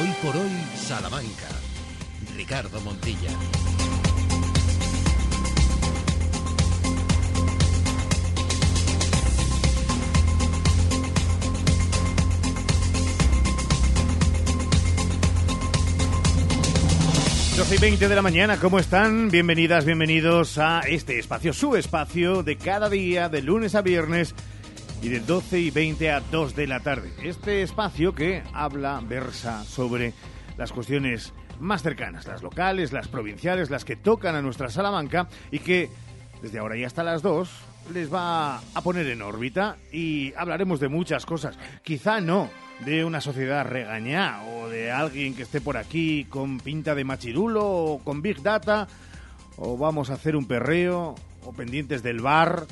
[0.00, 1.48] Hoy por hoy, Salamanca.
[2.36, 3.30] Ricardo Montilla.
[17.56, 19.30] 12 y 20 de la mañana, ¿cómo están?
[19.30, 24.34] Bienvenidas, bienvenidos a este espacio, su espacio de cada día, de lunes a viernes
[25.04, 27.12] y de 12 y 20 a 2 de la tarde.
[27.22, 30.14] Este espacio que habla, versa sobre
[30.56, 35.58] las cuestiones más cercanas, las locales, las provinciales, las que tocan a nuestra Salamanca y
[35.58, 35.90] que
[36.40, 37.50] desde ahora y hasta las 2
[37.92, 41.58] les va a poner en órbita y hablaremos de muchas cosas.
[41.82, 42.48] Quizá no
[42.86, 47.66] de una sociedad regañada o de alguien que esté por aquí con pinta de machirulo
[47.66, 48.88] o con Big Data
[49.58, 51.14] o vamos a hacer un perreo
[51.44, 52.66] o pendientes del bar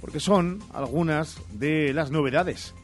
[0.00, 2.74] porque son algunas de las novedades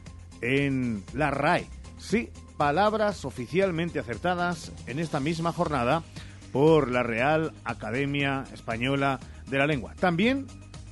[0.41, 1.67] en la RAE.
[1.97, 6.03] Sí, palabras oficialmente acertadas en esta misma jornada
[6.51, 9.93] por la Real Academia Española de la Lengua.
[9.99, 10.47] También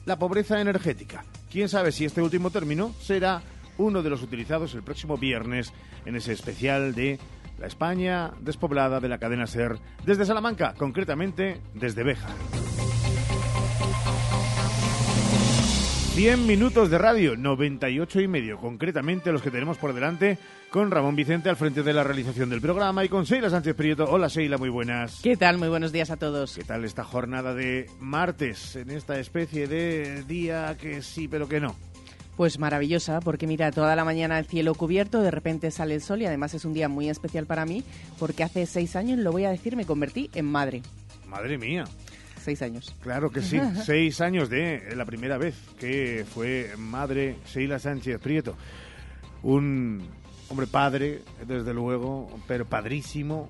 [0.06, 1.24] la pobreza energética.
[1.52, 3.42] Quién sabe si este último término será
[3.78, 5.74] uno de los utilizados el próximo viernes
[6.06, 7.20] en ese especial de
[7.60, 12.28] la España despoblada de la cadena SER desde Salamanca, concretamente desde Beja.
[16.16, 20.38] 100 minutos de radio, 98 y medio, concretamente los que tenemos por delante,
[20.70, 24.06] con Ramón Vicente al frente de la realización del programa y con Sheila Sánchez Prieto.
[24.08, 25.22] Hola Sheila, muy buenas.
[25.24, 25.58] ¿Qué tal?
[25.58, 26.56] Muy buenos días a todos.
[26.56, 31.60] ¿Qué tal esta jornada de martes, en esta especie de día que sí pero que
[31.60, 31.76] no?
[32.38, 36.22] Pues maravillosa, porque mira, toda la mañana el cielo cubierto, de repente sale el sol
[36.22, 37.84] y además es un día muy especial para mí,
[38.20, 40.84] porque hace seis años, lo voy a decir, me convertí en madre.
[41.28, 41.86] Madre mía.
[42.44, 42.94] Seis años.
[43.02, 48.56] Claro que sí, seis años de la primera vez que fue madre Sheila Sánchez Prieto.
[49.44, 50.06] Un
[50.50, 53.50] hombre padre, desde luego, pero padrísimo.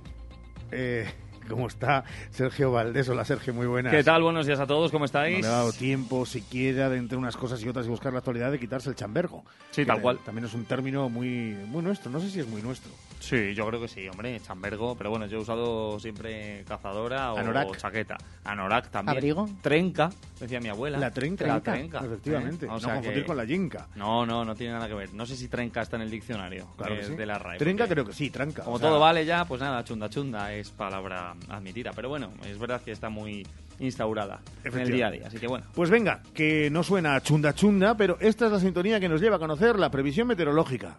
[0.71, 1.07] Eh,
[1.49, 3.09] ¿Cómo está Sergio Valdés?
[3.09, 3.91] Hola Sergio, muy buenas.
[3.93, 4.23] ¿Qué tal?
[4.23, 5.35] Buenos días a todos, ¿cómo estáis?
[5.37, 8.19] No le ha dado tiempo siquiera de entre unas cosas y otras y buscar la
[8.19, 9.43] actualidad de quitarse el chambergo.
[9.71, 10.19] Sí, tal cual.
[10.25, 12.91] También es un término muy, muy nuestro, no sé si es muy nuestro.
[13.19, 17.37] Sí, yo creo que sí, hombre, chambergo, pero bueno, yo he usado siempre cazadora o
[17.37, 17.77] Anorak.
[17.77, 18.17] chaqueta.
[18.43, 19.17] Anorak también.
[19.17, 19.49] ¿Abrigo?
[19.61, 20.97] Trenca, decía mi abuela.
[20.97, 21.45] La trenca.
[21.47, 21.99] La trenca.
[21.99, 22.69] Efectivamente, ¿eh?
[22.69, 23.87] O no sea confundir que- con la yinca.
[23.95, 25.13] No, no, no tiene nada que ver.
[25.13, 27.15] No sé si trenca está en el diccionario Claro que sí.
[27.15, 27.57] de la RAE.
[27.59, 28.63] Trenca porque creo que sí, tranca.
[28.63, 31.91] Como o sea, todo vale ya, pues nada, chunda chunda es palabra admitida.
[31.95, 33.45] Pero bueno, es verdad que está muy
[33.79, 35.27] instaurada en el día a día.
[35.27, 35.65] Así que bueno.
[35.73, 39.37] Pues venga, que no suena chunda chunda, pero esta es la sintonía que nos lleva
[39.37, 40.97] a conocer la previsión meteorológica.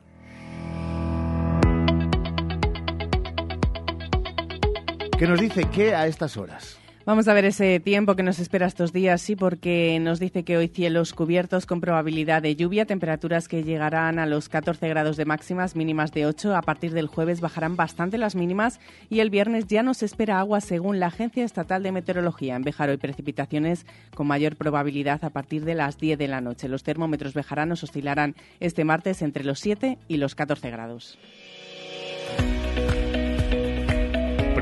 [5.19, 6.84] Que nos dice que a estas horas.
[7.07, 10.57] Vamos a ver ese tiempo que nos espera estos días, sí, porque nos dice que
[10.57, 15.27] hoy cielos cubiertos con probabilidad de lluvia, temperaturas que llegarán a los 14 grados de
[15.27, 16.57] máximas, mínimas de 8.
[16.57, 20.63] A partir del jueves bajarán bastante las mínimas y el viernes ya nos espera agua
[20.63, 22.57] según la Agencia Estatal de Meteorología.
[22.57, 26.69] En Bejar hoy precipitaciones con mayor probabilidad a partir de las 10 de la noche.
[26.69, 31.19] Los termómetros bejaranos oscilarán este martes entre los 7 y los 14 grados.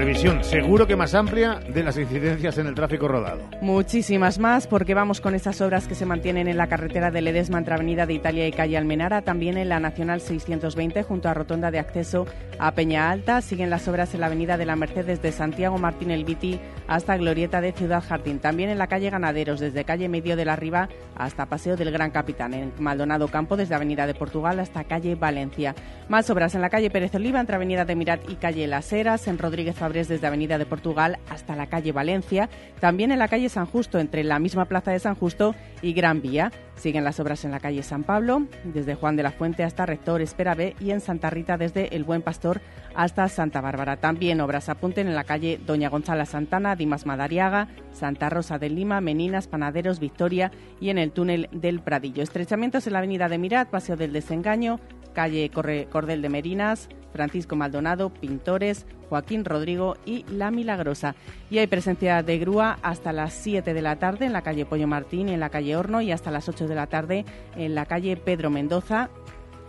[0.02, 3.42] Previsión seguro que más amplia de las incidencias en el tráfico rodado.
[3.60, 7.58] Muchísimas más, porque vamos con esas obras que se mantienen en la carretera de Ledesma
[7.58, 11.70] entre Avenida de Italia y Calle Almenara, también en la Nacional 620 junto a Rotonda
[11.70, 12.26] de Acceso
[12.58, 13.40] a Peña Alta.
[13.42, 16.58] Siguen las obras en la Avenida de la Merced desde Santiago Martín El Viti
[16.88, 18.40] hasta Glorieta de Ciudad Jardín.
[18.40, 22.10] También en la calle Ganaderos desde calle Medio de la Riva hasta Paseo del Gran
[22.10, 22.54] Capitán.
[22.54, 25.76] En Maldonado Campo desde Avenida de Portugal hasta calle Valencia.
[26.08, 29.28] Más obras en la calle Pérez Oliva entre Avenida de Mirat y calle Las Heras.
[29.28, 32.48] En Rodríguez Desde Avenida de Portugal hasta la calle Valencia.
[32.80, 36.22] También en la calle San Justo entre la misma plaza de San Justo y Gran
[36.22, 36.50] Vía.
[36.76, 40.22] Siguen las obras en la calle San Pablo, desde Juan de la Fuente hasta Rector
[40.22, 42.60] Espera B y en Santa Rita desde El Buen Pastor
[42.94, 43.98] hasta Santa Bárbara.
[43.98, 49.00] También obras apunten en la calle Doña Gonzala Santana, Dimas Madariaga, Santa Rosa de Lima,
[49.00, 50.50] Meninas, Panaderos, Victoria
[50.80, 52.22] y en el túnel del Pradillo.
[52.22, 54.80] Estrechamientos en la avenida de Mirat, Paseo del Desengaño,
[55.12, 61.14] calle Cordel de Merinas, Francisco Maldonado, Pintores, Joaquín Rodrigo y La Milagrosa.
[61.50, 64.86] Y hay presencia de grúa hasta las 7 de la tarde en la calle Pollo
[64.86, 67.24] Martín y en la calle Horno y hasta las 8 de la tarde
[67.56, 69.10] en la calle Pedro Mendoza,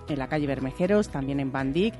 [0.07, 1.93] en la calle Bermejeros, también en Bandic,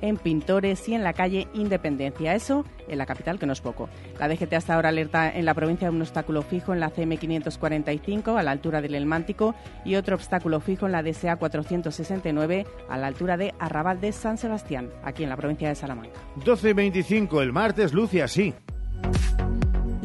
[0.00, 2.34] en Pintores y en la calle Independencia.
[2.34, 3.88] Eso en la capital, que no es poco.
[4.18, 7.16] La DGT hasta ahora alerta en la provincia de un obstáculo fijo en la CM
[7.16, 9.54] 545 a la altura del Elmántico
[9.84, 14.38] y otro obstáculo fijo en la DSA 469 a la altura de Arrabal de San
[14.38, 16.20] Sebastián, aquí en la provincia de Salamanca.
[16.44, 18.54] 12.25 el martes, luce así.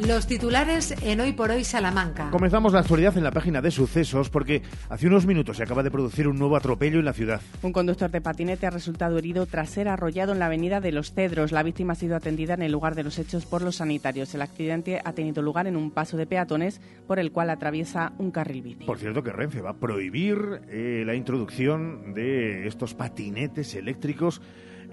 [0.08, 2.30] Los titulares en Hoy por Hoy Salamanca.
[2.30, 5.90] Comenzamos la actualidad en la página de sucesos porque hace unos minutos se acaba de
[5.90, 7.42] producir un nuevo atropello en la ciudad.
[7.64, 11.12] Un conductor de patinete ha resultado herido tras ser arrollado en la avenida de Los
[11.12, 11.52] Cedros.
[11.52, 14.36] La víctima ha sido atendida en el lugar de los hechos por los sanitarios.
[14.36, 18.30] El accidente ha tenido lugar en un paso de peatones por el cual atraviesa un
[18.30, 18.86] carril bici.
[18.86, 24.40] Por cierto que Renfe va a prohibir eh, la introducción de estos patinetes eléctricos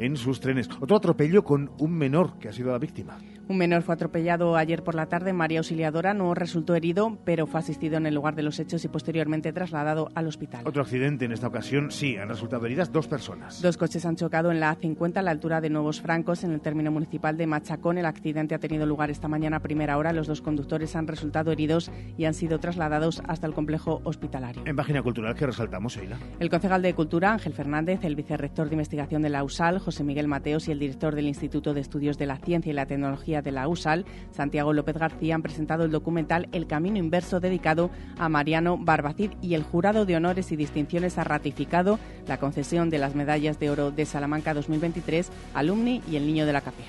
[0.03, 0.69] en sus trenes.
[0.81, 3.19] Otro atropello con un menor que ha sido la víctima.
[3.49, 5.33] Un menor fue atropellado ayer por la tarde.
[5.33, 8.89] María Auxiliadora no resultó herido, pero fue asistido en el lugar de los hechos y
[8.89, 10.67] posteriormente trasladado al hospital.
[10.67, 13.61] Otro accidente en esta ocasión, sí, han resultado heridas dos personas.
[13.61, 16.61] Dos coches han chocado en la A50 a la altura de Nuevos Francos, en el
[16.61, 17.99] término municipal de Machacón.
[17.99, 20.13] El accidente ha tenido lugar esta mañana a primera hora.
[20.13, 24.63] Los dos conductores han resultado heridos y han sido trasladados hasta el complejo hospitalario.
[24.67, 26.19] En página cultural, ¿qué resaltamos, Eila?
[26.41, 30.29] El concejal de Cultura, Ángel Fernández, el vicerrector de investigación de la USAL, José Miguel
[30.29, 33.53] Mateos, y el director del Instituto de Estudios de la Ciencia y la Tecnología de
[33.53, 38.79] la USAL, Santiago López García, han presentado el documental El Camino Inverso dedicado a Mariano
[38.79, 43.59] Barbacid y el jurado de honores y distinciones ha ratificado la concesión de las medallas
[43.59, 46.87] de oro de Salamanca 2023, Alumni y el Niño de la Capea.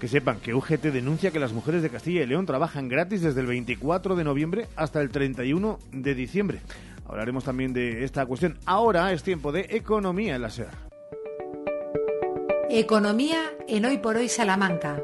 [0.00, 3.40] Que sepan que UGT denuncia que las mujeres de Castilla y León trabajan gratis desde
[3.40, 6.60] el 24 de noviembre hasta el 31 de diciembre.
[7.08, 8.58] Hablaremos también de esta cuestión.
[8.66, 10.95] Ahora es tiempo de economía en la SER.
[12.68, 15.00] Economía en Hoy por Hoy Salamanca.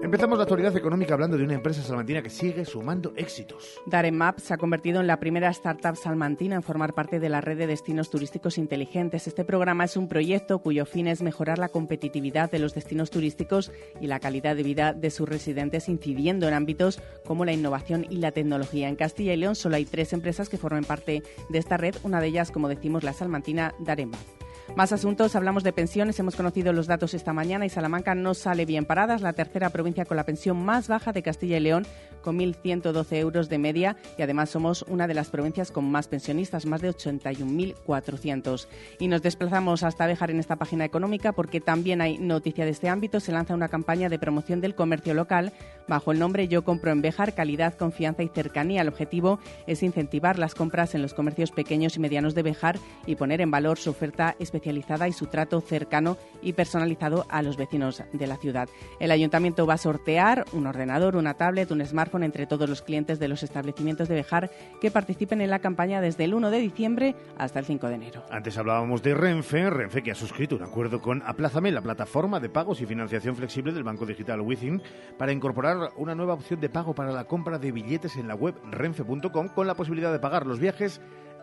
[0.00, 3.80] Empezamos la actualidad económica hablando de una empresa salmantina que sigue sumando éxitos.
[3.86, 7.58] Daremap se ha convertido en la primera startup salmantina en formar parte de la red
[7.58, 9.26] de destinos turísticos inteligentes.
[9.26, 13.72] Este programa es un proyecto cuyo fin es mejorar la competitividad de los destinos turísticos
[14.00, 18.18] y la calidad de vida de sus residentes, incidiendo en ámbitos como la innovación y
[18.18, 18.88] la tecnología.
[18.88, 22.20] En Castilla y León solo hay tres empresas que forman parte de esta red, una
[22.20, 24.37] de ellas, como decimos, la salmantina Daremap.
[24.76, 28.64] Más asuntos, hablamos de pensiones, hemos conocido los datos esta mañana y Salamanca no sale
[28.64, 31.86] bien parada, es la tercera provincia con la pensión más baja de Castilla y León,
[32.22, 36.66] con 1.112 euros de media y además somos una de las provincias con más pensionistas,
[36.66, 38.68] más de 81.400.
[39.00, 42.88] Y nos desplazamos hasta Bejar en esta página económica porque también hay noticia de este
[42.88, 45.52] ámbito, se lanza una campaña de promoción del comercio local
[45.88, 48.82] bajo el nombre Yo compro en Bejar, calidad, confianza y cercanía.
[48.82, 53.16] El objetivo es incentivar las compras en los comercios pequeños y medianos de Bejar y
[53.16, 57.56] poner en valor su oferta especial especializada y su trato cercano y personalizado a los
[57.56, 58.68] vecinos de la ciudad.
[59.00, 63.18] El ayuntamiento va a sortear un ordenador, una tablet, un smartphone entre todos los clientes
[63.18, 64.50] de los establecimientos de Bejar
[64.80, 68.24] que participen en la campaña desde el 1 de diciembre hasta el 5 de enero.
[68.30, 72.48] Antes hablábamos de Renfe, Renfe que ha suscrito un acuerdo con Aplázame, la plataforma de
[72.48, 74.82] pagos y financiación flexible del banco digital Within,
[75.16, 78.54] para incorporar una nueva opción de pago para la compra de billetes en la web
[78.70, 81.00] renfe.com con la posibilidad de pagar los viajes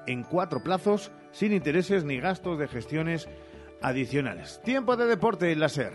[0.07, 3.30] en cuatro plazos, sin intereses ni gastos de gestiones
[3.81, 4.62] adicionales.
[4.63, 5.94] Tiempo de deporte en la SER.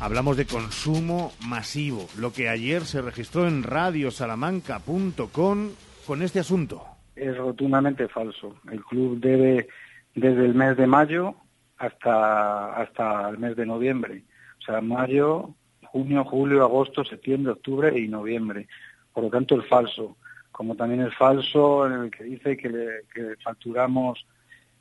[0.00, 5.68] Hablamos de consumo masivo, lo que ayer se registró en radiosalamanca.com
[6.06, 6.84] con este asunto.
[7.14, 8.56] Es rotundamente falso.
[8.70, 9.68] El club debe
[10.16, 11.36] desde el mes de mayo
[11.78, 14.24] hasta, hasta el mes de noviembre.
[14.62, 15.54] O sea, mayo,
[15.86, 18.68] junio, julio, agosto, septiembre, octubre y noviembre.
[19.12, 20.16] Por lo tanto, el falso.
[20.52, 24.24] Como también es falso en el que dice que, le, facturamos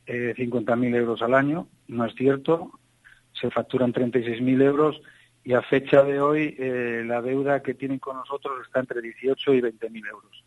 [0.05, 1.67] eh, 50.000 euros al año.
[1.87, 2.71] No es cierto.
[3.33, 5.01] Se facturan 36.000 euros
[5.43, 9.53] y a fecha de hoy eh, la deuda que tienen con nosotros está entre 18
[9.55, 10.43] y 20.000 euros.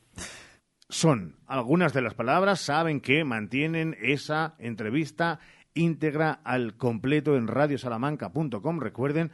[0.89, 5.41] Son algunas de las palabras, saben que mantienen esa entrevista
[5.75, 8.81] íntegra al completo en radiosalamanca.com.
[8.81, 9.31] Recuerden,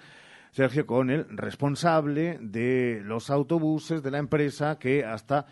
[0.50, 5.46] Sergio, con el responsable de los autobuses de la empresa que hasta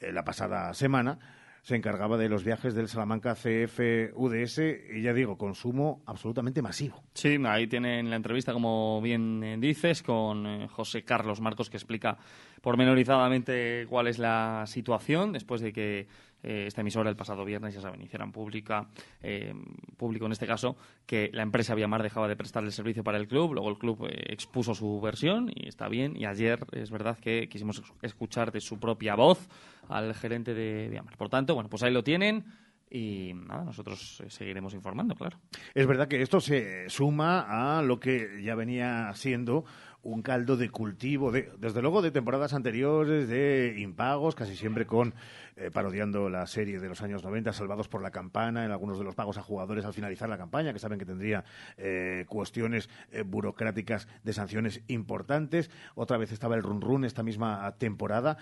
[0.00, 1.18] eh, la pasada semana
[1.62, 4.58] se encargaba de los viajes del Salamanca CFUDS
[4.94, 7.02] y ya digo, consumo absolutamente masivo.
[7.14, 11.76] Sí, ahí tienen la entrevista, como bien eh, dices, con eh, José Carlos Marcos que
[11.76, 12.16] explica
[12.62, 16.08] pormenorizadamente cuál es la situación después de que
[16.42, 18.88] eh, esta emisora el pasado viernes, ya saben, hicieran pública,
[19.22, 19.54] eh,
[19.96, 23.28] público en este caso, que la empresa Viamar dejaba de prestar el servicio para el
[23.28, 27.18] club, luego el club eh, expuso su versión y está bien, y ayer es verdad
[27.18, 29.48] que quisimos escuchar de su propia voz
[29.88, 31.16] al gerente de Viamar.
[31.16, 32.44] Por tanto, bueno, pues ahí lo tienen.
[32.90, 35.38] Y nada, nosotros seguiremos informando, claro.
[35.74, 39.64] Es verdad que esto se suma a lo que ya venía siendo
[40.02, 45.14] un caldo de cultivo, de, desde luego de temporadas anteriores, de impagos, casi siempre con
[45.56, 49.04] eh, parodiando la serie de los años 90, Salvados por la Campana, en algunos de
[49.04, 51.44] los pagos a jugadores al finalizar la campaña, que saben que tendría
[51.76, 55.70] eh, cuestiones eh, burocráticas de sanciones importantes.
[55.94, 58.38] Otra vez estaba el run run esta misma temporada.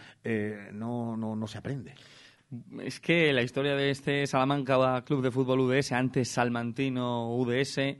[0.73, 1.95] no, no, no se aprende.
[2.81, 7.99] Es que la historia de este Salamanca Club de Fútbol UDS, antes Salmantino UDS,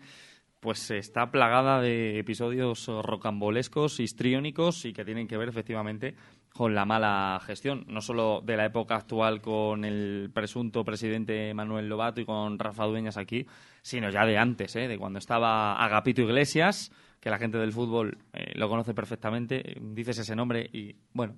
[0.61, 6.15] pues está plagada de episodios rocambolescos, histriónicos y que tienen que ver efectivamente
[6.49, 11.89] con la mala gestión, no solo de la época actual con el presunto presidente Manuel
[11.89, 13.47] Lobato y con Rafa Dueñas aquí,
[13.83, 14.89] sino ya de antes, ¿eh?
[14.89, 16.91] de cuando estaba Agapito Iglesias,
[17.21, 21.37] que la gente del fútbol eh, lo conoce perfectamente, dices ese nombre y, bueno,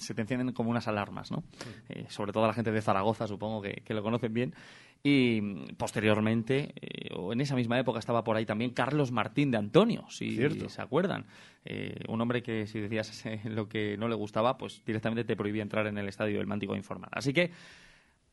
[0.00, 1.44] se te encienden como unas alarmas, ¿no?
[1.88, 4.54] Eh, sobre todo la gente de Zaragoza, supongo que, lo conocen bien.
[5.02, 9.50] Y mm, posteriormente, eh, o en esa misma época, estaba por ahí también Carlos Martín
[9.50, 10.36] de Antonio, si
[10.68, 11.26] se acuerdan.
[11.64, 15.62] Eh, un hombre que si decías lo que no le gustaba, pues directamente te prohibía
[15.62, 17.10] entrar en el estadio del Mántico a informar.
[17.12, 17.50] Así que,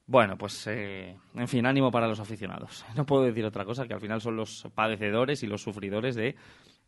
[0.06, 2.86] bueno, pues en fin, ánimo para los aficionados.
[2.96, 6.36] No puedo decir otra cosa, que al final son los padecedores y los sufridores de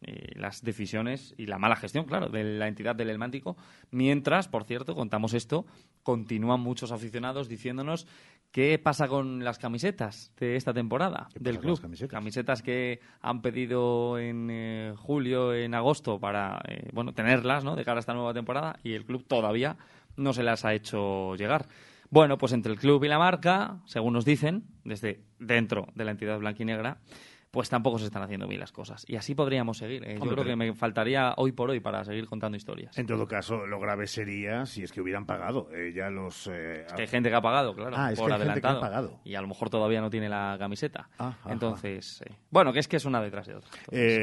[0.02, 3.58] eh, las decisiones y la mala gestión, claro, de la entidad del Elmántico.
[3.92, 5.66] Mientras, por cierto, contamos esto,
[6.04, 8.08] continúan muchos aficionados diciéndonos
[8.52, 11.80] qué pasa con las camisetas de esta temporada del club.
[12.10, 12.62] Camisetas?
[12.62, 17.76] que han pedido en eh, julio, en agosto, para eh, bueno tenerlas ¿no?
[17.76, 19.78] de cara a esta nueva temporada y el club todavía
[20.16, 21.68] no se las ha hecho llegar.
[22.10, 26.12] Bueno, pues entre el club y la marca, según nos dicen, desde dentro de la
[26.12, 26.98] entidad blanquinegra,
[27.52, 29.06] pues tampoco se están haciendo bien las cosas.
[29.08, 30.04] Y así podríamos seguir.
[30.06, 30.20] ¿eh?
[30.22, 32.98] Yo creo que me faltaría hoy por hoy para seguir contando historias.
[32.98, 36.48] En todo caso, lo grave sería si es que hubieran pagado eh, ya los...
[36.48, 38.62] Eh, es que hay gente que ha pagado, claro, ah, es por que hay Gente
[38.62, 39.20] que ha pagado.
[39.24, 41.10] Y a lo mejor todavía no tiene la camiseta.
[41.18, 43.70] Ah, Entonces, bueno, que es que es una detrás de otra.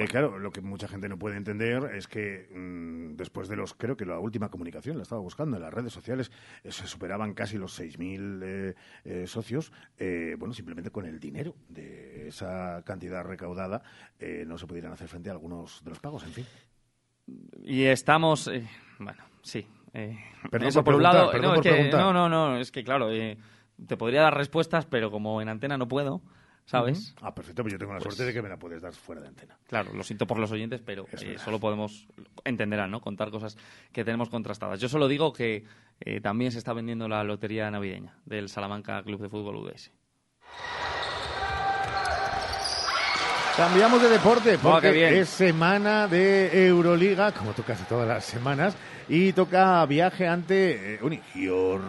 [0.08, 3.96] Claro, lo que mucha gente no puede entender es que mm, después de los, creo
[3.96, 6.30] que la última comunicación, la estaba buscando en las redes sociales,
[6.64, 9.72] se superaban casi los 6.000 socios,
[10.38, 13.82] bueno, simplemente con el dinero de esa cantidad recaudada
[14.18, 16.46] eh, no se pudieran hacer frente a algunos de los pagos, en fin.
[17.62, 18.68] Y estamos, eh,
[18.98, 19.66] bueno, sí.
[19.92, 20.18] Eh,
[20.60, 25.10] eso por, un lado, no, no, no, es que claro, te podría dar respuestas, pero
[25.10, 26.20] como en antena no puedo,
[26.66, 27.14] ¿sabes?
[27.22, 29.28] Ah, perfecto, pues yo tengo la suerte de que me la puedes dar fuera de
[29.28, 29.58] antena.
[29.66, 31.06] Claro, lo siento por los oyentes, pero
[31.38, 32.06] solo podemos,
[32.44, 33.00] entenderán, ¿no?
[33.00, 33.56] Contar cosas
[33.90, 34.80] que tenemos contrastadas.
[34.80, 35.64] Yo solo digo que
[36.22, 39.92] también se está vendiendo la lotería navideña del Salamanca Club de Fútbol UDS.
[43.56, 48.76] Cambiamos de deporte porque es semana de Euroliga, como toca casi todas las semanas,
[49.08, 51.80] y toca viaje ante eh, Unigior.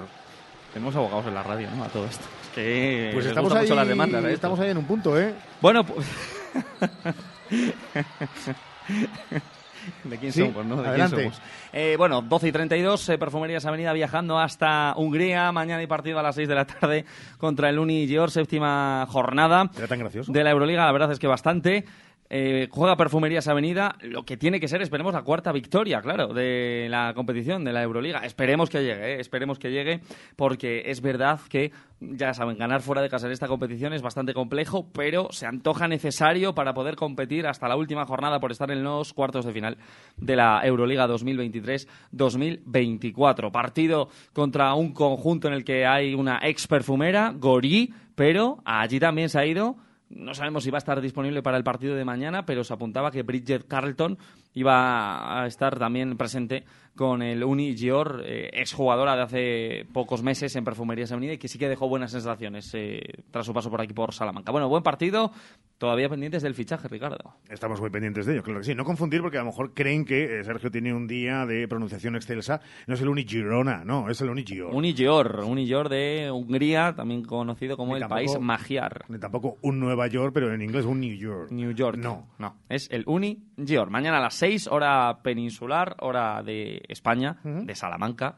[0.72, 1.84] Tenemos abogados en la radio, ¿no?
[1.84, 2.24] A todo esto.
[2.56, 4.32] que pues estamos ahí, las demandas, ¿eh?
[4.32, 5.34] estamos ahí en un punto, ¿eh?
[5.60, 6.08] Bueno, pues...
[10.04, 10.82] ¿De quién somos, no?
[10.82, 11.42] ¿De quién somos?
[11.74, 15.52] Eh, bueno, 12 y 32, eh, Perfumerías Avenida viajando hasta Hungría.
[15.52, 17.06] Mañana hay partido a las 6 de la tarde
[17.38, 19.70] contra el Uni Gior, séptima jornada.
[19.78, 20.32] ¿Era tan gracioso?
[20.32, 21.86] De la Euroliga, la verdad es que bastante.
[22.30, 26.88] Eh, juega Perfumerías Avenida, lo que tiene que ser, esperemos, la cuarta victoria, claro, de
[26.90, 28.26] la competición, de la Euroliga.
[28.26, 30.02] Esperemos que llegue, eh, esperemos que llegue,
[30.36, 34.34] porque es verdad que, ya saben, ganar fuera de casa en esta competición es bastante
[34.34, 38.84] complejo, pero se antoja necesario para poder competir hasta la última jornada por estar en
[38.84, 39.78] los cuartos de final
[40.18, 43.52] de la Euroliga 2023-2024.
[43.52, 49.30] Partido contra un conjunto en el que hay una ex perfumera, Gori, pero allí también
[49.30, 49.78] se ha ido
[50.10, 53.12] no sabemos si va a estar disponible para el partido de mañana, pero se apuntaba
[53.12, 54.18] que Bridget Carlton
[54.58, 56.64] iba a estar también presente
[56.98, 61.48] con el Uni Gior, eh, exjugadora de hace pocos meses en Perfumerías Avenida y que
[61.48, 63.00] sí que dejó buenas sensaciones eh,
[63.32, 64.52] tras su paso por aquí por Salamanca.
[64.52, 65.32] Bueno, buen partido,
[65.78, 67.36] todavía pendientes del fichaje, Ricardo.
[67.50, 68.76] Estamos muy pendientes de ello, claro que sí.
[68.76, 72.16] No confundir porque a lo mejor creen que eh, Sergio tiene un día de pronunciación
[72.16, 72.60] excelsa.
[72.88, 74.74] No es el Uni Girona, no, es el Uni Gior.
[74.74, 79.06] Uni Gior, Uni Gior de Hungría, también conocido como el país magiar.
[79.08, 81.52] Ni tampoco un Nueva York, pero en inglés un New York.
[81.52, 81.98] New York.
[81.98, 82.28] No.
[82.40, 83.92] No, es el Uni Gior.
[83.92, 88.36] Mañana a las 6, hora peninsular, hora de España, de Salamanca,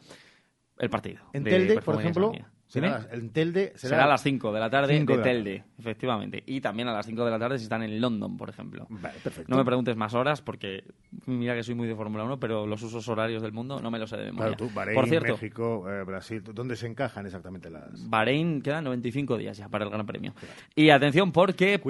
[0.78, 1.24] el partido.
[1.34, 2.32] En Telde, por ejemplo,
[2.70, 6.44] Será, Telde será, a las 5 de la tarde de, Telde, efectivamente.
[6.46, 8.86] Y también a las 5 de la tarde si están en London, por ejemplo.
[8.90, 9.50] Vale, perfecto.
[9.50, 10.84] No me preguntes más horas porque
[11.26, 13.98] mira que soy muy de Fórmula 1, pero los usos horarios del mundo no me
[13.98, 14.56] los sé de memoria.
[14.56, 18.08] Claro, tú, Bahrein, México, eh, Brasil, ¿dónde se encajan exactamente las...?
[18.08, 20.36] Bahrein quedan 95 días ya para el Gran Premio.
[20.76, 21.82] Y atención porque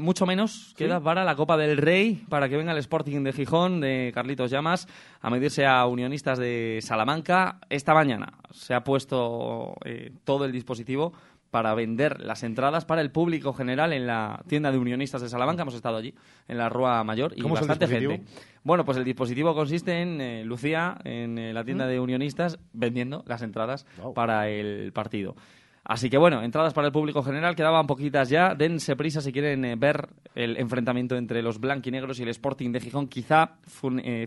[0.00, 3.80] mucho menos queda para la Copa del Rey, para que venga el Sporting de Gijón,
[3.80, 4.86] de Carlitos Llamas,
[5.20, 7.58] a medirse a Unionistas de Salamanca.
[7.70, 9.74] Esta mañana se ha puesto...
[9.84, 11.14] Eh, todo el dispositivo
[11.50, 15.62] para vender las entradas para el público general en la tienda de unionistas de Salamanca.
[15.62, 16.14] Hemos estado allí,
[16.48, 18.20] en la Rúa Mayor, y bastante gente.
[18.62, 23.24] Bueno, pues el dispositivo consiste en eh, Lucía, en eh, la tienda de unionistas, vendiendo
[23.26, 25.34] las entradas para el partido.
[25.82, 28.54] Así que bueno, entradas para el público general, quedaban poquitas ya.
[28.54, 32.80] Dense prisa si quieren eh, ver el enfrentamiento entre los blanquinegros y el Sporting de
[32.80, 33.54] Gijón, quizá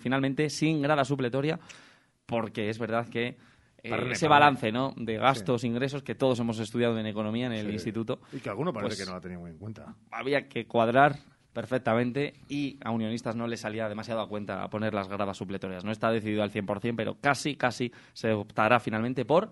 [0.02, 1.60] finalmente sin grada supletoria,
[2.26, 3.38] porque es verdad que
[3.84, 4.94] eh, Parle, ese balance ¿no?
[4.98, 7.74] de gastos, ingresos que todos hemos estudiado en economía en el Sí.
[7.74, 8.20] instituto.
[8.32, 9.96] Y que alguno parece Pues- que no lo ha tenido muy en cuenta.
[10.12, 11.18] Había que cuadrar
[11.54, 15.84] perfectamente y a Unionistas no le salía demasiado a cuenta poner las gradas supletorias.
[15.84, 19.52] No está decidido al 100%, pero casi, casi se optará finalmente por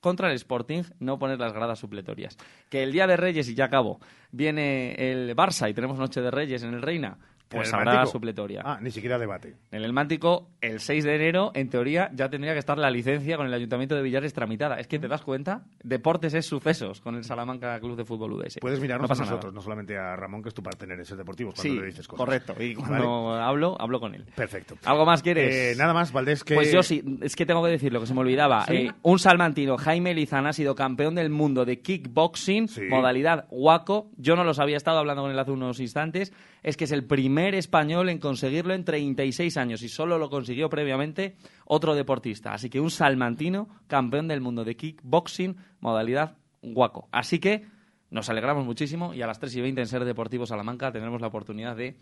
[0.00, 2.36] contra el Sporting no poner las gradas supletorias.
[2.68, 4.00] Que el día de Reyes, y ya acabo,
[4.32, 7.18] viene el Barça y tenemos Noche de Reyes en el Reina,
[7.50, 8.12] pues ¿En habrá Mántico?
[8.12, 8.62] supletoria.
[8.64, 9.56] Ah, ni siquiera debate.
[9.72, 13.36] En el Mántico, el 6 de enero, en teoría, ya tendría que estar la licencia
[13.36, 14.78] con el Ayuntamiento de Villares tramitada.
[14.78, 18.58] Es que te das cuenta, deportes es sucesos con el Salamanca Club de Fútbol UDS.
[18.60, 19.56] Puedes mirarnos no pasa a nosotros, nada.
[19.56, 22.06] no solamente a Ramón, que es tu partener, es el deportivo, cuando Sí, le dices
[22.06, 22.24] cosas.
[22.24, 22.54] correcto.
[22.62, 22.86] Y ¿Vale?
[22.88, 24.24] cuando hablo, hablo con él.
[24.36, 24.76] Perfecto.
[24.84, 25.52] ¿Algo más quieres?
[25.52, 26.54] Eh, nada más, Valdés, que...
[26.54, 28.64] Pues yo sí, es que tengo que decir lo que se me olvidaba.
[28.66, 28.74] ¿Sí?
[28.74, 32.82] Eh, un salmantino, Jaime Lizana, ha sido campeón del mundo de kickboxing, Sí.
[32.88, 34.08] modalidad Waco.
[34.16, 36.32] Yo no los había estado hablando con él hace unos instantes.
[36.62, 40.68] Es que es el primer español en conseguirlo en 36 años y solo lo consiguió
[40.68, 42.52] previamente otro deportista.
[42.52, 47.08] Así que un salmantino, campeón del mundo de kickboxing, modalidad Waco.
[47.12, 47.66] Así que
[48.10, 51.28] nos alegramos muchísimo y a las 3 y 20 en Ser Deportivo Salamanca tendremos la
[51.28, 51.96] oportunidad de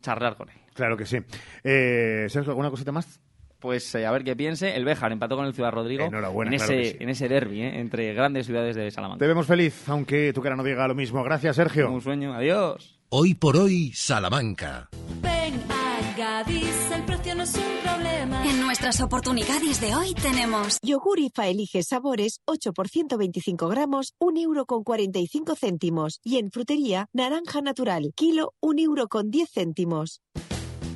[0.00, 0.56] charlar con él.
[0.74, 1.18] Claro que sí.
[1.64, 3.20] Eh, Sergio, ¿alguna cosita más?
[3.58, 4.76] Pues eh, a ver qué piense.
[4.76, 6.96] El Béjar empató con el Ciudad Rodrigo en ese, sí.
[7.00, 7.80] en ese derby ¿eh?
[7.80, 9.18] entre grandes ciudades de Salamanca.
[9.18, 11.24] Te vemos feliz, aunque tu cara no diga lo mismo.
[11.24, 11.90] Gracias, Sergio.
[11.90, 12.34] Un sueño.
[12.34, 12.97] Adiós.
[13.10, 14.90] Hoy por hoy, Salamanca.
[15.22, 18.44] Ven a Gadis, el precio no es un problema.
[18.44, 24.40] En nuestras oportunidades de hoy tenemos Yogur IFA elige sabores 8 por 125 gramos, 1
[24.42, 26.20] euro con 45 céntimos.
[26.22, 30.20] Y en frutería, naranja natural, kilo, 1 euro con 10 céntimos.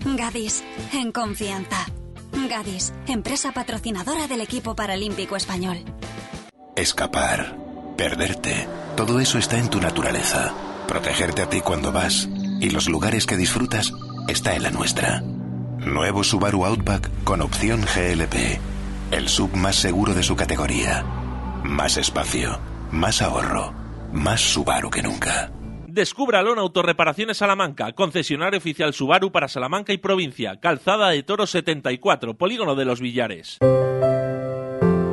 [0.04, 1.86] Gadis, en confianza.
[2.46, 5.78] Gadis, empresa patrocinadora del equipo paralímpico español.
[6.76, 7.56] Escapar,
[7.96, 10.71] perderte, todo eso está en tu naturaleza.
[10.92, 12.28] Protegerte a ti cuando vas
[12.60, 13.94] y los lugares que disfrutas
[14.28, 15.22] está en la nuestra.
[15.22, 18.60] Nuevo Subaru Outback con opción GLP.
[19.10, 21.02] El sub más seguro de su categoría.
[21.64, 23.72] Más espacio, más ahorro,
[24.12, 25.50] más Subaru que nunca.
[25.86, 32.34] Descúbralo en Autorreparaciones Salamanca, concesionario oficial Subaru para Salamanca y provincia, Calzada de Toro 74,
[32.36, 33.60] Polígono de los Villares.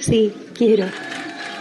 [0.00, 0.86] Sí, quiero.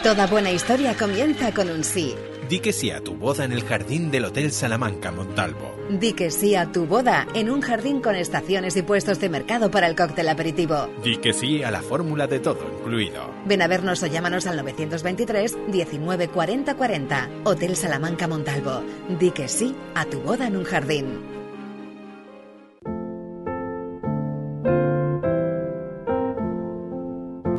[0.04, 2.15] Toda buena historia comienza con un sí.
[2.49, 5.75] Di que sí a tu boda en el jardín del Hotel Salamanca Montalvo.
[5.89, 9.69] Di que sí a tu boda en un jardín con estaciones y puestos de mercado
[9.69, 10.89] para el cóctel aperitivo.
[11.04, 13.30] Di que sí a la fórmula de todo incluido.
[13.45, 17.30] Ven a vernos o llámanos al 923 19 40 40.
[17.43, 18.82] Hotel Salamanca Montalvo.
[19.19, 21.38] Di que sí a tu boda en un jardín.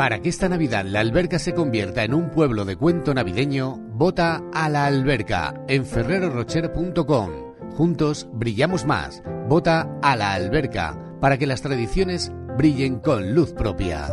[0.00, 4.42] Para que esta Navidad la alberca se convierta en un pueblo de cuento navideño, vota
[4.50, 7.30] a la alberca en ferrerorocher.com.
[7.76, 9.22] Juntos brillamos más.
[9.46, 14.08] Vota a la alberca para que las tradiciones brillen con luz propia.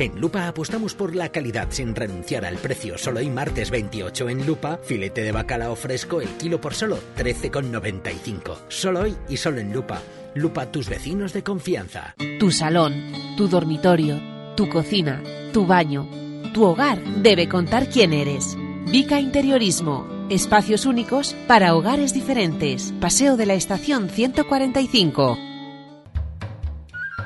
[0.00, 2.96] En Lupa apostamos por la calidad sin renunciar al precio.
[2.96, 8.60] Solo hoy martes 28 en Lupa, filete de bacalao fresco el kilo por solo 13,95.
[8.68, 10.00] Solo hoy y solo en Lupa.
[10.34, 12.14] Lupa tus vecinos de confianza.
[12.38, 14.18] Tu salón, tu dormitorio,
[14.56, 16.08] tu cocina, tu baño,
[16.54, 18.56] tu hogar debe contar quién eres.
[18.90, 20.08] Vica Interiorismo.
[20.30, 22.94] Espacios únicos para hogares diferentes.
[23.00, 25.49] Paseo de la Estación 145.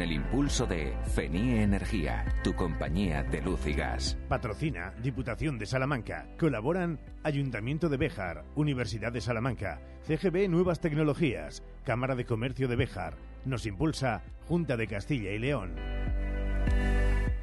[0.00, 4.16] el impulso de FENIE Energía, tu compañía de luz y gas.
[4.28, 6.26] Patrocina Diputación de Salamanca.
[6.38, 13.16] Colaboran Ayuntamiento de Béjar, Universidad de Salamanca, CGB Nuevas Tecnologías, Cámara de Comercio de Béjar.
[13.44, 15.74] Nos impulsa Junta de Castilla y León.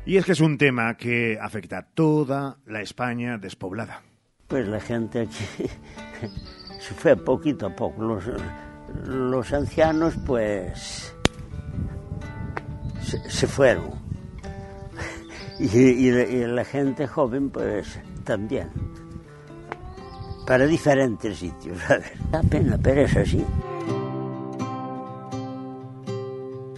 [0.05, 4.01] Y es que es un tema que afecta a toda la España despoblada.
[4.47, 5.45] Pues la gente aquí
[6.79, 8.01] se fue poquito a poco.
[8.01, 8.23] Los,
[9.05, 11.15] los ancianos, pues
[13.27, 13.91] se, fueron.
[15.59, 18.69] Y, la gente joven, pues también.
[20.47, 21.77] Para diferentes sitios,
[22.31, 23.45] Da pena, pero es así.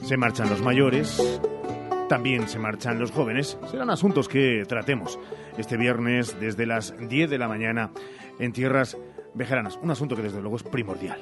[0.04, 1.40] Se marchan los mayores,
[2.10, 3.58] también se marchan los jóvenes.
[3.70, 5.18] Serán asuntos que tratemos
[5.58, 7.92] este viernes desde las 10 de la mañana
[8.40, 8.98] en tierras
[9.34, 9.80] vejeranas.
[9.82, 11.20] Un asunto que desde luego es primordial.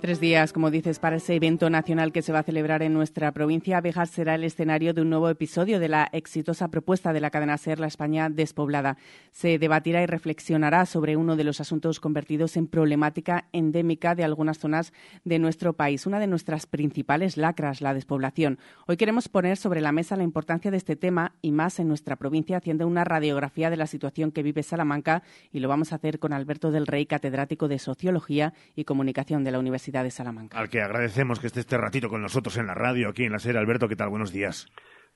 [0.00, 3.32] Tres días, como dices, para ese evento nacional que se va a celebrar en nuestra
[3.32, 3.82] provincia.
[3.82, 7.58] Béjar será el escenario de un nuevo episodio de la exitosa propuesta de la cadena
[7.58, 8.96] SER, la España despoblada.
[9.30, 14.58] Se debatirá y reflexionará sobre uno de los asuntos convertidos en problemática endémica de algunas
[14.58, 18.58] zonas de nuestro país, una de nuestras principales lacras, la despoblación.
[18.86, 22.16] Hoy queremos poner sobre la mesa la importancia de este tema y más en nuestra
[22.16, 26.18] provincia, haciendo una radiografía de la situación que vive Salamanca y lo vamos a hacer
[26.18, 30.58] con Alberto del Rey, catedrático de Sociología y Comunicación de la Universidad de Salamanca.
[30.58, 33.38] Al que agradecemos que esté este ratito con nosotros en la radio, aquí en la
[33.38, 33.60] serie.
[33.60, 34.08] Alberto, ¿qué tal?
[34.08, 34.68] Buenos días.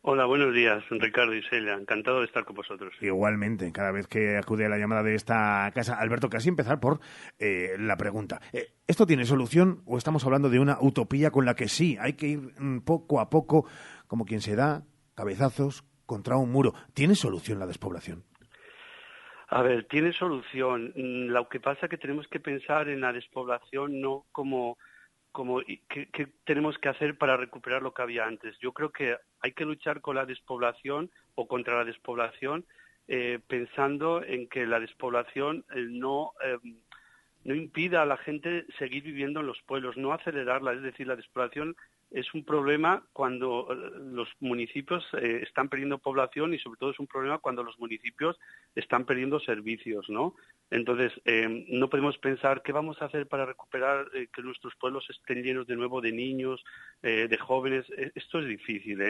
[0.06, 1.72] Hola, buenos días, Ricardo y Celia.
[1.74, 2.92] Encantado de estar con vosotros.
[3.00, 5.94] Igualmente, cada vez que acude a la llamada de esta casa.
[5.94, 7.00] Alberto, casi empezar por
[7.38, 8.42] eh, la pregunta.
[8.52, 12.14] Eh, ¿Esto tiene solución o estamos hablando de una utopía con la que sí hay
[12.14, 13.66] que ir mm, poco a poco,
[14.06, 14.84] como quien se da
[15.14, 16.74] cabezazos contra un muro?
[16.92, 18.24] ¿Tiene solución la despoblación?
[19.54, 20.92] A ver, tiene solución.
[20.96, 24.76] Mm, lo que pasa es que tenemos que pensar en la despoblación no como
[25.30, 28.58] como qué, tenemos que hacer para recuperar lo que había antes.
[28.58, 32.64] Yo creo que hay que luchar con la despoblación o contra la despoblación
[33.06, 36.76] eh, pensando en que la despoblación eh, no em,
[37.44, 40.72] no impida a la gente seguir viviendo en los pueblos, no acelerarla.
[40.72, 41.76] Es decir, la despoblación
[42.10, 46.98] es un problema cuando eh, los municipios eh, están perdiendo población y sobre todo es
[46.98, 48.38] un problema cuando los municipios
[48.74, 50.34] están perdiendo servicios, ¿no?
[50.70, 55.42] Entonces, eh, no podemos pensar qué vamos a hacer para recuperar que nuestros pueblos estén
[55.42, 56.64] llenos de nuevo de niños,
[57.02, 57.84] de jóvenes.
[58.14, 59.00] Esto es difícil.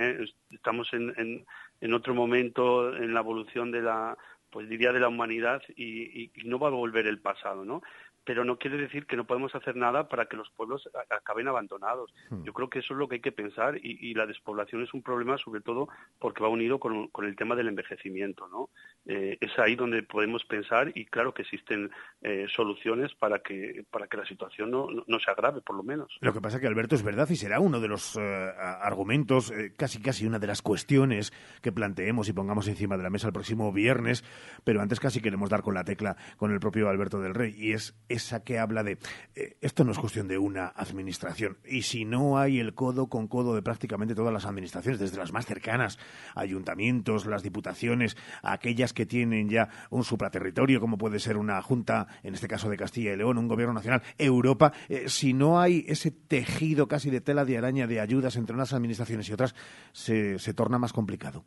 [0.50, 1.44] Estamos en,
[1.80, 4.18] en, otro momento en la evolución de la
[4.50, 7.83] pues diría de la humanidad y, y, no va a volver el pasado, ¿no?
[8.24, 12.12] Pero no quiere decir que no podemos hacer nada para que los pueblos acaben abandonados.
[12.30, 12.42] Hmm.
[12.44, 15.02] Yo creo que eso es lo que hay que pensar y, la despoblación es un
[15.02, 15.88] problema sobre todo
[16.20, 18.46] porque va unido con, el tema del envejecimiento.
[18.48, 18.70] ¿no?
[19.06, 21.90] Eh, es ahí donde podemos pensar y claro que existen
[22.22, 26.16] eh, soluciones para que, para que la situación no, no, se agrave, por lo menos.
[26.20, 29.52] Lo que pasa es que Alberto es verdad y será uno de los eh, argumentos,
[29.76, 33.32] casi casi una de las cuestiones que planteemos y pongamos encima de la mesa el
[33.32, 34.24] próximo viernes,
[34.62, 37.72] pero antes casi queremos dar con la tecla con el propio Alberto del Rey y
[37.72, 38.98] es esa que habla de
[39.35, 43.29] eh, esto no es cuestión de una administración y si no hay el codo con
[43.29, 45.98] codo de prácticamente todas las administraciones, desde las más cercanas,
[46.35, 52.35] ayuntamientos, las diputaciones, aquellas que tienen ya un supraterritorio como puede ser una junta, en
[52.35, 56.11] este caso de Castilla y León, un gobierno nacional, Europa, eh, si no hay ese
[56.11, 59.55] tejido casi de tela de araña de ayudas entre unas administraciones y otras,
[59.92, 61.44] se torna más complicado.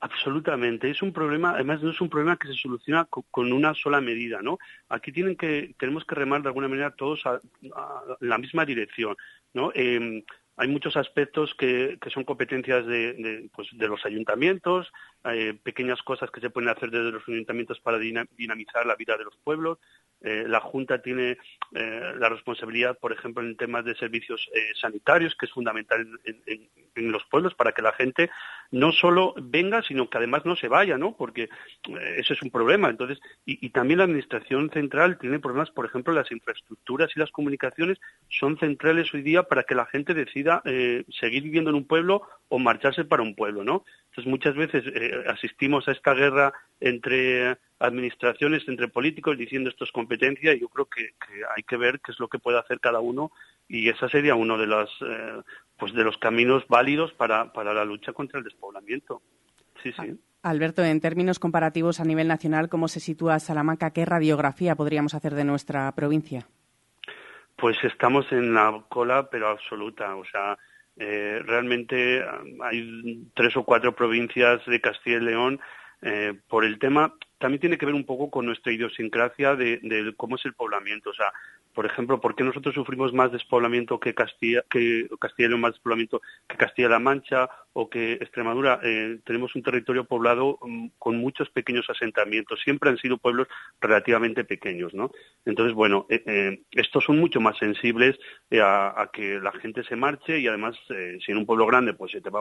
[0.00, 4.00] Absolutamente, es un problema, además no es un problema que se soluciona con, una sola
[4.00, 4.58] medida, ¿no?
[4.88, 7.40] Aquí tienen que, tenemos que remar de alguna manera todos a,
[8.20, 9.16] la misma dirección,
[9.54, 9.72] ¿no?
[9.74, 10.22] Em,
[10.56, 16.40] hay muchos aspectos que, son competencias de, pues, de los ayuntamientos, hay pequeñas cosas que
[16.40, 19.78] se pueden hacer desde los ayuntamientos para dinamizar la vida de los pueblos,
[20.20, 21.38] eh, la Junta tiene
[21.74, 26.68] eh, la responsabilidad, por ejemplo, en temas de servicios eh, sanitarios, que es fundamental en,
[27.12, 28.28] los pueblos para que la gente
[28.72, 31.16] no solo venga, sino que además no se vaya, ¿no?
[31.16, 31.48] Porque
[32.16, 32.90] ese es un problema.
[32.90, 37.98] Entonces, y, también la Administración Central tiene problemas, por ejemplo, las infraestructuras y las comunicaciones
[38.28, 42.58] son centrales hoy día para que la gente decida seguir viviendo en un pueblo o
[42.58, 43.84] marcharse para un pueblo, ¿no?
[44.10, 49.92] Entonces muchas veces eh, asistimos a esta guerra entre administraciones, entre políticos, diciendo esto es
[49.92, 51.14] competencia y yo creo que,
[51.54, 53.32] hay que ver qué es lo que puede hacer cada uno
[53.68, 55.42] y esa sería uno de los, eh,
[55.78, 59.22] pues de los caminos válidos para, para la lucha contra el despoblamiento.
[59.82, 60.18] Sí, sí.
[60.42, 63.92] Alberto, en términos comparativos a nivel nacional, ¿cómo se sitúa Salamanca?
[63.92, 66.46] ¿Qué radiografía podríamos hacer de nuestra provincia?
[67.56, 70.14] Pues estamos en la cola, pero absoluta.
[70.14, 70.56] O sea,
[70.98, 72.24] eh, realmente
[72.62, 75.60] hay tres o cuatro provincias de Castilla y León
[76.02, 77.14] eh, por el tema.
[77.38, 81.10] También tiene que ver un poco con nuestra idiosincrasia de, cómo es el poblamiento.
[81.10, 81.32] O sea,
[81.74, 86.56] por ejemplo, ¿por qué nosotros sufrimos más despoblamiento que Castilla, que Castilla más despoblamiento que
[86.56, 88.80] Castilla-La Mancha o que Extremadura?
[88.82, 92.60] Eh, tenemos un territorio poblado mm, con muchos pequeños asentamientos.
[92.62, 93.48] Siempre han sido pueblos
[93.80, 95.10] relativamente pequeños, ¿no?
[95.46, 98.16] Entonces, bueno, eh, estos son mucho más sensibles
[98.52, 102.20] a, que la gente se marche y además, si en un pueblo grande, pues se
[102.20, 102.40] te va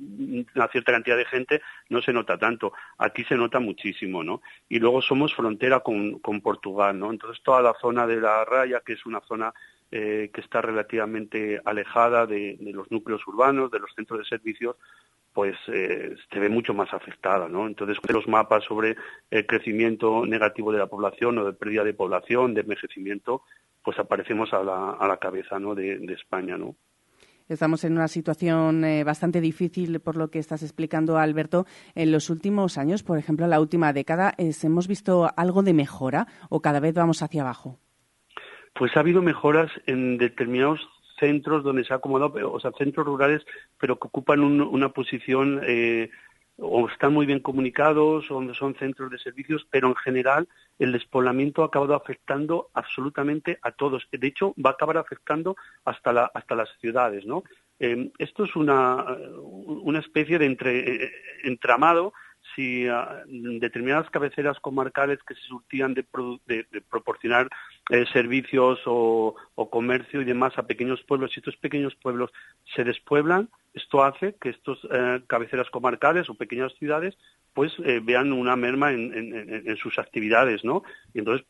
[0.00, 2.72] una cierta cantidad de gente no se nota tanto.
[2.98, 4.42] Aquí se nota muchísimo, ¿no?
[4.68, 7.10] Y luego somos frontera con, Portugal, ¿no?
[7.10, 9.52] Entonces toda la zona de la raya, que es una zona
[9.90, 14.76] eh, que está relativamente alejada de, los núcleos urbanos, de los centros de servicios,
[15.32, 17.66] pues eh, se ve mucho más afectada, ¿no?
[17.66, 18.96] Entonces, los mapas sobre
[19.30, 23.42] el crecimiento negativo de la población o de pérdida de población, de envejecimiento,
[23.82, 25.74] pues aparecemos a la, a la cabeza, ¿no?
[25.74, 26.76] de, de España, ¿no?
[27.48, 31.64] Estamos en una situación eh, bastante difícil por lo que estás explicando, Alberto.
[31.94, 36.26] En los últimos años, por ejemplo, en la última década, ¿hemos visto algo de mejora
[36.50, 37.78] o cada vez vamos hacia abajo?
[38.74, 40.80] Pues ha habido mejoras en determinados
[41.18, 43.44] centros donde se ha acomodado, o sea, centros rurales,
[43.80, 46.10] pero que ocupan una posición eh,
[46.58, 51.62] o están muy bien comunicados, o son centros de servicios, pero en general el despoblamiento
[51.62, 54.08] ha acabado afectando absolutamente a todos.
[54.10, 57.44] De hecho, va a acabar afectando hasta, la, hasta las ciudades, ¿no?
[57.80, 59.04] Eh, esto es una,
[59.44, 61.12] una especie de entre, eh,
[61.44, 62.12] entramado
[62.58, 66.04] si ah, determinadas cabeceras comarcales que se surtían de,
[66.90, 67.48] proporcionar
[67.88, 69.36] eh, servicios o,
[69.70, 72.32] comercio y demás a pequeños pueblos, si estos pequeños pueblos
[72.74, 77.16] se despueblan, esto hace que estas eh, cabeceras comarcales o pequeñas ciudades
[77.54, 80.82] pues eh, vean una merma en, sus actividades, ¿no?
[81.12, 81.46] Y entonces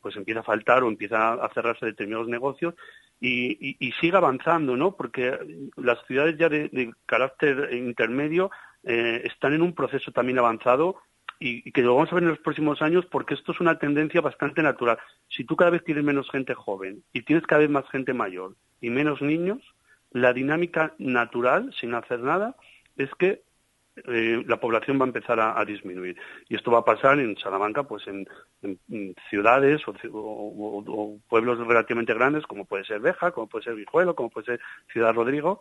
[0.00, 2.74] pues empieza a faltar o empieza a cerrarse determinados negocios
[3.20, 4.94] y, sigue avanzando, ¿no?
[4.96, 5.36] Porque
[5.76, 8.50] las ciudades ya de carácter intermedio
[8.90, 10.96] eh, están en un proceso también avanzado
[11.38, 14.22] y, que lo vamos a ver en los próximos años porque esto es una tendencia
[14.22, 14.98] bastante natural.
[15.28, 18.56] Si tú cada vez tienes menos gente joven y tienes cada vez más gente mayor
[18.80, 19.58] y menos niños,
[20.10, 22.56] la dinámica natural, sin hacer nada,
[22.96, 23.42] es que
[24.06, 26.16] eh, la población va a empezar a, disminuir.
[26.48, 28.26] Y esto va a pasar en Salamanca, pues en,
[29.28, 34.46] ciudades o, pueblos relativamente grandes, como puede ser Beja, como puede ser Vijuelo, como puede
[34.46, 35.60] ser Ciudad Rodrigo,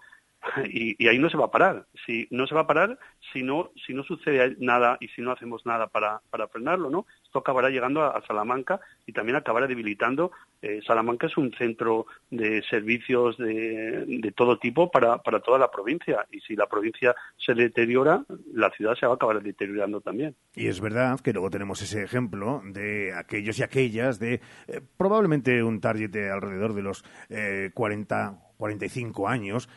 [0.70, 1.86] y, ahí no se va a parar.
[2.06, 2.98] Si, no se va a parar
[3.34, 7.06] si no, si no sucede nada y si no hacemos nada para, frenarlo, ¿no?
[7.24, 10.32] Esto acabará llegando a, Salamanca y también acabará debilitando.
[10.62, 15.70] Eh, Salamanca es un centro de servicios de, de todo tipo para, para toda la
[15.70, 20.36] provincia y si la provincia se deteriora, la ciudad se va a acabar deteriorando también.
[20.56, 25.62] Y es verdad que luego tenemos ese ejemplo de aquellos y aquellas de eh, probablemente
[25.64, 29.70] un target de alrededor de los eh, 40, 45 años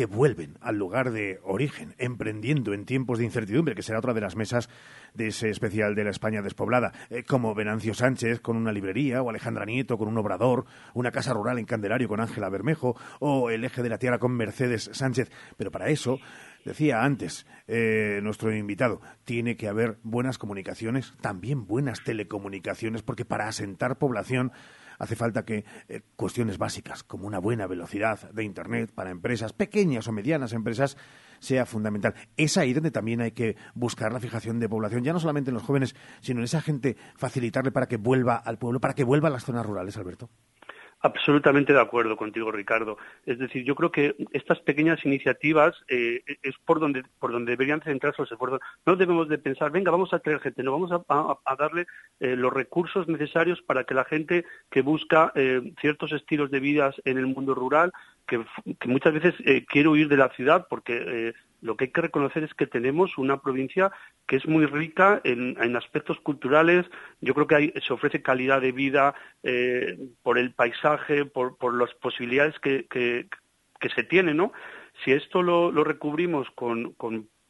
[0.00, 4.22] que vuelven al lugar de origen, emprendiendo en tiempos de incertidumbre, que será otra de
[4.22, 4.70] las mesas
[5.12, 9.28] de ese especial de la España despoblada, eh, como Venancio Sánchez con una librería, o
[9.28, 13.62] Alejandra Nieto con un obrador, una casa rural en Candelario con Ángela Bermejo, o el
[13.62, 15.30] eje de la tierra con Mercedes Sánchez.
[15.58, 16.18] Pero para eso,
[16.64, 23.48] decía antes eh, nuestro invitado, tiene que haber buenas comunicaciones, también buenas telecomunicaciones, porque para
[23.48, 24.50] asentar población
[25.00, 30.06] hace falta que eh, cuestiones básicas como una buena velocidad de Internet para empresas pequeñas
[30.06, 30.96] o medianas empresas
[31.40, 32.14] sea fundamental.
[32.36, 35.54] Es ahí donde también hay que buscar la fijación de población, ya no solamente en
[35.54, 39.28] los jóvenes, sino en esa gente, facilitarle para que vuelva al pueblo, para que vuelva
[39.28, 40.28] a las zonas rurales, Alberto.
[41.02, 42.98] Absolutamente de acuerdo contigo, Ricardo.
[43.24, 47.80] Es decir, yo creo que estas pequeñas iniciativas eh, es por donde por donde deberían
[47.80, 48.60] centrarse los esfuerzos.
[48.84, 51.86] No debemos de pensar, venga, vamos a traer gente, no vamos a, darle
[52.20, 56.92] eh, los recursos necesarios para que la gente que busca eh, ciertos estilos de vida
[57.06, 57.92] en el mundo rural,
[58.26, 58.44] que,
[58.84, 59.34] muchas veces
[59.68, 63.40] quiere huir de la ciudad porque lo que hay que reconocer es que tenemos una
[63.40, 63.92] provincia
[64.26, 66.86] que es muy rica en, aspectos culturales.
[67.20, 72.58] Yo creo que se ofrece calidad de vida eh, por el paisaje, por, las posibilidades
[72.60, 72.86] que,
[73.94, 74.52] se tienen, ¿no?
[75.04, 76.94] Si esto lo, recubrimos con,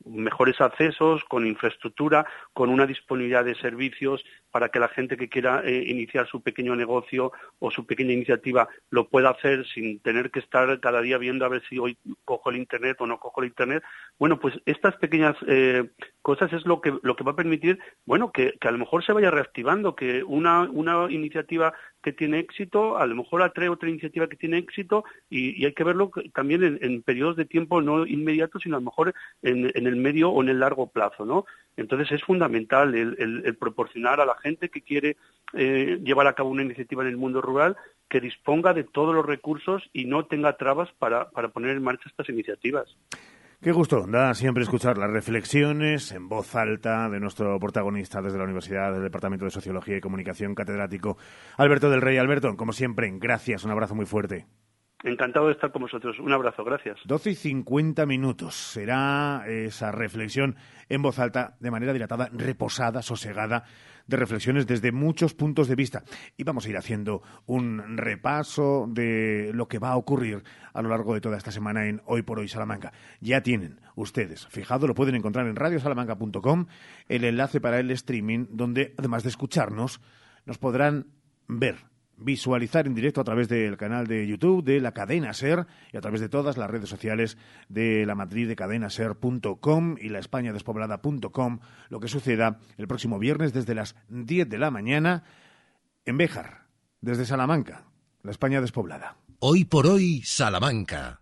[0.04, 5.62] mejores accesos, con infraestructura, con una disponibilidad de servicios para que la gente que quiera
[5.64, 10.40] eh, iniciar su pequeño negocio o su pequeña iniciativa lo pueda hacer sin tener que
[10.40, 13.48] estar cada día viendo a ver si hoy cojo el internet o no cojo el
[13.48, 13.82] internet.
[14.18, 15.88] Bueno, pues estas pequeñas eh,
[16.22, 19.12] cosas es lo que lo que va a permitir, bueno, que, a lo mejor se
[19.12, 24.28] vaya reactivando, que una una iniciativa que tiene éxito, a lo mejor atrae otra iniciativa
[24.28, 28.76] que tiene éxito y, hay que verlo también en, periodos de tiempo no inmediatos, sino
[28.76, 31.44] a lo mejor en, el medio o en el largo plazo, ¿no?
[31.76, 35.16] Entonces es fundamental el, proporcionar a la gente que quiere
[35.52, 37.76] eh, llevar a cabo una iniciativa en el mundo rural
[38.08, 42.08] que disponga de todos los recursos y no tenga trabas para, para poner en marcha
[42.08, 42.96] estas iniciativas.
[43.62, 48.44] Qué gusto da siempre escuchar las reflexiones en voz alta de nuestro protagonista desde la
[48.44, 51.18] Universidad del Departamento de Sociología y Comunicación, catedrático
[51.58, 52.16] Alberto del Rey.
[52.16, 54.46] Alberto, como siempre, gracias, un abrazo muy fuerte.
[55.02, 56.18] Encantado de estar con vosotros.
[56.18, 56.98] Un abrazo, gracias.
[57.06, 58.54] 12 y 50 minutos.
[58.54, 60.56] Será esa reflexión
[60.90, 63.64] en voz alta, de manera dilatada, reposada, sosegada,
[64.06, 66.02] de reflexiones desde muchos puntos de vista.
[66.36, 70.42] Y vamos a ir haciendo un repaso de lo que va a ocurrir
[70.74, 72.92] a lo largo de toda esta semana en Hoy por Hoy Salamanca.
[73.20, 76.66] Ya tienen ustedes fijado, lo pueden encontrar en radiosalamanca.com,
[77.08, 80.00] el enlace para el streaming, donde además de escucharnos,
[80.44, 81.06] nos podrán
[81.48, 81.89] ver
[82.20, 86.00] visualizar en directo a través del canal de YouTube de la cadena SER y a
[86.00, 91.60] través de todas las redes sociales de la matriz de cadenaser.com y la España despoblada.com
[91.88, 95.24] lo que suceda el próximo viernes desde las 10 de la mañana
[96.04, 96.66] en Béjar,
[97.00, 97.84] desde Salamanca,
[98.22, 99.16] la España despoblada.
[99.40, 101.20] Hoy por hoy, Salamanca.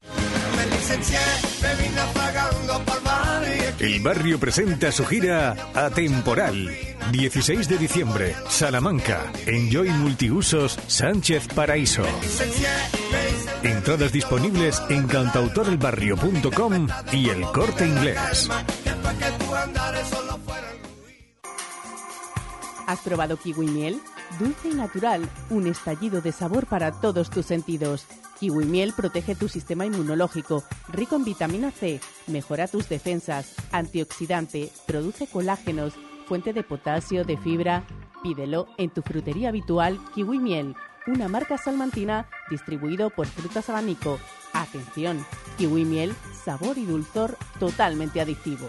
[3.79, 6.69] El barrio presenta su gira Atemporal.
[7.13, 9.33] 16 de diciembre, Salamanca.
[9.47, 12.03] Enjoy Multiusos Sánchez Paraíso.
[13.63, 18.51] Entradas disponibles en cantautorelbarrio.com y el corte inglés.
[22.89, 24.01] ¿Has probado kiwi miel?
[24.41, 28.07] Dulce y natural, un estallido de sabor para todos tus sentidos.
[28.39, 35.27] Kiwi miel protege tu sistema inmunológico, rico en vitamina C, mejora tus defensas, antioxidante, produce
[35.27, 35.95] colágenos,
[36.27, 37.85] fuente de potasio, de fibra.
[38.23, 40.77] Pídelo en tu frutería habitual Kiwi Miel,
[41.09, 44.21] una marca salmantina distribuido por Frutas Abanico.
[44.53, 45.25] Atención,
[45.57, 48.69] Kiwi Miel, sabor y dulzor totalmente adictivo.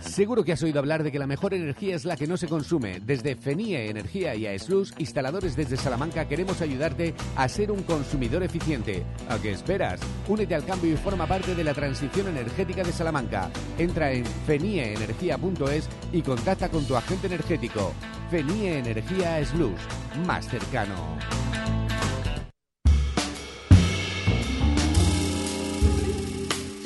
[0.00, 2.48] Seguro que has oído hablar de que la mejor energía es la que no se
[2.48, 3.00] consume.
[3.00, 9.04] Desde FENIE Energía y AESLUS, instaladores desde Salamanca, queremos ayudarte a ser un consumidor eficiente.
[9.28, 10.00] ¿A qué esperas?
[10.28, 13.50] Únete al cambio y forma parte de la transición energética de Salamanca.
[13.78, 17.92] Entra en fenieenergia.es y contacta con tu agente energético.
[18.30, 19.38] FENIE Energía
[20.26, 21.18] más cercano.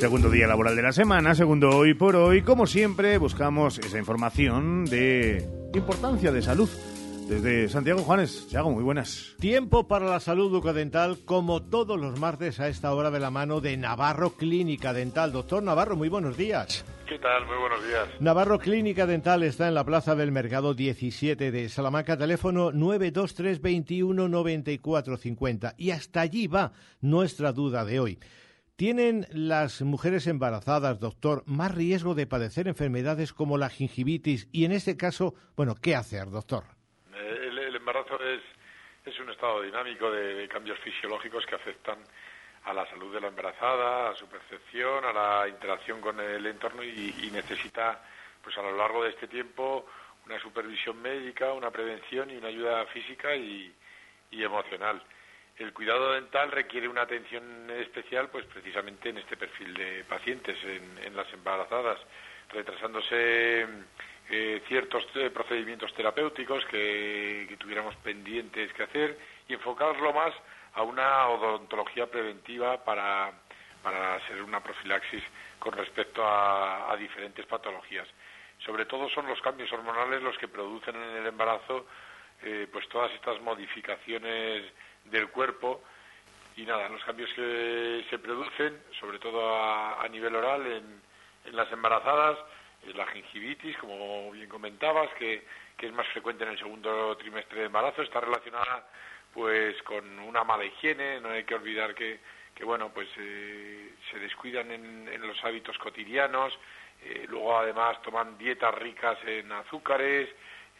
[0.03, 2.43] Segundo día laboral de la semana, segundo hoy por hoy.
[2.43, 6.69] Como siempre, buscamos esa información de importancia de salud.
[7.29, 9.37] Desde Santiago Juanes, Santiago, muy buenas.
[9.39, 13.61] Tiempo para la salud bucodental, como todos los martes a esta hora de la mano
[13.61, 15.31] de Navarro Clínica Dental.
[15.31, 16.85] Doctor Navarro, muy buenos días.
[17.09, 17.47] ¿Qué tal?
[17.47, 18.09] Muy buenos días.
[18.19, 24.29] Navarro Clínica Dental está en la Plaza del Mercado 17 de Salamanca, teléfono 923 21
[24.29, 25.75] 94 50.
[25.79, 28.19] Y hasta allí va nuestra duda de hoy.
[28.77, 34.49] ¿Tienen las mujeres embarazadas, doctor, más riesgo de padecer enfermedades como la gingivitis?
[34.51, 36.65] Y en este caso, bueno, ¿qué hacer, doctor?
[37.15, 38.41] Eh, el, embarazo es,
[39.05, 41.99] es, un estado dinámico de, cambios fisiológicos que afectan
[42.65, 46.83] a la salud de la embarazada, a su percepción, a la interacción con el entorno
[46.83, 48.03] y, necesita,
[48.43, 49.87] pues a lo largo de este tiempo,
[50.25, 53.75] una supervisión médica, una prevención y una ayuda física y
[54.31, 55.03] emocional.
[55.63, 61.15] El cuidado dental requiere una atención especial, pues precisamente en este perfil de pacientes, en,
[61.15, 62.01] las embarazadas,
[62.51, 63.69] retrasándose
[64.29, 70.35] eh, ciertos eh, procedimientos terapéuticos que, tuviéramos pendientes que hacer y enfocarlo más
[70.75, 73.31] a una odontología preventiva para,
[73.85, 75.23] para ser una profilaxis
[75.61, 78.09] con respecto a, diferentes patologías.
[78.67, 81.87] Sobre todo son los cambios hormonales los que producen en el embarazo
[82.43, 84.65] eh, pues todas estas modificaciones
[85.05, 85.83] del cuerpo
[86.57, 91.03] y nada, los cambios que se producen, sobre todo a, nivel oral en,
[91.57, 92.39] las embarazadas,
[92.95, 95.45] la gingivitis, como bien comentabas, que,
[95.79, 98.87] es más frecuente en el segundo trimestre de embarazo, está relacionada
[99.35, 102.21] pues con una mala higiene, no hay que olvidar que,
[102.55, 106.57] que bueno, pues eh, se descuidan en, en, los hábitos cotidianos,
[107.03, 110.29] eh, luego además toman dietas ricas en azúcares,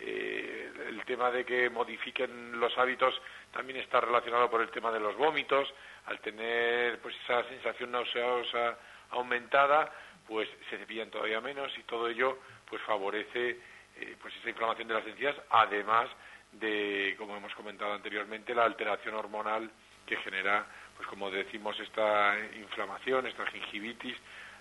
[0.05, 3.15] eh, el tema de que modifiquen los hábitos
[3.53, 5.73] también está relacionado por el tema de los vómitos,
[6.07, 8.79] al tener pues esa sensación nauseosa
[9.11, 9.93] aumentada,
[10.27, 12.39] pues se cepillan todavía menos y todo ello
[12.69, 13.61] pues favorece
[14.01, 16.09] eh, pues esa inflamación de las encías, además
[16.53, 19.71] de, como hemos comentado anteriormente, la alteración hormonal
[20.05, 24.17] que genera, pues como decimos, esta inflamación, esta gingivitis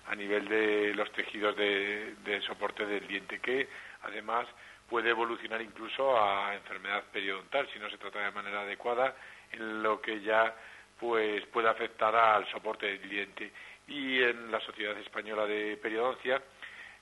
[0.06, 3.68] a nivel de los tejidos de, de soporte del diente, que
[4.02, 4.46] además
[4.92, 9.16] puede evolucionar incluso a enfermedad periodontal si no se trata de manera adecuada,
[9.50, 10.54] en lo que ya
[11.00, 13.50] pues puede afectar al soporte del diente.
[13.88, 16.42] Y en la Sociedad Española de Periodoncia,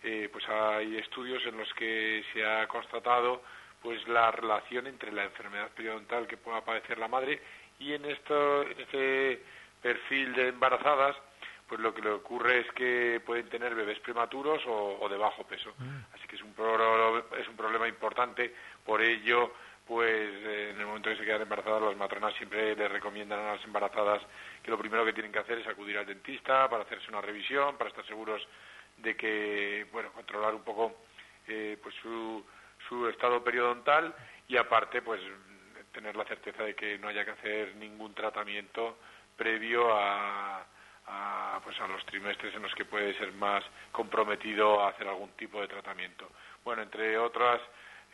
[0.05, 3.43] eh, pues hay estudios en los que se ha constatado
[3.83, 7.43] pues la relación entre la enfermedad periodontal que pueda padecer la madre
[7.81, 9.43] y en esto este
[9.83, 11.17] perfil de embarazadas
[11.71, 15.73] pues lo que le ocurre es que pueden tener bebés prematuros o, de bajo peso.
[16.31, 16.55] Que es un,
[17.37, 18.55] es un problema importante.
[18.87, 19.53] Por ello,
[19.85, 23.65] pues en el momento que se quedan embarazadas, las matronas siempre les recomiendan a las
[23.65, 24.23] embarazadas
[24.63, 27.77] que lo primero que tienen que hacer es acudir al dentista para hacerse una revisión,
[27.77, 28.47] para estar seguros
[28.99, 30.95] de que, bueno, controlar un poco
[31.49, 32.47] eh, pues su,
[32.89, 34.15] su estado periodontal
[34.47, 35.21] y aparte, pues
[35.93, 38.99] tener la certeza de que no haya que hacer ningún tratamiento
[39.37, 40.65] previo a
[41.11, 45.31] a, pues a los trimestres en los que puede ser más comprometido a hacer algún
[45.31, 46.31] tipo de tratamiento.
[46.65, 47.61] Bueno, entre otras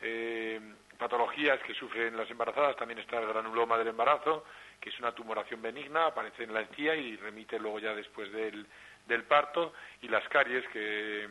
[0.01, 0.59] eh,
[0.97, 4.45] patologías que sufren las embarazadas también está el granuloma del embarazo,
[4.81, 8.65] que es una tumoración benigna, aparece en la encía y remite luego ya después del,
[9.05, 11.27] del parto, y las caries que,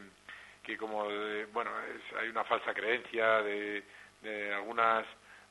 [0.62, 1.08] que como,
[1.52, 1.70] bueno,
[2.20, 3.82] hay una falsa creencia de
[4.54, 5.06] algunas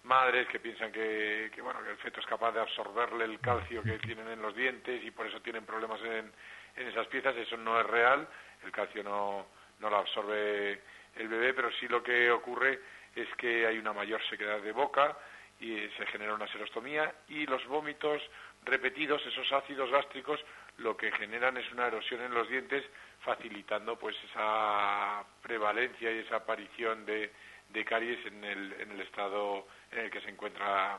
[0.06, 4.00] madres que piensan que, bueno, que el feto es capaz de absorberle el calcio que
[4.00, 6.32] tienen en los dientes y por eso tienen problemas en,
[6.76, 7.36] en esas piezas.
[7.36, 8.28] Eso no es real.
[8.64, 9.48] El calcio no,
[9.80, 10.82] no lo absorbe
[11.16, 12.80] el bebé, pero sí lo que ocurre
[13.16, 15.18] es que hay una mayor sequedad de boca
[15.60, 18.22] y se genera una serostomía y los vómitos
[18.64, 20.44] repetidos, esos ácidos gástricos,
[20.78, 22.84] lo que generan es una erosión en los dientes,
[23.22, 27.32] facilitando pues esa prevalencia y esa aparición de,
[27.76, 30.98] de caries en el, en el estado en el que se encuentra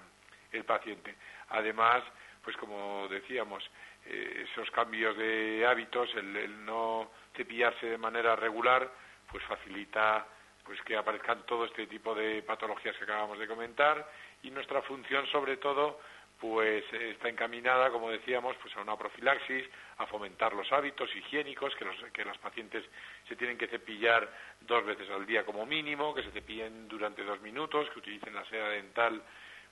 [0.52, 1.14] el paciente.
[1.48, 2.02] Además,
[2.44, 3.68] pues como decíamos,
[4.04, 8.88] eh, esos cambios de hábitos, el, no cepillarse de manera regular,
[9.30, 10.26] pues facilita
[10.64, 14.10] pues que aparezcan todo este tipo de patologías que acabamos de comentar
[14.42, 16.00] y nuestra función sobre todo
[16.40, 19.64] pues está encaminada, como decíamos, pues a una profilaxis,
[19.98, 22.84] a fomentar los hábitos higiénicos, que los, que los pacientes
[23.26, 24.28] se tienen que cepillar
[24.60, 28.44] dos veces al día como mínimo, que se cepillen durante dos minutos, que utilicen la
[28.44, 29.22] seda dental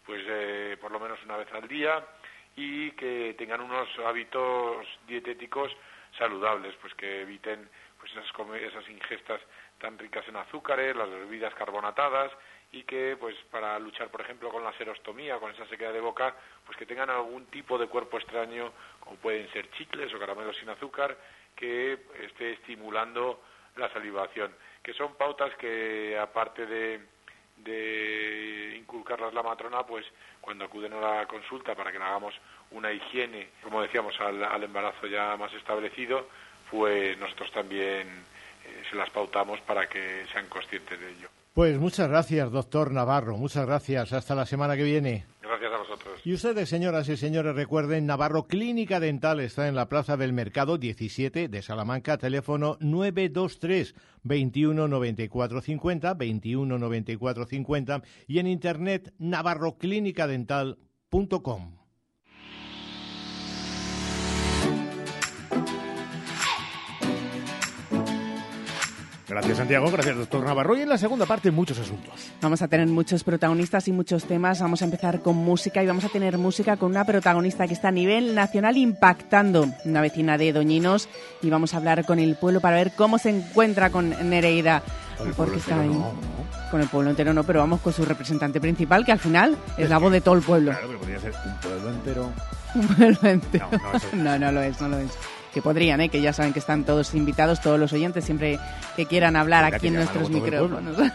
[0.04, 2.04] pues eh, por lo menos una vez al día
[2.56, 5.72] y que tengan unos hábitos dietéticos
[6.18, 9.40] saludables, pues que eviten pues esas, esas ingestas
[9.78, 12.30] tan ricas en azúcares, las bebidas carbonatadas
[12.74, 16.34] y que pues para luchar por ejemplo con la serostomía, con esa sequedad de boca,
[16.66, 20.68] pues que tengan algún tipo de cuerpo extraño, como pueden ser chicles o caramelos sin
[20.68, 21.16] azúcar,
[21.54, 23.40] que esté estimulando
[23.76, 24.52] la salivación,
[24.82, 27.00] que son pautas que aparte de,
[28.76, 30.04] inculcarlas la matrona, pues
[30.40, 32.34] cuando acuden a la consulta para que le hagamos
[32.72, 36.28] una higiene, como decíamos, al, al embarazo ya más establecido,
[36.70, 38.08] pues nosotros también
[38.64, 41.28] eh, se las pautamos para que sean conscientes de ello.
[41.54, 43.36] Pues muchas gracias, doctor Navarro.
[43.36, 44.12] Muchas gracias.
[44.12, 45.24] Hasta la semana que viene.
[45.40, 46.20] Gracias a vosotros.
[46.24, 50.78] Y ustedes, señoras y señores, recuerden, Navarro Clínica Dental está en la Plaza del Mercado
[50.78, 53.94] 17 de Salamanca, teléfono 923
[54.24, 61.83] 21 94 50, 21 94 50 y en internet navarroclinicadental.com.
[69.34, 70.76] Gracias Santiago, gracias doctor Navarro.
[70.76, 72.30] Y en la segunda parte muchos asuntos.
[72.40, 74.60] Vamos a tener muchos protagonistas y muchos temas.
[74.60, 77.88] Vamos a empezar con música y vamos a tener música con una protagonista que está
[77.88, 81.08] a nivel nacional impactando, una vecina de Doñinos.
[81.42, 84.84] Y vamos a hablar con el pueblo para ver cómo se encuentra con Nereida.
[85.36, 86.00] porque está ahí.
[86.70, 89.90] Con el pueblo entero no, pero vamos con su representante principal, que al final es,
[89.90, 90.70] la voz de todo el pueblo.
[90.70, 92.32] Claro, pero podría ser un pueblo entero.
[92.74, 93.68] Un pueblo entero.
[94.14, 95.10] no, no lo es, no lo es
[95.54, 96.10] que podrían, ¿eh?
[96.10, 98.58] que ya saben que están todos invitados, todos los oyentes, siempre
[98.96, 100.96] que quieran hablar aquí en nuestros micrófonos.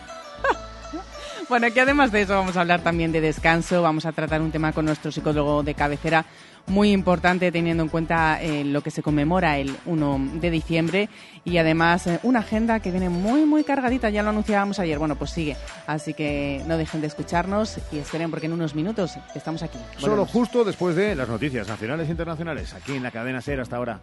[1.49, 4.51] Bueno, aquí además de eso vamos a hablar también de descanso, vamos a tratar un
[4.51, 6.23] tema con nuestro psicólogo de cabecera
[6.69, 11.09] muy importante teniendo en cuenta eh, lo que se conmemora el 1 de diciembre
[11.43, 15.15] y además eh, una agenda que viene muy muy cargadita, ya lo anunciábamos ayer, bueno
[15.15, 15.57] pues sigue,
[15.87, 19.79] así que no dejen de escucharnos y esperen porque en unos minutos estamos aquí.
[19.97, 23.77] Solo justo después de las noticias nacionales e internacionales, aquí en la cadena SER hasta
[23.77, 23.99] ahora.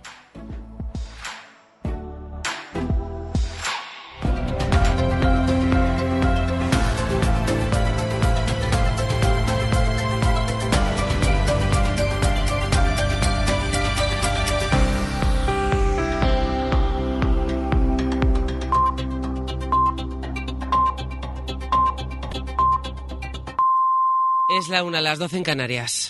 [24.59, 26.09] Es la una, las doce en Canarias.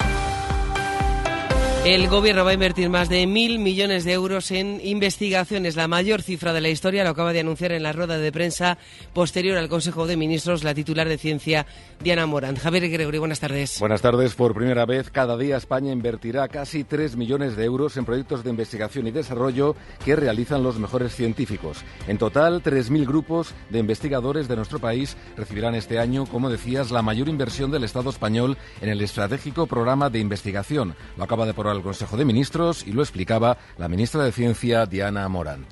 [1.86, 6.20] El gobierno va a invertir más de mil millones de euros en investigaciones, la mayor
[6.20, 7.04] cifra de la historia.
[7.04, 8.76] Lo acaba de anunciar en la rueda de prensa
[9.12, 11.64] posterior al Consejo de Ministros la titular de Ciencia,
[12.02, 12.56] Diana Morán.
[12.56, 13.78] Javier Gregorio, buenas tardes.
[13.78, 14.34] Buenas tardes.
[14.34, 18.50] Por primera vez, cada día España invertirá casi tres millones de euros en proyectos de
[18.50, 21.84] investigación y desarrollo que realizan los mejores científicos.
[22.08, 26.90] En total, tres mil grupos de investigadores de nuestro país recibirán este año, como decías,
[26.90, 30.96] la mayor inversión del Estado español en el estratégico programa de investigación.
[31.16, 34.86] Lo acaba de aprobar al Consejo de Ministros y lo explicaba la ministra de Ciencia,
[34.86, 35.66] Diana Morant.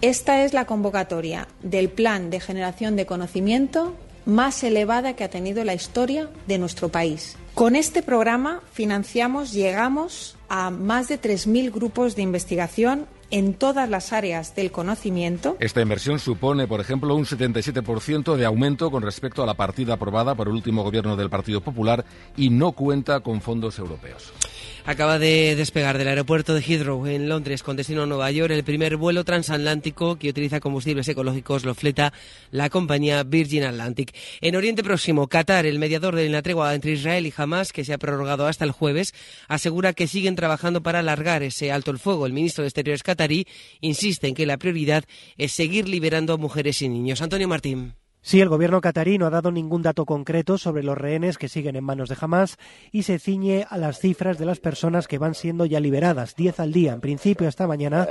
[0.00, 3.94] Esta es la convocatoria del plan de generación de conocimiento
[4.26, 7.36] más elevada que ha tenido la historia de nuestro país.
[7.54, 14.12] Con este programa financiamos, llegamos a más de 3.000 grupos de investigación en todas las
[14.12, 15.56] áreas del conocimiento.
[15.60, 20.34] Esta inversión supone, por ejemplo, un 77% de aumento con respecto a la partida aprobada
[20.34, 22.04] por el último gobierno del Partido Popular
[22.36, 24.32] y no cuenta con fondos europeos.
[24.86, 28.64] Acaba de despegar del aeropuerto de Heathrow en Londres con destino a Nueva York el
[28.64, 32.12] primer vuelo transatlántico que utiliza combustibles ecológicos lo fleta
[32.50, 34.14] la compañía Virgin Atlantic.
[34.40, 37.92] En Oriente Próximo, Qatar, el mediador de la tregua entre Israel y Hamas, que se
[37.92, 39.14] ha prorrogado hasta el jueves,
[39.48, 42.26] asegura que siguen trabajando para alargar ese alto el fuego.
[42.26, 43.46] El ministro de Exteriores qatarí
[43.80, 45.04] insiste en que la prioridad
[45.36, 47.22] es seguir liberando a mujeres y niños.
[47.22, 47.99] Antonio Martín.
[48.22, 51.74] Sí, el gobierno catarí no ha dado ningún dato concreto sobre los rehenes que siguen
[51.74, 52.58] en manos de Hamas
[52.92, 56.60] y se ciñe a las cifras de las personas que van siendo ya liberadas, 10
[56.60, 58.06] al día, en principio esta mañana.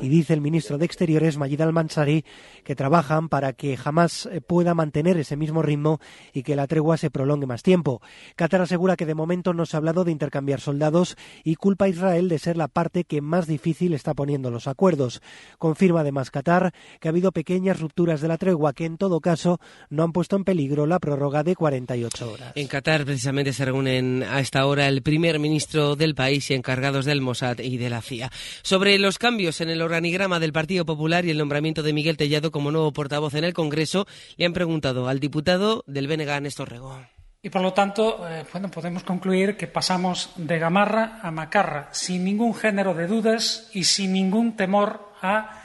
[0.00, 2.24] Y dice el ministro de Exteriores, Majid al-Mansari,
[2.62, 5.98] que trabajan para que Hamas pueda mantener ese mismo ritmo
[6.32, 8.00] y que la tregua se prolongue más tiempo.
[8.36, 11.88] Qatar asegura que de momento no se ha hablado de intercambiar soldados y culpa a
[11.88, 15.20] Israel de ser la parte que más difícil está poniendo los acuerdos.
[15.58, 16.59] Confirma además Qatar
[17.00, 19.58] que ha habido pequeñas rupturas de la tregua que en todo caso
[19.88, 22.52] no han puesto en peligro la prórroga de 48 horas.
[22.54, 27.04] En Qatar precisamente se reúnen a esta hora el primer ministro del país y encargados
[27.04, 28.30] del Mossad y de la CIA.
[28.62, 32.50] Sobre los cambios en el organigrama del Partido Popular y el nombramiento de Miguel Tellado
[32.50, 34.06] como nuevo portavoz en el Congreso,
[34.36, 37.00] le han preguntado al diputado del BNG, Néstor Rego.
[37.42, 42.24] Y por lo tanto, eh, bueno, podemos concluir que pasamos de Gamarra a Macarra, sin
[42.24, 45.59] ningún género de dudas y sin ningún temor a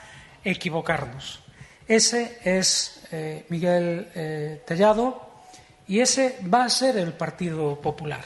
[0.46, 1.42] equivocarnos.
[1.88, 5.30] Ese es eh, Miguel eh, Tellado
[5.88, 8.24] y ese va a ser el Partido Popular.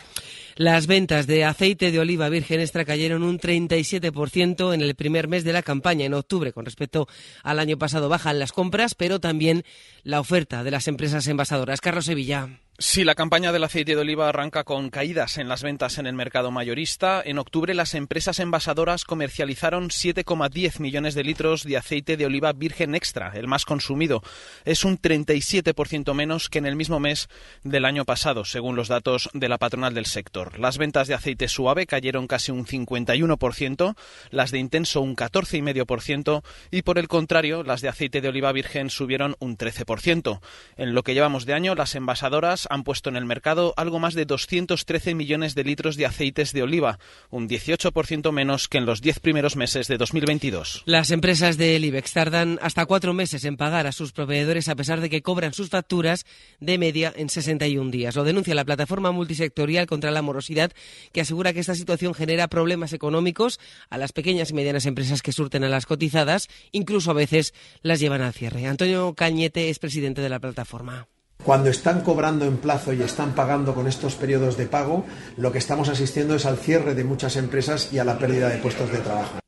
[0.55, 5.45] Las ventas de aceite de oliva virgen extra cayeron un 37% en el primer mes
[5.45, 7.07] de la campaña, en octubre, con respecto
[7.43, 8.09] al año pasado.
[8.09, 9.63] Bajan las compras, pero también
[10.03, 11.79] la oferta de las empresas envasadoras.
[11.79, 12.59] Carlos Sevilla.
[12.81, 16.13] Sí, la campaña del aceite de oliva arranca con caídas en las ventas en el
[16.13, 17.21] mercado mayorista.
[17.25, 22.95] En octubre las empresas envasadoras comercializaron 7,10 millones de litros de aceite de oliva virgen
[22.95, 24.23] extra, el más consumido.
[24.63, 27.27] Es un 37% menos que en el mismo mes
[27.65, 30.57] del año pasado, según los datos de la patronal del sector.
[30.57, 33.97] Las ventas de aceite suave cayeron casi un 51%,
[34.31, 38.89] las de intenso un 14,5% y por el contrario, las de aceite de oliva virgen
[38.89, 40.39] subieron un 13%.
[40.77, 44.13] En lo que llevamos de año, las envasadoras han puesto en el mercado algo más
[44.13, 46.99] de 213 millones de litros de aceites de oliva,
[47.29, 50.83] un 18% menos que en los 10 primeros meses de 2022.
[50.85, 55.01] Las empresas del IBEX tardan hasta cuatro meses en pagar a sus proveedores a pesar
[55.01, 56.25] de que cobran sus facturas
[56.59, 58.15] de media en 61 días.
[58.15, 60.71] Lo denuncia la plataforma multisectorial contra la morosidad
[61.11, 63.59] que asegura que esta situación genera problemas económicos
[63.89, 67.99] a las pequeñas y medianas empresas que surten a las cotizadas, incluso a veces las
[67.99, 68.65] llevan al cierre.
[68.67, 71.07] Antonio Cañete es presidente de la plataforma.
[71.43, 75.05] Cuando están cobrando en plazo y están pagando con estos periodos de pago,
[75.37, 78.57] lo que estamos asistiendo es al cierre de muchas empresas y a la pérdida de
[78.57, 79.39] puestos de trabajo.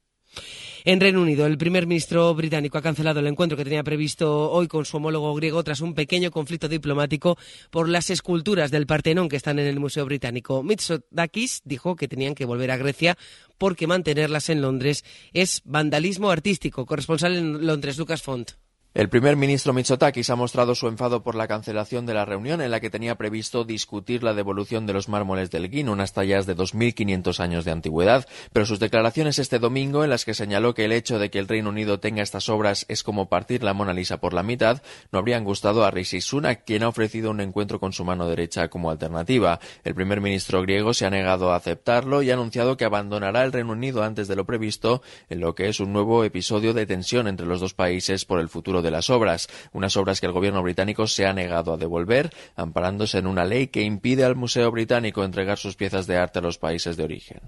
[0.83, 4.67] En Reino Unido, el primer ministro británico ha cancelado el encuentro que tenía previsto hoy
[4.67, 7.37] con su homólogo griego tras un pequeño conflicto diplomático
[7.69, 10.63] por las esculturas del Partenón que están en el Museo Británico.
[10.63, 13.15] Mitsotakis dijo que tenían que volver a Grecia
[13.59, 16.87] porque mantenerlas en Londres es vandalismo artístico.
[16.87, 18.53] Corresponsal en Londres, Lucas Font.
[18.93, 22.71] El primer ministro Mitsotakis ha mostrado su enfado por la cancelación de la reunión en
[22.71, 26.57] la que tenía previsto discutir la devolución de los mármoles del Guin, unas tallas de
[26.57, 30.91] 2.500 años de antigüedad, pero sus declaraciones este domingo, en las que señaló que el
[30.91, 34.19] hecho de que el Reino Unido tenga estas obras es como partir la Mona Lisa
[34.19, 34.81] por la mitad,
[35.13, 38.67] no habrían gustado a Rishi Sunak, quien ha ofrecido un encuentro con su mano derecha
[38.67, 39.61] como alternativa.
[39.85, 43.53] El primer ministro griego se ha negado a aceptarlo y ha anunciado que abandonará el
[43.53, 47.29] Reino Unido antes de lo previsto, en lo que es un nuevo episodio de tensión
[47.29, 50.61] entre los dos países por el futuro de las obras, unas obras que el gobierno
[50.61, 55.23] británico se ha negado a devolver, amparándose en una ley que impide al Museo Británico
[55.23, 57.39] entregar sus piezas de arte a los países de origen.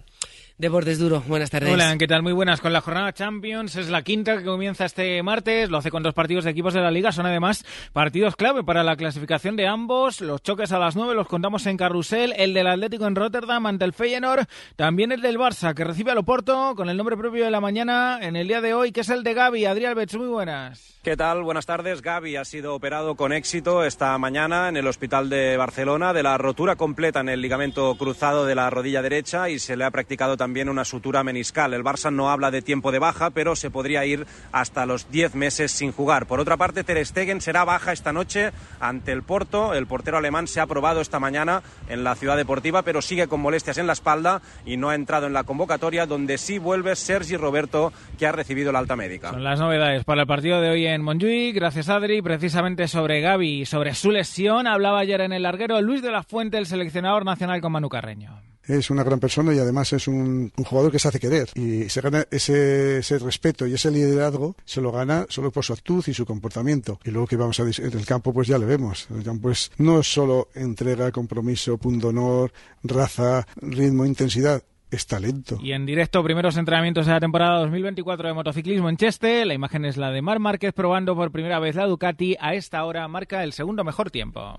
[0.56, 1.74] Deportes Duro, buenas tardes.
[1.74, 2.22] Hola, ¿qué tal?
[2.22, 2.62] Muy buenas.
[2.62, 5.72] Con la jornada Champions es la quinta que comienza este martes.
[5.72, 7.12] Lo hace con dos partidos de equipos de la Liga.
[7.12, 10.22] Son además partidos clave para la clasificación de ambos.
[10.22, 12.36] Los choques a las nueve los contamos en Carrusel.
[12.38, 14.46] El del Atlético en Rotterdam ante el Feyenoord.
[14.76, 18.20] También el del Barça que recibe al Oporto con el nombre propio de la mañana
[18.22, 19.66] en el día de hoy, que es el de Gaby.
[19.66, 20.93] Adrián Betz, muy buenas.
[21.04, 21.44] ¿Qué tal?
[21.44, 22.02] Buenas tardes.
[22.02, 26.38] Gaby ha sido operado con éxito esta mañana en el Hospital de Barcelona de la
[26.38, 30.38] rotura completa en el ligamento cruzado de la rodilla derecha y se le ha practicado
[30.38, 31.74] también una sutura meniscal.
[31.74, 35.36] El Barça no habla de tiempo de baja, pero se podría ir hasta los 10
[35.36, 36.26] meses sin jugar.
[36.26, 39.74] Por otra parte, Ter Stegen será baja esta noche ante el Porto.
[39.74, 43.42] El portero alemán se ha probado esta mañana en la ciudad deportiva, pero sigue con
[43.42, 47.36] molestias en la espalda y no ha entrado en la convocatoria, donde sí vuelve Sergi
[47.36, 49.32] Roberto, que ha recibido la alta médica.
[49.32, 51.56] Son las novedades para el partido de hoy en Montjuic.
[51.56, 52.22] Gracias, Adri.
[52.22, 56.24] Precisamente sobre Gaby y sobre su lesión, hablaba ayer en el larguero Luis de la
[56.24, 58.42] Fuente, el seleccionador nacional con Manu Carreño.
[58.66, 61.50] Es una gran persona y además es un, jugador que se hace querer.
[61.56, 65.74] Y se gana ese, ese, respeto y ese liderazgo se lo gana solo por su
[65.74, 67.00] actitud y su comportamiento.
[67.04, 69.08] Y luego que vamos a en el campo pues ya le vemos.
[69.14, 74.64] El campo es no solo entrega compromiso punto honor raza ritmo intensidad
[74.96, 75.58] es talento.
[75.62, 79.46] Y en directo, primeros entrenamientos de la temporada 2024 de motociclismo en Cheste.
[79.46, 82.36] La imagen es la de Mar Márquez probando por primera vez la Ducati.
[82.40, 84.56] A esta hora marca el segundo mejor tiempo.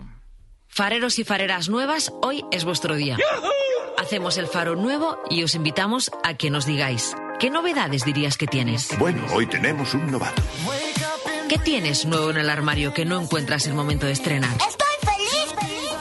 [0.69, 3.17] Fareros y fareras nuevas, hoy es vuestro día.
[3.97, 8.49] Hacemos el faro nuevo y os invitamos a que nos digáis, ¿qué novedades dirías que
[8.49, 8.97] tienes?
[8.99, 10.43] Bueno, hoy tenemos un novato.
[11.49, 14.51] ¿Qué tienes nuevo en el armario que no encuentras el momento de estrenar?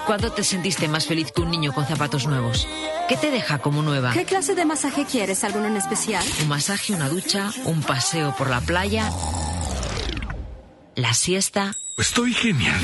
[0.05, 2.67] ¿Cuándo te sentiste más feliz que un niño con zapatos nuevos?
[3.07, 4.11] ¿Qué te deja como nueva?
[4.11, 5.43] ¿Qué clase de masaje quieres?
[5.43, 6.23] ¿Alguno en especial?
[6.41, 9.09] Un masaje, una ducha, un paseo por la playa,
[10.95, 11.75] la siesta.
[11.97, 12.79] Estoy genial.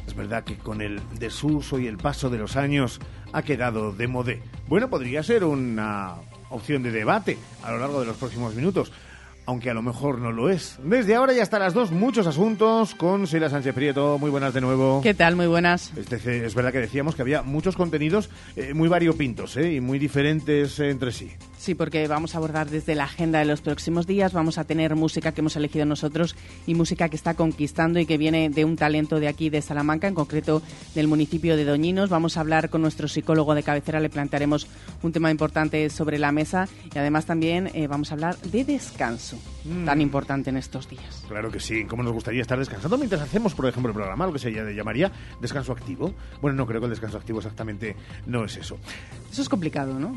[0.08, 3.02] es verdad que con el desuso y el paso de los años
[3.34, 4.42] ha quedado de modé.
[4.70, 6.16] Bueno, podría ser una
[6.50, 8.94] opción de debate a lo largo de los próximos minutos
[9.48, 10.78] aunque a lo mejor no lo es.
[10.84, 14.20] Desde ahora y hasta las dos, muchos asuntos con Sheila Sánchez Prieto.
[14.20, 15.00] Muy buenas de nuevo.
[15.02, 15.38] ¿Qué tal?
[15.38, 15.92] Muy buenas.
[15.96, 19.74] Es, verdad que decíamos que había muchos contenidos eh, muy variopintos ¿eh?
[19.74, 21.32] y muy diferentes eh, entre sí.
[21.68, 24.32] Sí, porque vamos a abordar desde la agenda de los próximos días.
[24.32, 26.34] Vamos a tener música que hemos elegido nosotros
[26.66, 30.08] y música que está conquistando y que viene de un talento de aquí, de Salamanca,
[30.08, 30.62] en concreto
[30.96, 32.10] del municipio de Doñinos.
[32.10, 34.66] Vamos a hablar con nuestro psicólogo de cabecera, le plantearemos
[35.04, 39.38] un tema importante sobre la mesa y además también vamos a hablar de descanso
[39.86, 41.26] tan importante en estos días.
[41.28, 44.34] Claro que sí, como nos gustaría estar descansando mientras hacemos, por ejemplo, el programa, lo
[44.34, 45.12] que se llamaría
[45.42, 46.14] descanso activo.
[46.42, 47.96] Bueno, no creo que el descanso activo exactamente
[48.26, 48.78] no es eso.
[49.32, 50.16] Eso es complicado, ¿no?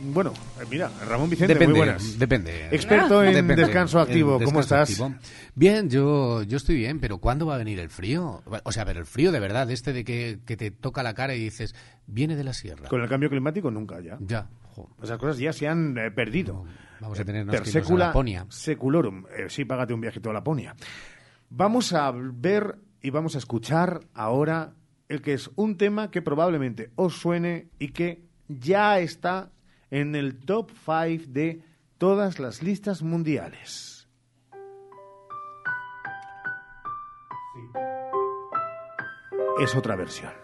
[0.00, 2.18] bueno, eh, mira, Ramón Vicente, depende, muy buenas.
[2.18, 2.68] Depende.
[2.70, 5.02] Experto en descanso activo, ¿cómo estás?
[5.54, 8.42] Bien, yo, yo estoy bien, pero ¿cuándo va a venir el frío?
[8.64, 11.34] O sea, pero el frío de verdad, este de que, que te toca la cara
[11.34, 11.74] y dices,
[12.06, 12.88] viene de la sierra.
[12.88, 14.16] Con el cambio climático nunca ya.
[14.20, 14.48] Ya.
[15.02, 16.64] Esas cosas ya se han eh, perdido.
[17.04, 18.46] Vamos a tener per secula, a Laponia.
[18.48, 19.26] Seculorum.
[19.36, 20.74] Eh, sí, págate un viaje a Laponia.
[21.50, 24.72] Vamos a ver y vamos a escuchar ahora
[25.08, 29.52] el que es un tema que probablemente os suene y que ya está
[29.90, 31.60] en el top 5 de
[31.98, 33.94] todas las listas mundiales.
[39.60, 40.43] es otra versión.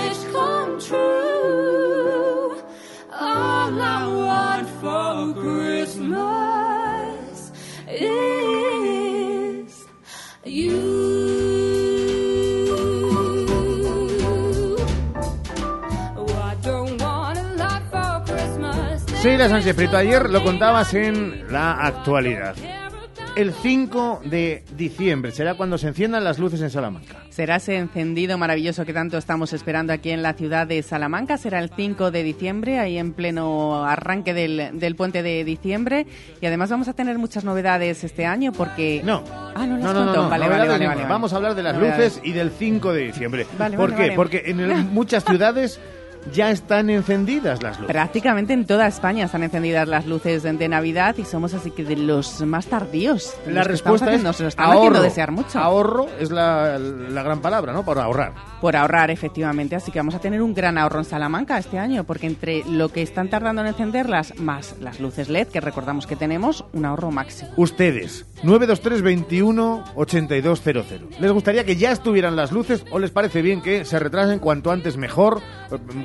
[19.21, 22.55] Sheila Sánchez Prieto, ayer lo contabas en la actualidad.
[23.35, 27.15] El 5 de diciembre será cuando se enciendan las luces en Salamanca.
[27.29, 31.37] Será ese encendido maravilloso que tanto estamos esperando aquí en la ciudad de Salamanca.
[31.37, 36.07] Será el 5 de diciembre, ahí en pleno arranque del, del puente de diciembre.
[36.41, 39.01] Y además vamos a tener muchas novedades este año porque...
[39.05, 39.23] No.
[39.55, 42.15] Ah, no, No, no, no, Vale, vale, vale, vale, Vamos a hablar de las Novedades.
[42.17, 43.45] luces y del 5 de diciembre.
[43.57, 44.11] Vale, ¿Por qué?
[44.13, 45.79] Porque en muchas ciudades
[46.33, 47.91] ya están encendidas las luces.
[47.91, 51.97] Prácticamente en toda España están encendidas las luces de, Navidad y somos así que de
[51.97, 53.33] los más tardíos.
[53.47, 55.01] La respuesta es haciendo, se lo están ahorro.
[55.01, 55.59] desear mucho.
[55.59, 57.83] Ahorro es la, la gran palabra, ¿no?
[57.83, 58.33] Para ahorrar.
[58.61, 59.75] Por ahorrar, efectivamente.
[59.75, 62.89] Así que vamos a tener un gran ahorro en Salamanca este año, porque entre lo
[62.89, 67.11] que están tardando en encenderlas más las luces LED, que recordamos que tenemos, un ahorro
[67.11, 67.49] máximo.
[67.57, 71.19] Ustedes, 923 21 8200.
[71.19, 74.71] ¿Les gustaría que ya estuvieran las luces o les parece bien que se retrasen cuanto
[74.71, 75.41] antes mejor,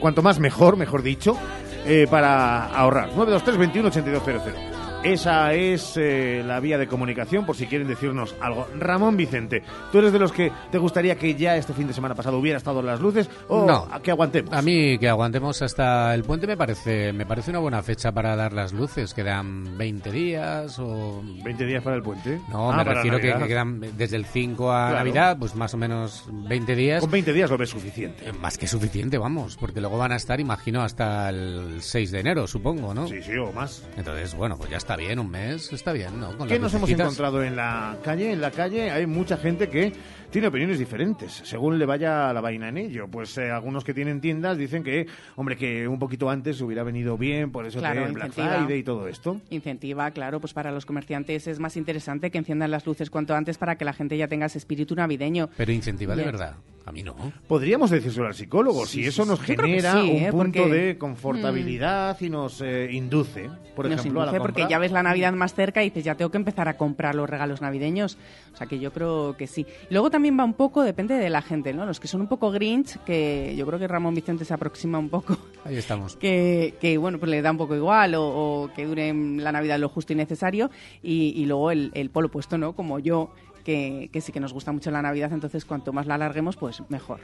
[0.07, 1.37] cuanto más mejor, mejor dicho,
[1.85, 3.09] eh, para ahorrar?
[3.09, 4.76] 923 21 8200.
[5.03, 8.67] Esa es eh, la vía de comunicación por si quieren decirnos algo.
[8.77, 12.17] Ramón Vicente, ¿tú eres de los que te gustaría que ya este fin de semana
[12.17, 13.87] pasado hubiera estado las luces o No.
[13.93, 14.53] a que aguantemos?
[14.53, 18.35] A mí que aguantemos hasta el puente me parece me parece una buena fecha para
[18.35, 19.15] dar las luces.
[19.15, 21.23] Quedan 20 días o...
[21.23, 22.41] ¿20 días para el puente?
[22.51, 24.97] No, Ah, me refiero que, quedan desde el 5 a Claro.
[25.05, 27.01] Navidad, pues más o menos 20 días.
[27.01, 28.29] Con 20 días lo ves suficiente.
[28.29, 32.21] Eh, Más que suficiente, vamos, porque luego van a estar, imagino, hasta el 6 de
[32.21, 33.07] enero, supongo, ¿no?
[33.07, 33.85] Sí, sí, o más.
[33.97, 36.37] Entonces, bueno, pues ya está bien, un mes está bien, ¿no?
[36.39, 38.31] Con ¿Qué nos hemos encontrado en la calle?
[38.31, 39.93] En la calle hay mucha gente que
[40.31, 43.07] tiene opiniones diferentes, según le vaya la vaina en ello.
[43.09, 45.07] Pues eh, algunos que tienen tiendas dicen que,
[45.37, 48.59] hombre, que un poquito antes hubiera venido bien, por eso Claro, que Black incentiva.
[48.59, 49.41] Friday y todo esto.
[49.51, 53.59] Incentiva, claro, pues para los comerciantes es más interesante que enciendan las luces cuanto antes
[53.59, 55.49] para que la gente ya tenga ese espíritu navideño.
[55.57, 56.57] Pero incentiva de verdad.
[56.85, 57.17] A mí no.
[57.49, 60.29] Podríamos decírselo al psicólogo, Sí, si eso nos genera sí, un ¿eh?
[60.31, 64.61] punto Porque- de confortabilidad y nos eh, induce, por Nos ejemplo, a la induce porque
[64.63, 64.71] compra.
[64.71, 67.29] ya ves la Navidad más cerca y dices, ya tengo que empezar a comprar los
[67.29, 68.17] regalos navideños.
[68.55, 69.67] O sea que yo creo que sí.
[69.91, 71.85] Luego también va un poco, depende de la gente, ¿no?
[71.85, 75.11] Los que son un poco grinch, que yo creo que Ramón Vicente se aproxima un
[75.11, 76.17] poco, Ahí estamos.
[76.21, 79.79] que, que bueno, pues le da un poco igual o, o que dure la Navidad
[79.79, 80.71] lo justo y necesario.
[81.03, 82.73] Y, y luego el, el polo opuesto, ¿no?
[82.75, 83.31] Como yo,
[83.65, 86.83] que, que sí que nos gusta mucho la Navidad, entonces cuanto más la alarguemos, pues
[86.89, 87.21] mejor.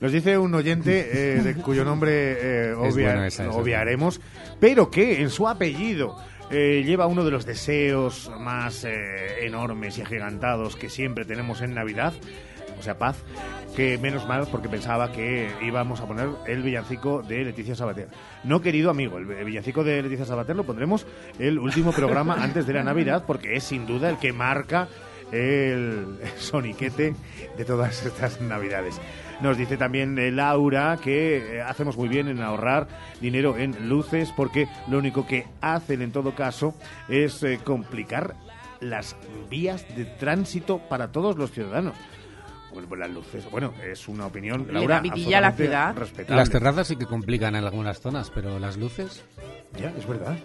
[0.00, 3.52] Nos dice un oyente eh, de cuyo nombre eh, Es obvia- bueno esa, esa.
[3.56, 4.20] obviaremos,
[4.58, 6.16] pero que en su apellido
[6.50, 11.74] eh, lleva uno de los deseos más eh, enormes y agigantados que siempre tenemos en
[11.74, 12.12] Navidad,
[12.78, 13.22] o sea, paz,
[13.76, 18.08] que menos mal porque pensaba que íbamos a poner el villancico de Leticia Sabater.
[18.42, 21.06] No, querido amigo, el villancico de Leticia Sabater lo pondremos
[21.38, 24.88] el último programa antes de la Navidad porque es sin duda el que marca
[25.30, 27.14] el soniquete
[27.56, 29.00] de todas estas navidades.
[29.42, 32.88] Nos dice también eh, Laura que eh, hacemos muy bien en ahorrar
[33.20, 36.74] dinero en luces porque lo único que hacen en todo caso
[37.08, 38.34] es eh, complicar
[38.80, 39.16] las
[39.48, 41.94] vías de tránsito para todos los ciudadanos.
[42.72, 45.96] Bueno, pues las luces, bueno, es una opinión, Le Laura, a la ciudad.
[45.96, 46.36] respetable.
[46.36, 49.24] Las terrazas sí que complican en algunas zonas, pero las luces...
[49.76, 50.36] Ya, es verdad.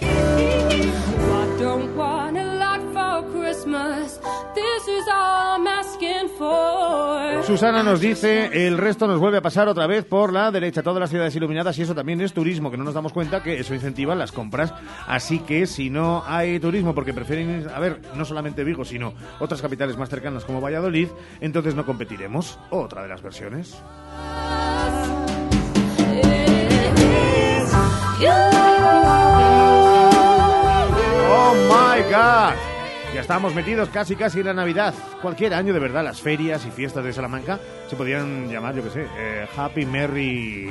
[0.00, 3.95] I don't want a lot for Christmas.
[7.46, 11.00] Susana nos dice, el resto nos vuelve a pasar otra vez por la derecha, todas
[11.00, 13.74] las ciudades iluminadas y eso también es turismo, que no nos damos cuenta que eso
[13.74, 14.74] incentiva las compras.
[15.06, 19.62] Así que si no hay turismo porque prefieren, a ver, no solamente Vigo, sino otras
[19.62, 21.08] capitales más cercanas como Valladolid,
[21.40, 22.58] entonces no competiremos.
[22.70, 23.76] Otra de las versiones.
[31.28, 32.75] ¡Oh, my God!
[33.16, 34.92] Ya estamos metidos casi casi en la Navidad.
[35.22, 37.58] Cualquier año, de verdad, las ferias y fiestas de Salamanca
[37.88, 40.68] se podrían llamar, yo qué sé, eh, Happy Merry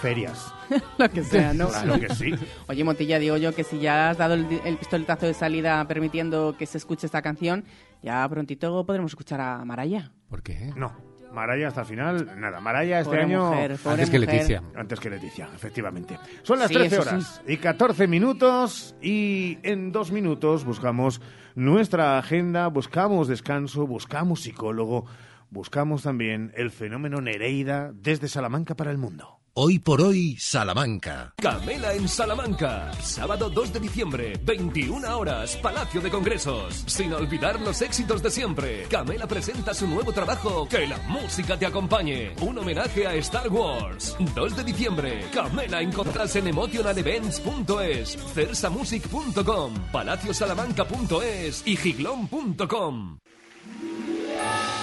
[0.00, 0.54] Ferias.
[0.98, 1.66] Lo que sea, ¿no?
[1.68, 2.32] Claro que sí.
[2.68, 6.54] Oye, Montilla, digo yo que si ya has dado el, el pistoletazo de salida permitiendo
[6.56, 7.64] que se escuche esta canción,
[8.00, 10.12] ya prontito podremos escuchar a Maraya.
[10.30, 10.72] ¿Por qué?
[10.76, 10.92] No.
[11.32, 12.58] Maraya hasta el final, nada.
[12.58, 13.50] Maraya este Pobre año.
[13.50, 14.34] mujer, pobre Antes que mujer.
[14.34, 14.62] Leticia.
[14.74, 16.18] Antes que Leticia, efectivamente.
[16.42, 17.08] Son las Sí, 13 eso sí.
[17.10, 21.20] horas y 14 minutos y en dos minutos buscamos
[21.58, 25.06] nuestra agenda, buscamos descanso, buscamos psicólogo,
[25.50, 29.37] buscamos también el fenómeno Nereida desde Salamanca para el mundo.
[29.60, 31.34] Hoy por hoy, Salamanca.
[31.36, 32.92] Camela en Salamanca.
[33.02, 36.84] Sábado 2 de diciembre, 21 horas, Palacio de Congresos.
[36.86, 38.84] Sin olvidar los éxitos de siempre.
[38.84, 42.36] Camela presenta su nuevo trabajo, Que la música te acompañe.
[42.40, 44.16] Un homenaje a Star Wars.
[44.32, 53.18] 2 de diciembre, Camela encontrarás en emotionalevents.es, cersamusic.com, palaciosalamanca.es y giglón.com.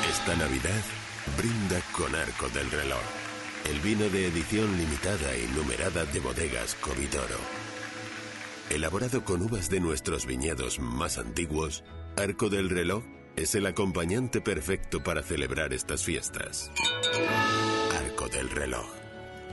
[0.09, 0.83] Esta Navidad
[1.37, 3.24] brinda con Arco del Reloj,
[3.69, 7.37] el vino de edición limitada y numerada de bodegas Covitoro.
[8.69, 11.83] Elaborado con uvas de nuestros viñedos más antiguos,
[12.17, 13.03] Arco del Reloj
[13.35, 16.71] es el acompañante perfecto para celebrar estas fiestas.
[17.97, 18.87] Arco del Reloj,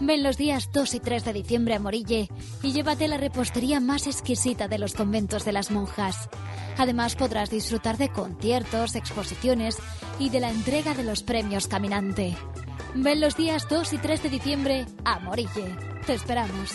[0.00, 2.28] Ven los días 2 y 3 de diciembre a Morille
[2.62, 6.28] y llévate la repostería más exquisita de los conventos de las monjas.
[6.76, 9.78] Además podrás disfrutar de conciertos, exposiciones
[10.18, 12.36] y de la entrega de los premios Caminante.
[12.94, 15.76] Ven los días 2 y 3 de diciembre a Morille.
[16.06, 16.74] Te esperamos.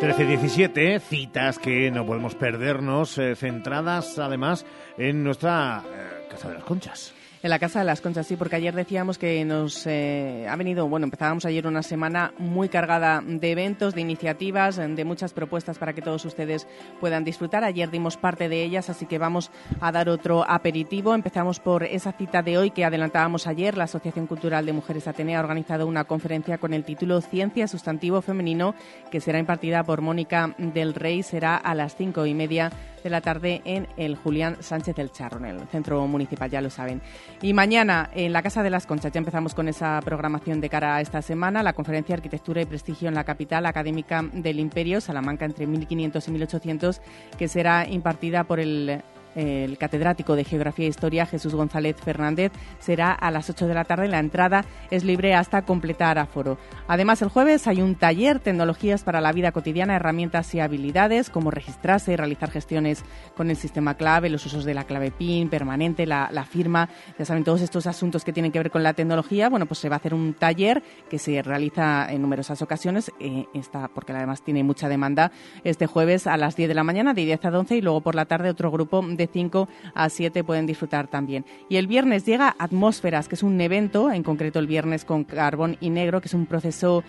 [0.00, 4.64] 13-17, citas que no podemos perdernos, eh, centradas además
[4.96, 7.19] en nuestra eh, Casa de las Conchas.
[7.42, 10.86] En la Casa de las Conchas, sí, porque ayer decíamos que nos eh, ha venido,
[10.90, 15.94] bueno, empezábamos ayer una semana muy cargada de eventos, de iniciativas, de muchas propuestas para
[15.94, 16.66] que todos ustedes
[17.00, 17.64] puedan disfrutar.
[17.64, 21.14] Ayer dimos parte de ellas, así que vamos a dar otro aperitivo.
[21.14, 23.74] Empezamos por esa cita de hoy que adelantábamos ayer.
[23.74, 28.20] La Asociación Cultural de Mujeres Atenea ha organizado una conferencia con el título Ciencia Sustantivo
[28.20, 28.74] Femenino,
[29.10, 31.22] que será impartida por Mónica del Rey.
[31.22, 32.70] Será a las cinco y media
[33.02, 36.70] de la tarde en el Julián Sánchez del Charro, en el centro municipal, ya lo
[36.70, 37.00] saben.
[37.42, 40.96] Y mañana en la Casa de las Conchas ya empezamos con esa programación de cara
[40.96, 45.44] a esta semana, la conferencia Arquitectura y Prestigio en la capital académica del Imperio, Salamanca
[45.44, 47.00] entre 1500 y 1800,
[47.38, 49.02] que será impartida por el
[49.34, 53.84] el catedrático de Geografía e Historia, Jesús González Fernández, será a las 8 de la
[53.84, 54.08] tarde.
[54.08, 56.58] La entrada es libre hasta completar aforo.
[56.88, 61.50] Además, el jueves hay un taller, Tecnologías para la Vida Cotidiana, Herramientas y Habilidades, como
[61.50, 63.04] registrarse y realizar gestiones
[63.36, 66.88] con el sistema clave, los usos de la clave PIN, permanente, la, firma.
[67.18, 69.48] Ya saben, todos estos asuntos que tienen que ver con la tecnología.
[69.48, 73.46] Bueno, pues se va a hacer un taller que se realiza en numerosas ocasiones, eh,
[73.94, 75.32] porque además tiene mucha demanda,
[75.64, 78.14] este jueves a las 10 de la mañana, de 10 a 11, y luego por
[78.14, 81.44] la tarde otro grupo de 5 a 7 pueden disfrutar también.
[81.68, 85.76] Y el viernes llega Atmósferas, que es un evento, en concreto el viernes con carbón
[85.80, 87.02] y negro, que es un proceso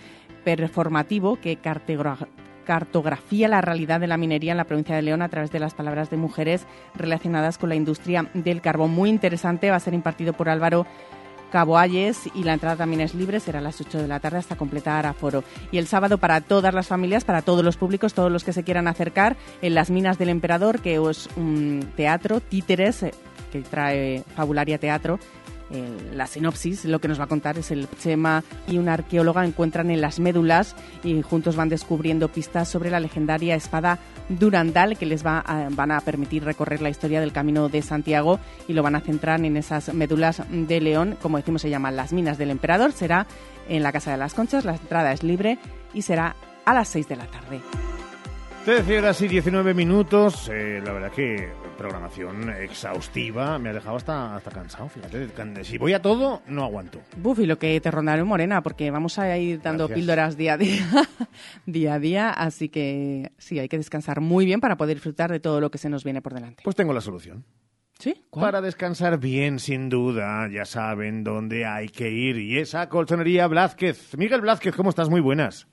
[0.44, 2.28] performativo que cartogra-
[2.64, 5.74] cartografía la realidad de la minería en la provincia de León a través de las
[5.74, 8.92] palabras de mujeres relacionadas con la industria del carbón.
[8.92, 10.86] Muy interesante, va a ser impartido por Álvaro
[11.52, 14.56] Caboalles y la entrada también es libre, será a las 8 de la tarde hasta
[14.56, 15.44] completar aforo.
[15.70, 18.64] Y el sábado para todas las familias, para todos los públicos, todos los que se
[18.64, 23.14] quieran acercar, en las Minas del Emperador, que es un teatro, títeres, eh,
[23.52, 25.18] que trae Fabularia Teatro,
[25.72, 29.44] el- la sinopsis, lo que nos va a contar es el Chema y una arqueóloga
[29.44, 33.98] encuentran en las médulas y juntos van descubriendo pistas sobre la legendaria espada
[34.28, 38.38] Durandal que les va a- van a permitir recorrer la historia del Camino de Santiago
[38.68, 42.12] y lo van a centrar en esas médulas de León, como decimos se llaman las
[42.12, 42.92] minas del emperador.
[42.92, 43.26] Será
[43.68, 45.58] en la Casa de las Conchas, la entrada es libre
[45.94, 47.60] y será a las 6 de la tarde.
[48.64, 50.48] 13 horas y 19 minutos.
[50.48, 53.58] eh, la verdad que programación exhaustiva.
[53.58, 55.64] Me ha dejado hasta, hasta cansado, fíjate.
[55.64, 57.00] Si voy a todo, no aguanto.
[57.16, 59.98] Buf, y lo que te rondaré, Morena, porque vamos a ir dando Gracias.
[59.98, 60.86] píldoras día a día,
[61.66, 65.40] día a día, así que sí, hay que descansar muy bien para poder disfrutar de
[65.40, 66.62] todo lo que se nos viene por delante.
[66.62, 67.44] Pues tengo la solución.
[67.98, 68.14] ¿Sí?
[68.30, 72.36] Para descansar bien, sin duda, ya saben dónde hay que ir.
[72.38, 74.16] Y esa colchonería Blázquez.
[74.16, 75.08] Miguel Blázquez, ¿cómo estás?
[75.08, 75.66] Muy buenas.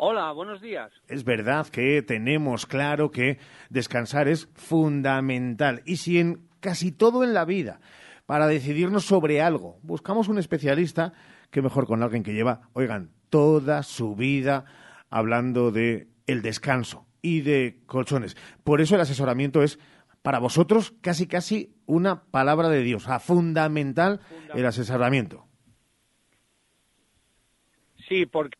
[0.00, 0.92] Hola, buenos días.
[1.08, 3.38] Es verdad que tenemos claro que
[3.68, 5.82] descansar es fundamental.
[5.86, 7.80] Y si en casi todo en la vida,
[8.24, 11.14] para decidirnos sobre algo, buscamos un especialista,
[11.50, 14.66] que mejor con alguien que lleva, oigan, toda su vida
[15.10, 18.36] hablando de el descanso y de colchones.
[18.62, 19.80] Por eso el asesoramiento es
[20.22, 24.20] para vosotros casi casi una palabra de Dios, fundamental
[24.54, 25.48] el asesoramiento.
[28.08, 28.56] Sí, porque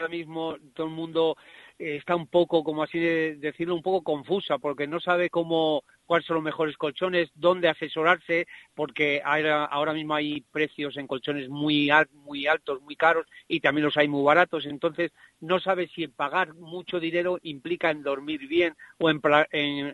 [0.00, 1.36] ahora mismo todo el mundo
[1.78, 5.84] eh, está un poco, como así de decirlo, un poco confusa, porque no sabe cómo
[6.10, 11.88] cuáles son los mejores colchones, dónde asesorarse, porque ahora, mismo hay precios en colchones muy,
[12.24, 16.54] muy altos, muy caros, y también los hay muy baratos, entonces no sabe si pagar
[16.54, 19.20] mucho dinero implica en dormir bien o en-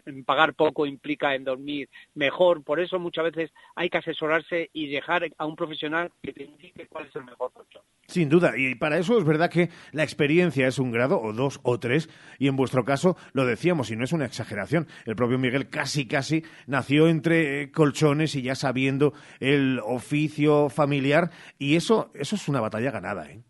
[0.07, 2.65] en pagar poco implica en dormir mejor.
[2.65, 6.87] Por eso muchas veces hay que asesorarse y dejar a un profesional que te indique
[6.87, 7.83] cuál es el mejor colchón.
[8.09, 11.59] Sin duda, y para eso es verdad que la experiencia es un grado, o dos,
[11.65, 12.09] o tres,
[12.39, 16.06] y en vuestro caso lo decíamos, y no es una exageración, el propio Miguel casi,
[16.07, 22.49] casi nació entre eh, colchones y ya sabiendo el oficio familiar, y eso, eso es
[22.49, 23.43] una batalla ganada, ¿eh?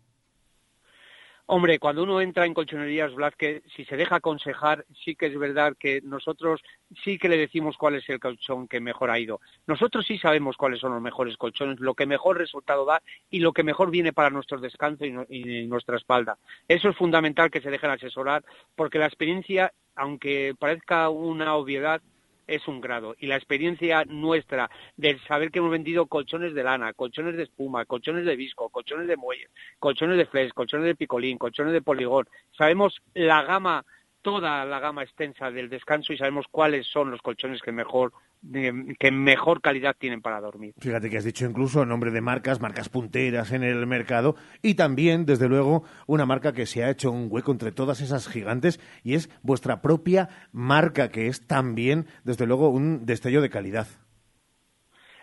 [1.49, 5.77] Hombre, cuando uno entra en colchonerías Blázquez, si se deja aconsejar, sí que es verdad
[5.79, 6.59] que nosotros
[7.05, 9.39] sí que le decimos cuál es el colchón que mejor ha ido.
[9.65, 13.53] Nosotros sí sabemos cuáles son los mejores colchones, lo que mejor resultado da y lo
[13.53, 16.37] que mejor viene para nuestro descanso y, no- y nuestra espalda.
[16.67, 18.43] Eso es fundamental que se dejen asesorar,
[18.75, 22.01] porque la experiencia, aunque parezca una obviedad,
[22.47, 23.15] es un grado.
[23.19, 27.85] Y la experiencia nuestra del saber que hemos vendido colchones de lana, colchones de espuma,
[27.85, 29.47] colchones de visco, colchones de muelle,
[29.79, 32.27] colchones de flex, colchones de picolín, colchones de poligón,
[32.57, 33.85] sabemos la gama,
[34.21, 38.95] toda la gama extensa del descanso y sabemos cuáles son los colchones que mejor, de-
[38.99, 40.73] que mejor calidad tienen para dormir.
[40.79, 45.25] Fíjate que has dicho incluso nombre de marcas, marcas punteras en el mercado, y también,
[45.25, 49.15] desde luego, una marca que se ha hecho un hueco entre todas esas gigantes, y
[49.15, 53.87] es vuestra propia marca, que es también, desde luego, un destello de calidad.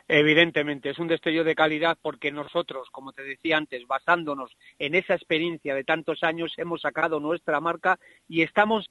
[0.07, 5.15] Evidentemente, es un destello de calidad porque nosotros, como te decía antes, basándonos en esa
[5.15, 7.99] experiencia de tantos años, hemos sacado nuestra marca
[8.29, 8.91] y estamos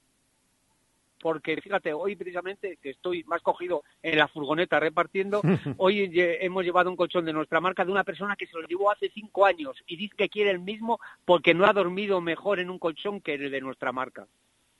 [1.24, 5.40] porque fíjate, hoy precisamente que estoy más cogido en la furgoneta repartiendo,
[5.78, 8.90] hoy hemos llevado un colchón de nuestra marca de una persona que se lo llevó
[8.90, 12.68] hace cinco años y dice que quiere el mismo porque no ha dormido mejor en
[12.68, 14.26] un colchón que el de nuestra marca.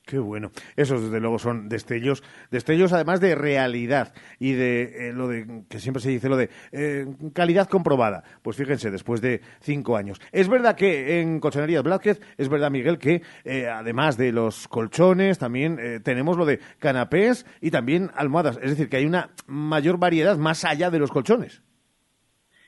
[0.07, 0.51] Qué bueno.
[0.77, 5.79] Esos, desde luego, son destellos, destellos además de realidad y de eh, lo de que
[5.79, 8.23] siempre se dice lo de eh, calidad comprobada.
[8.43, 10.21] Pues fíjense, después de cinco años.
[10.31, 15.39] Es verdad que en Colchonerías Blázquez, es verdad, Miguel, que eh, además de los colchones,
[15.39, 18.59] también tenemos lo de canapés y también almohadas.
[18.63, 21.63] Es decir, que hay una mayor variedad más allá de los colchones.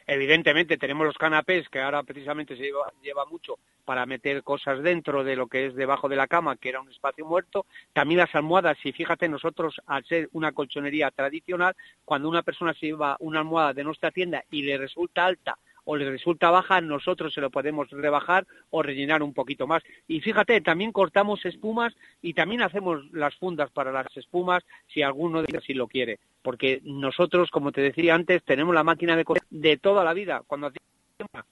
[0.06, 2.70] Evidentemente tenemos los canapés, que ahora precisamente se
[3.02, 6.68] lleva, mucho para meter cosas dentro de lo que es debajo de la cama, que
[6.68, 7.66] era un espacio muerto.
[7.92, 12.86] También las almohadas, y fíjate, nosotros, al ser una colchonería tradicional, cuando una persona se
[12.86, 17.32] lleva una almohada de nuestra tienda y le resulta alta o le resulta baja, nosotros
[17.32, 19.82] se lo podemos rebajar o rellenar un poquito más.
[20.08, 25.40] Y fíjate, también cortamos espumas y también hacemos las fundas para las espumas si alguno
[25.40, 26.18] de ellos sí lo quiere.
[26.42, 30.42] Porque nosotros, como te decía antes, tenemos la máquina de coser de toda la vida.
[30.46, 31.46] Cuando hacíamos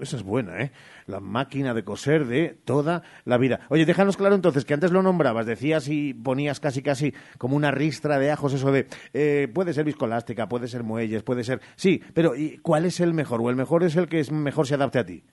[0.00, 0.72] Esa es buena, ¿eh?
[1.06, 3.60] La máquina de coser de toda la vida.
[3.68, 7.70] Oye, déjanos claro entonces que antes lo nombrabas, decías y ponías casi casi como una
[7.70, 11.60] ristra de ajos eso de eh, puede ser viscolástica, puede ser muelles, puede ser...
[11.76, 13.40] Sí, pero ¿y cuál es el mejor?
[13.40, 15.24] ¿O el mejor es el que es mejor se adapte a ti?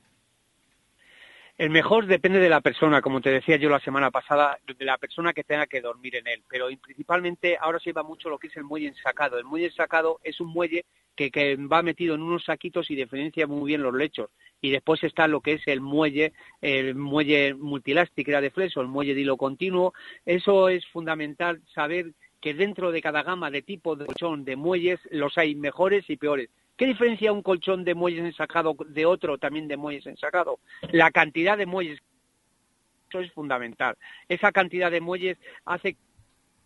[1.63, 4.97] El mejor depende de la persona, como te decía yo la semana pasada, de la
[4.97, 6.43] persona que tenga que dormir en él.
[6.49, 9.37] Pero principalmente ahora se lleva mucho lo que es el muelle ensacado.
[9.37, 10.83] El muelle ensacado es un muelle
[11.15, 14.29] que, va metido en unos saquitos y diferencia muy bien los lechos.
[14.59, 18.89] Y después está lo que es el muelle, el muelle multilástico, era de fleso, el
[18.89, 19.93] muelle de hilo continuo.
[20.25, 22.11] Eso es fundamental saber
[22.41, 26.17] que dentro de cada gama de tipo de colchón de muelles los hay mejores y
[26.17, 26.49] peores.
[26.75, 30.59] ¿Qué diferencia un colchón de muelles ensacado de otro también de muelles ensacado?
[30.91, 31.99] La cantidad de muelles.
[33.09, 33.95] Eso es fundamental.
[34.27, 35.97] Esa cantidad de muelles hace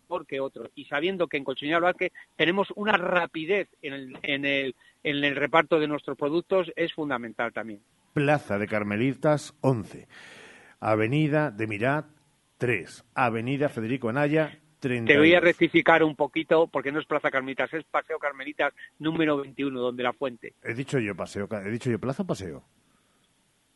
[0.02, 0.70] mejor que otro.
[0.74, 5.36] Y sabiendo que en Colchonería Vázquez tenemos una rapidez en el, en, el, en el
[5.36, 7.80] reparto de nuestros productos, es fundamental también.
[8.14, 10.08] Plaza de Carmelitas 11,
[10.80, 12.06] Avenida de Mirat
[12.56, 15.12] 3, Avenida Federico Anaya 30.
[15.12, 19.38] Te voy a rectificar un poquito, porque no es Plaza Carmelitas, es Paseo Carmelitas número
[19.38, 20.54] 21, donde la fuente.
[20.62, 22.62] He dicho yo paseo, he dicho yo plaza o paseo.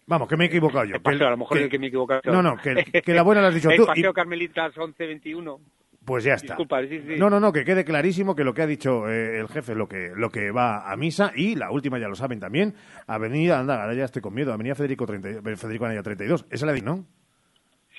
[0.06, 1.00] Vamos, que me he equivocado yo.
[1.00, 2.20] Paseo, a lo mejor que, es el que me he equivocado.
[2.24, 3.86] No, no, que, que la buena la has dicho el tú.
[3.86, 5.60] Paseo y- Carmelitas 1121.
[6.04, 6.54] Pues ya está.
[6.54, 7.14] Disculpa, sí, sí.
[7.16, 9.78] No, no, no, que quede clarísimo que lo que ha dicho eh, el jefe es
[9.78, 12.74] lo que, lo que va a misa y la última ya lo saben también,
[13.06, 16.66] Avenida, anda, ahora ya estoy con miedo, Avenida Federico, 30, y- Federico Anaya 32, esa
[16.66, 17.06] la di, ¿no?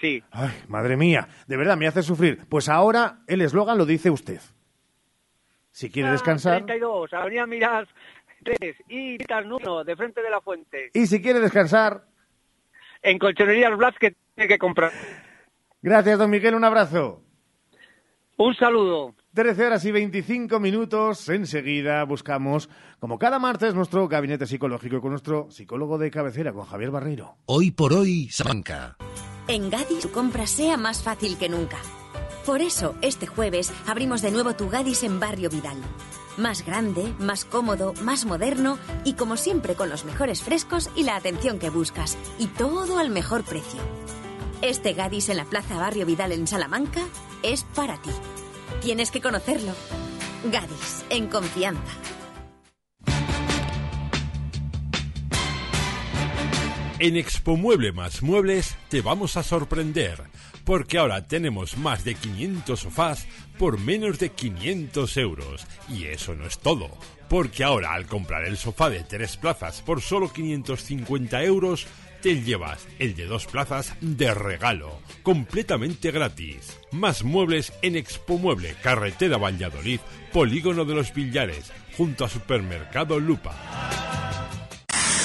[0.04, 0.22] Sí.
[0.32, 2.46] Ay, madre mía, de verdad me hace sufrir.
[2.50, 4.42] Pues ahora el eslogan lo dice usted.
[5.72, 7.88] Si quiere descansar 32, Avenida Miras
[8.44, 10.92] 3 y 1, de frente de la fuente.
[10.94, 12.04] y si quiere descansar,
[13.02, 14.92] En Colchonerías Blas que tiene que comprar.
[15.82, 17.22] gracias don Miguel, un abrazo.
[18.36, 19.16] Un saludo.
[19.36, 21.30] 13 horas y 25 minutos.
[21.30, 26.92] Enseguida buscamos, como cada martes, nuestro gabinete psicológico con nuestro psicólogo de cabecera, con Javier
[26.92, 27.38] Barreiro.
[27.46, 28.98] Hoy por hoy, Salamanca.
[29.48, 31.78] En Gadis tu compra sea más fácil que nunca.
[32.46, 35.78] Por eso, este jueves abrimos de nuevo tu Gadis en Barrio Vidal.
[36.38, 41.18] Más grande, más cómodo, más moderno y como siempre con los mejores frescos y la
[41.18, 42.18] atención que buscas.
[42.40, 43.82] Y todo al mejor precio.
[44.62, 47.02] Este Gadis en la Plaza Barrio Vidal en Salamanca
[47.44, 48.12] es para ti.
[48.82, 49.74] Tienes que conocerlo.
[50.46, 51.92] Gadis, en confianza.
[57.00, 60.22] En Expo Mueble más Muebles te vamos a sorprender,
[60.64, 63.28] porque ahora tenemos más de 500 sofás
[63.58, 65.66] por menos de 500 euros.
[65.90, 66.90] Y eso no es todo,
[67.30, 71.88] porque ahora al comprar el sofá de tres plazas por solo 550 euros,
[72.22, 76.78] te llevas el de dos plazas de regalo, completamente gratis.
[76.92, 80.00] Más muebles en Expo Mueble, carretera Valladolid,
[80.32, 83.60] Polígono de los Villares, junto a Supermercado Lupa.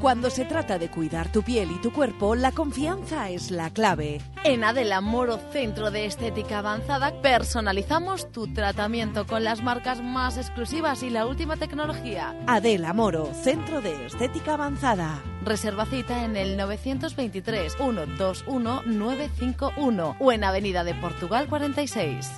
[0.00, 4.20] Cuando se trata de cuidar tu piel y tu cuerpo, la confianza es la clave.
[4.44, 11.02] En Adela Moro Centro de Estética Avanzada personalizamos tu tratamiento con las marcas más exclusivas
[11.02, 12.36] y la última tecnología.
[12.46, 15.22] Adela Moro, Centro de Estética Avanzada.
[15.42, 22.30] Reserva cita en el 923 121 951 o en Avenida de Portugal 46.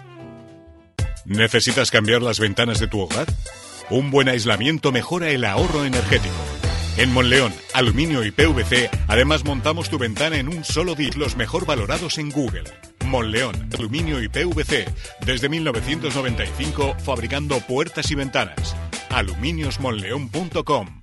[1.25, 3.27] ¿Necesitas cambiar las ventanas de tu hogar?
[3.91, 6.35] Un buen aislamiento mejora el ahorro energético.
[6.99, 11.65] En Monleón, Aluminio y PVC, además montamos tu ventana en un solo día, los mejor
[11.65, 12.65] valorados en Google.
[13.07, 14.85] Monleón, Aluminio y PVC,
[15.25, 18.75] desde 1995 fabricando puertas y ventanas.
[19.11, 21.03] aluminiosmonleón.com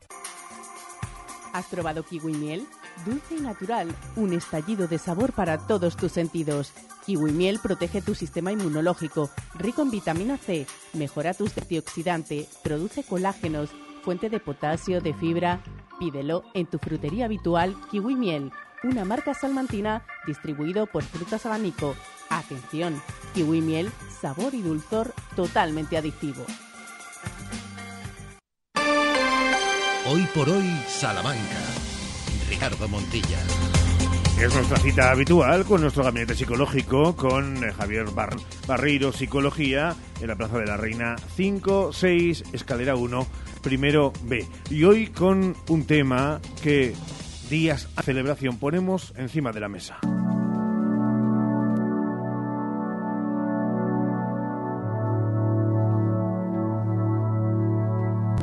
[1.53, 2.67] ¿Has probado kiwi miel?
[3.05, 3.87] Dulce y natural,
[4.17, 6.73] un estallido de sabor para todos tus sentidos.
[7.05, 13.69] Kiwi miel protege tu sistema inmunológico, rico en vitamina C, mejora tu antioxidante, produce colágenos,
[14.05, 15.61] fuente de potasio, de fibra.
[15.99, 18.51] Pídelo en tu frutería habitual Kiwi Miel,
[18.83, 21.95] una marca salmantina distribuido por Frutas Abanico.
[22.29, 23.01] Atención,
[23.33, 23.91] Kiwi Miel,
[24.21, 26.45] sabor y dulzor totalmente adictivo.
[30.07, 31.57] Hoy por hoy, Salamanca.
[32.47, 33.39] Ricardo Montilla.
[34.39, 38.35] Es nuestra cita habitual con nuestro gabinete psicológico, con eh, Javier Bar
[38.67, 43.25] Barreiro Psicología, en la Plaza de la Reina 5, 6, escalera 1,
[43.65, 44.45] primero B.
[44.69, 46.93] Y hoy con un tema que
[47.49, 49.97] días a celebración ponemos encima de la mesa.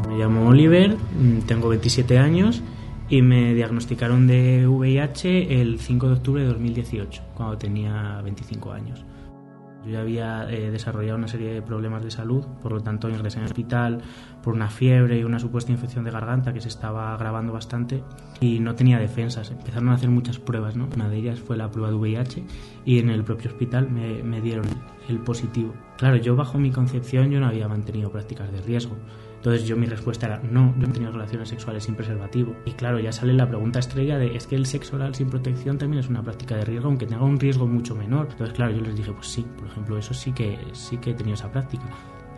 [0.09, 2.61] Me llamo Oliver, mm, tengo 27 años
[3.09, 9.05] y me diagnosticaron de VIH el 5 de octubre de 2018, cuando tenía 25 años.
[9.85, 13.39] Yo ya había eh, desarrollado una serie de problemas de salud, por lo tanto ingresé
[13.39, 14.03] en el hospital
[14.43, 18.03] por una fiebre y una supuesta infección de garganta que se estaba agravando bastante
[18.41, 19.51] y no tenía defensas.
[19.51, 20.89] Empezaron a hacer muchas pruebas, ¿no?
[20.95, 22.45] Una de ellas fue la prueba de VIH
[22.85, 24.67] y en el propio hospital me, me dieron
[25.09, 25.75] el positivo.
[25.97, 28.97] Claro, yo bajo mi concepción yo no había mantenido prácticas de riesgo.
[29.43, 32.55] Entonces yo mi respuesta era, no, yo he tenido relaciones sexuales sin preservativo.
[32.65, 35.79] Y claro, ya sale la pregunta estrella de, es que el sexo oral sin protección
[35.79, 38.29] también es una práctica de riesgo, aunque tenga un riesgo mucho menor.
[38.31, 41.15] Entonces claro, yo les dije, pues sí, por ejemplo, eso sí que, sí que he
[41.15, 41.83] tenido esa práctica.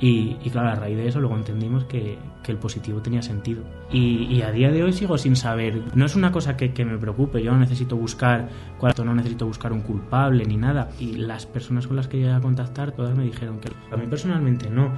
[0.01, 3.63] Y, claro, a raíz de eso luego entendimos que, el positivo tenía sentido.
[3.91, 5.83] Y, a día de hoy sigo sin saber.
[5.95, 7.43] No es una cosa que, que me preocupe.
[7.43, 8.49] Yo no necesito buscar
[8.79, 10.91] cuánto, no necesito buscar un culpable ni nada.
[10.99, 14.07] Y las personas con las que llegué a contactar, todas me dijeron que a mí
[14.07, 14.93] personalmente no.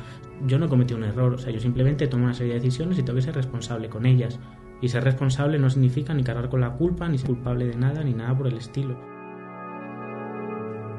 [0.46, 1.34] Yo no cometí un error.
[1.34, 4.06] O sea, yo simplemente tomo una serie de decisiones y tengo que ser responsable con
[4.06, 4.40] ellas.
[4.80, 8.02] Y ser responsable no significa ni cargar con la culpa, ni ser culpable de nada,
[8.02, 9.15] ni nada por el estilo.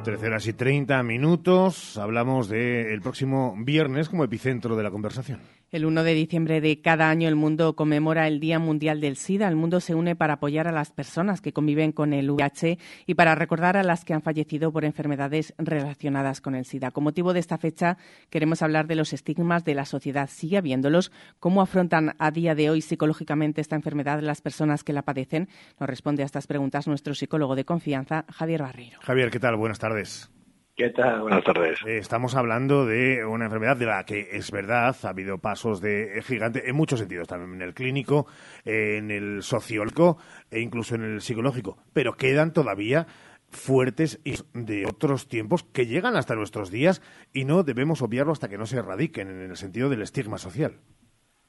[0.03, 1.97] 13 horas y 30 minutos.
[1.97, 5.39] Hablamos del próximo viernes como epicentro de la conversación.
[5.69, 9.49] El 1 de diciembre de cada año el mundo conmemora el Día Mundial del SIDA.
[9.49, 13.15] El mundo se une para apoyar a las personas que conviven con el VIH y
[13.15, 16.91] para recordar a las que han fallecido por enfermedades relacionadas con el SIDA.
[16.91, 17.98] Con motivo de esta fecha
[18.30, 20.30] queremos hablar de los estigmas de la sociedad.
[20.31, 21.11] ¿Sigue habiéndolos?
[21.41, 25.49] ¿Cómo afrontan a día de hoy psicológicamente esta enfermedad las personas que la padecen?
[25.81, 28.99] Nos responde a estas preguntas nuestro psicólogo de confianza, Javier Barreiro.
[29.02, 29.57] Javier, ¿qué tal?
[29.57, 30.31] Buenas tardes.
[30.77, 31.21] ¿Qué tal?
[31.21, 31.79] Buenas tardes.
[31.87, 36.21] Eh, estamos hablando de una enfermedad de la que es verdad, ha habido pasos de
[36.21, 38.27] gigante en muchos sentidos, también en el clínico,
[38.63, 40.19] en el sociólogo
[40.51, 43.07] e incluso en el psicológico, pero quedan todavía
[43.49, 47.01] fuertes y de otros tiempos que llegan hasta nuestros días
[47.33, 50.79] y no debemos obviarlo hasta que no se erradiquen en el sentido del estigma social.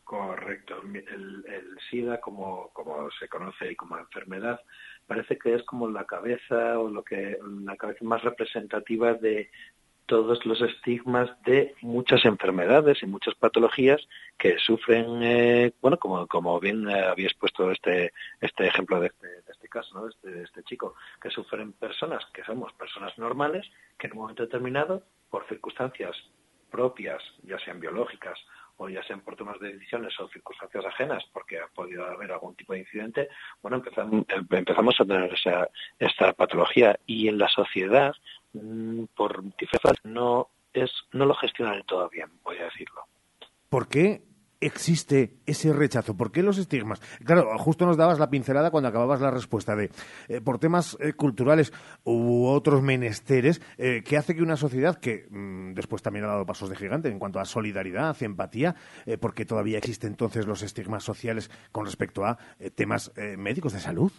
[0.05, 0.80] Correcto.
[0.84, 4.59] El, el SIDA, como, como se conoce como enfermedad,
[5.09, 9.51] parece que es como la cabeza o lo que la cabeza más representativa de
[10.06, 14.01] todos los estigmas de muchas enfermedades y muchas patologías
[14.39, 19.52] que sufren, eh, bueno, como, como bien habías puesto este, este ejemplo de este, de
[19.52, 20.09] este caso, ¿no?
[20.09, 23.66] este, de este chico, que sufren personas que somos personas normales,
[23.98, 26.16] que en un momento determinado, por circunstancias
[26.70, 28.39] propias, ya sean biológicas
[28.78, 32.55] o ya sean por temas de decisiones o circunstancias ajenas, porque ha podido haber algún
[32.55, 33.28] tipo de incidente,
[33.60, 35.68] bueno, empezamos, empezamos a tener esa,
[35.98, 36.98] esta patología.
[37.05, 38.14] Y en la sociedad,
[38.52, 43.05] mmm, por diferencias, no, es, no lo gestiona del todo bien, voy a decirlo.
[43.68, 44.22] ¿Por qué
[44.60, 46.16] existe ese rechazo?
[46.16, 47.01] ¿Por qué los estigmas?
[47.24, 49.90] Claro, justo nos dabas la pincelada cuando acababas la respuesta de
[50.28, 51.72] eh, por temas eh, culturales
[52.05, 56.47] u otros menesteres eh, que hace que una sociedad que mmm, después también ha dado
[56.47, 58.74] pasos de gigante en cuanto a solidaridad, empatía,
[59.20, 62.39] porque todavía existen entonces los estigmas sociales con respecto a
[62.74, 64.12] temas médicos de salud.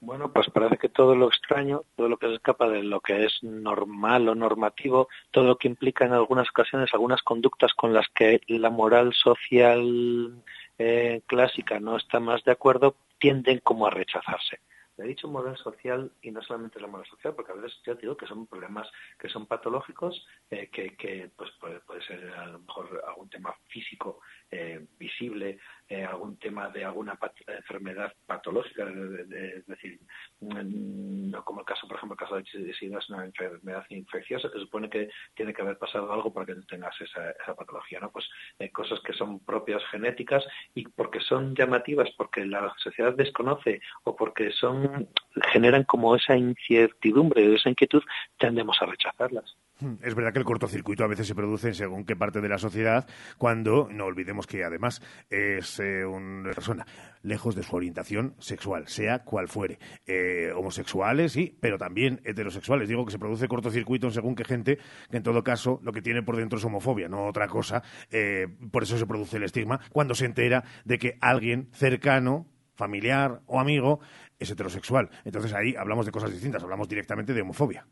[0.00, 3.24] Bueno, pues parece que todo lo extraño, todo lo que se escapa de lo que
[3.24, 8.06] es normal o normativo, todo lo que implica en algunas ocasiones algunas conductas con las
[8.14, 10.40] que la moral social
[10.78, 14.60] eh, clásica no está más de acuerdo, tienden como a rechazarse.
[14.98, 18.16] He dicho moral social y no solamente la moral social, porque a veces ya digo
[18.16, 18.88] que son problemas
[19.18, 23.54] que son patológicos, eh, que, que pues puede, puede, ser a lo mejor algún tema
[23.68, 24.20] físico
[24.50, 29.98] eh, visible, eh, algún tema de alguna pat enfermedad patológica, es decir,
[30.40, 34.58] no como el caso, por ejemplo, el caso de SIDA es una enfermedad infecciosa que
[34.58, 38.10] supone que tiene que haber pasado algo para que tengas esa, esa patología, ¿no?
[38.10, 38.28] Pues
[38.58, 40.44] eh, cosas que son propias genéticas
[40.74, 45.08] y porque son llamativas, porque la sociedad desconoce o porque son
[45.52, 48.02] generan como esa incertidumbre, esa inquietud,
[48.38, 49.56] tendemos a rechazarlas.
[50.02, 53.06] Es verdad que el cortocircuito a veces se produce según qué parte de la sociedad,
[53.36, 56.86] cuando no olvidemos que además es eh, una persona
[57.22, 59.78] lejos de su orientación sexual, sea cual fuere.
[60.06, 62.88] Eh, homosexuales, sí, pero también heterosexuales.
[62.88, 64.78] Digo que se produce cortocircuito según qué gente,
[65.10, 67.82] que en todo caso lo que tiene por dentro es homofobia, no otra cosa.
[68.10, 73.40] Eh, por eso se produce el estigma cuando se entera de que alguien cercano, familiar
[73.46, 74.00] o amigo
[74.38, 75.10] es heterosexual.
[75.24, 77.86] Entonces ahí hablamos de cosas distintas, hablamos directamente de homofobia.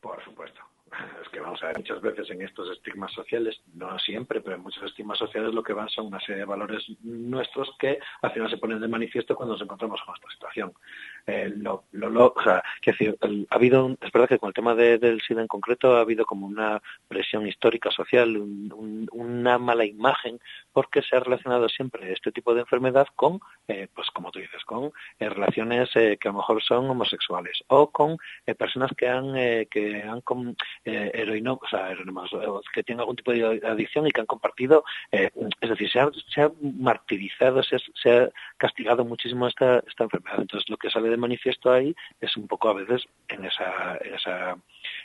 [0.00, 0.63] Por supuesto
[1.44, 5.18] vamos a ver muchas veces en estos estigmas sociales, no siempre, pero en muchos estigmas
[5.18, 8.80] sociales lo que van son una serie de valores nuestros que al final se ponen
[8.80, 10.72] de manifiesto cuando nos encontramos con esta situación.
[11.26, 12.34] Eh, lo, lo, lo,
[12.84, 13.16] decir,
[13.50, 16.26] ha habido, es verdad que con el tema de, del SIDA en concreto ha habido
[16.26, 20.38] como una presión histórica social, un, un, una mala imagen,
[20.72, 24.64] porque se ha relacionado siempre este tipo de enfermedad con, eh, pues como tú dices,
[24.64, 29.08] con eh, relaciones eh, que a lo mejor son homosexuales o con eh, personas que
[29.08, 31.94] han, eh, que han con, heroíno, o sea,
[32.72, 35.30] que tienen algún tipo de adicción y que han compartido, es
[35.60, 40.40] decir, se ha, se ha martirizado, se ha, se ha, castigado muchísimo esta, esta enfermedad.
[40.40, 44.14] Entonces, lo que sale de manifiesto ahí es un poco a veces en esa, en
[44.14, 44.56] esa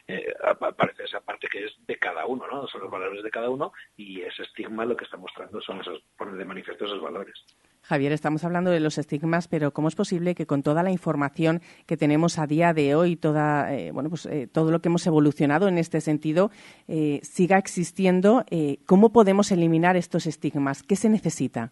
[0.07, 2.68] eh, aparece esa parte que es de cada uno, ¿no?
[2.68, 6.02] Son los valores de cada uno y ese estigma lo que está mostrando son esos,
[6.18, 7.36] poner de manifiesto esos valores.
[7.81, 11.61] Javier, estamos hablando de los estigmas, pero ¿cómo es posible que con toda la información
[11.86, 15.07] que tenemos a día de hoy, toda, eh, bueno, pues, eh, todo lo que hemos
[15.07, 16.52] evolucionado en este sentido,
[16.88, 18.45] eh, siga existiendo?
[18.86, 20.84] ¿Cómo podemos eliminar estos estigmas?
[20.84, 21.72] ¿Qué se necesita?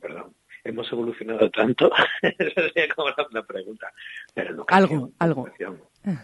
[0.00, 0.34] Perdón,
[0.64, 1.90] hemos evolucionado tanto,
[2.22, 3.92] esa sería como la, pregunta.
[4.34, 5.48] Pero algo, algo.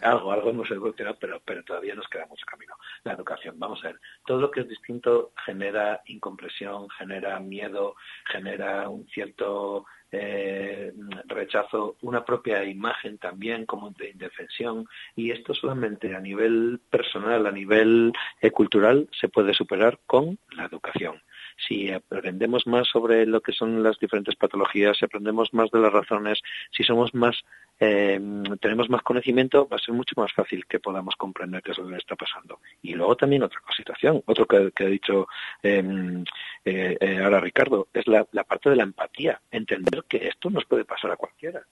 [0.01, 2.75] Algo, algo hemos evolucionado, pero, pero todavía nos queda mucho camino.
[3.05, 7.95] La educación, vamos a ver, todo lo que es distinto genera incompresión, genera miedo,
[8.27, 10.93] genera un cierto eh,
[11.27, 17.51] rechazo, una propia imagen también como de indefensión y esto solamente a nivel personal, a
[17.51, 21.21] nivel eh, cultural se puede superar con la educación
[21.57, 25.93] si aprendemos más sobre lo que son las diferentes patologías, si aprendemos más de las
[25.93, 27.37] razones, si somos más,
[27.81, 28.21] eh,
[28.61, 31.89] tenemos más conocimiento, va a ser mucho más fácil que podamos comprender qué es lo
[31.89, 32.61] que está pasando.
[32.83, 35.27] Y luego también otra situación, otro que, ha dicho
[35.63, 36.25] em,
[36.65, 40.85] eh, eh, ahora Ricardo, es la parte de la empatía, entender que esto nos puede
[40.85, 41.63] pasar a cualquiera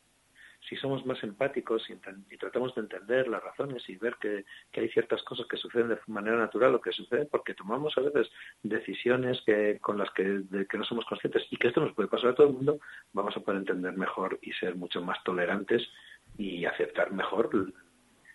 [0.74, 4.44] si somos más empáticos y, tratamos de entender las razones y ver que,
[4.74, 8.28] hay ciertas cosas que suceden de manera natural o que suceden porque tomamos a veces
[8.62, 12.30] decisiones que, con las que, que no somos conscientes y que esto nos puede pasar
[12.30, 12.80] a todo el mundo,
[13.12, 15.82] vamos a poder entender mejor y ser mucho más tolerantes
[16.36, 17.50] y aceptar mejor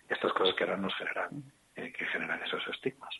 [0.08, 1.42] estas cosas que ahora nos generan,
[1.76, 3.10] eh, que generan esos estigmas.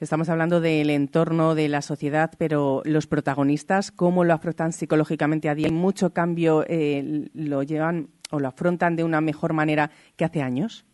[0.00, 5.54] Estamos hablando del entorno de la sociedad, pero los protagonistas, ¿cómo lo afrontan psicológicamente a
[5.54, 5.68] día?
[5.68, 6.64] ¿Hay mucho cambio?
[6.66, 10.84] Eh, ¿Lo llevan o lo afrontan de una mejor manera que hace años?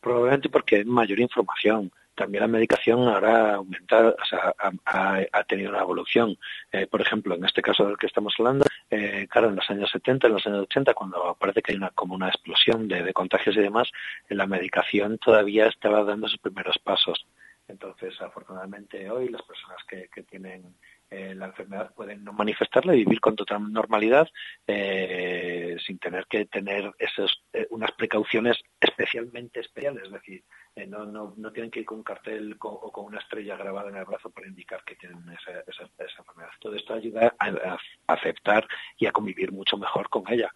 [0.00, 1.90] Probablemente porque hay mayor información.
[2.14, 4.54] También la medicación ahora aumentado, o sea,
[4.84, 6.36] ha, tenido una evolución.
[6.70, 9.90] Eh, por ejemplo, en este caso del que estamos hablando, eh, claro, en los años
[9.90, 13.56] 70, en los años 80, cuando parece que hay una, como una explosión de, contagios
[13.56, 13.90] y demás,
[14.28, 17.26] la medicación todavía estaba dando sus primeros pasos.
[17.66, 20.74] Entonces, afortunadamente hoy las personas que, que tienen
[21.16, 24.28] eh, la enfermedad pueden no manifestarla y vivir con total normalidad
[24.66, 30.04] eh, sin tener que tener esos, eh, unas precauciones especialmente especiales.
[30.04, 30.42] Es decir,
[30.88, 33.96] no, no, no tienen que ir con un cartel o con una estrella grabada en
[33.96, 36.50] el brazo para indicar que tienen esa, esa, enfermedad.
[36.58, 37.78] Todo esto ayuda a
[38.08, 38.66] aceptar
[38.98, 40.52] y a convivir mucho mejor con ella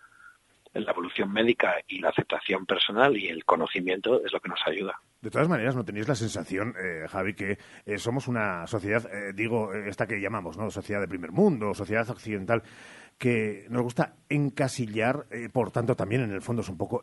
[0.75, 5.01] la evolución médica y la aceptación personal y el conocimiento es lo que nos ayuda.
[5.20, 9.32] De todas maneras, ¿no tenéis la sensación, eh, Javi, que eh, somos una sociedad, eh,
[9.35, 10.70] digo, esta que llamamos, ¿no?
[10.70, 12.62] Sociedad de primer mundo, sociedad occidental,
[13.19, 17.03] que nos gusta encasillar, por tanto también en el fondo es un poco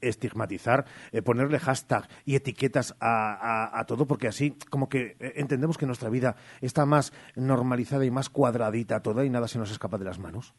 [0.00, 0.84] estigmatizar,
[1.24, 6.36] ponerle hashtag y etiquetas a, a, todo, porque así como que entendemos que nuestra vida
[6.60, 10.52] está más normalizada y más cuadradita toda y nada se nos escapa de las manos.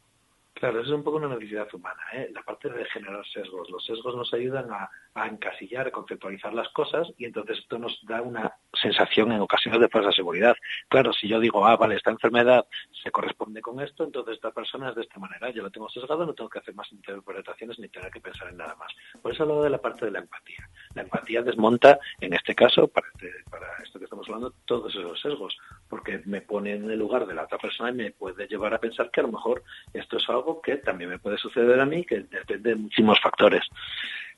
[0.62, 2.30] Claro, eso es un poco una necesidad humana, ¿eh?
[2.32, 3.68] la parte de generar sesgos.
[3.68, 8.22] Los sesgos nos ayudan a, encasillar, a conceptualizar las cosas y entonces esto nos da
[8.22, 10.54] una sensación en ocasiones de falsa seguridad.
[10.86, 12.64] Claro, si yo digo, ah, vale, esta enfermedad
[13.02, 15.50] se corresponde con esto, entonces esta persona es de esta manera.
[15.50, 18.58] Yo lo tengo sesgado, no tengo que hacer más interpretaciones ni tener que pensar en
[18.58, 18.92] nada más.
[19.20, 20.70] Por eso hablo de la parte de la empatía.
[20.94, 25.20] La empatía desmonta, en este caso, para, este, para esto que estamos hablando, todos esos
[25.20, 25.58] sesgos,
[25.92, 28.78] porque me pone en el lugar de la otra persona y me puede llevar a
[28.78, 29.62] pensar que a lo mejor
[29.92, 33.60] esto es algo que también me puede suceder a mí, que depende de muchísimos factores.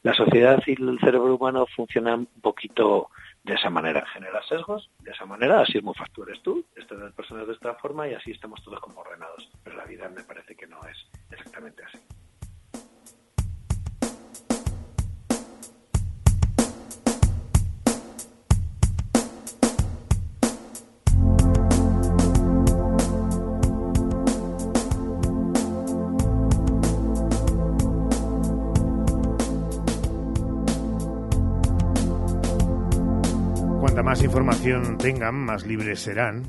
[0.02, 3.10] La sociedad y el cerebro humano funcionan un poquito
[3.44, 4.04] de esa manera.
[4.06, 6.24] Genera sesgos de esa manera, así es muy fácil.
[6.26, 9.48] eres tú, estas personas de esta forma y así estamos todos como ordenados.
[9.62, 11.98] Pero la vida me parece que no es exactamente así.
[34.24, 36.42] Información tengan, más libres serán.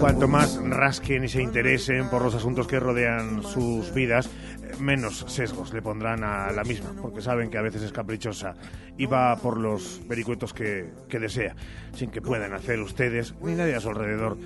[0.00, 4.30] Cuanto más rasquen y se interesen por los asuntos que rodean sus vidas,
[4.78, 8.54] menos sesgos le pondrán a la misma, porque saben que a veces es caprichosa
[8.96, 11.56] y va por los vericuetos que, que desea,
[11.94, 14.38] sin que puedan hacer ustedes ni nadie a su alrededor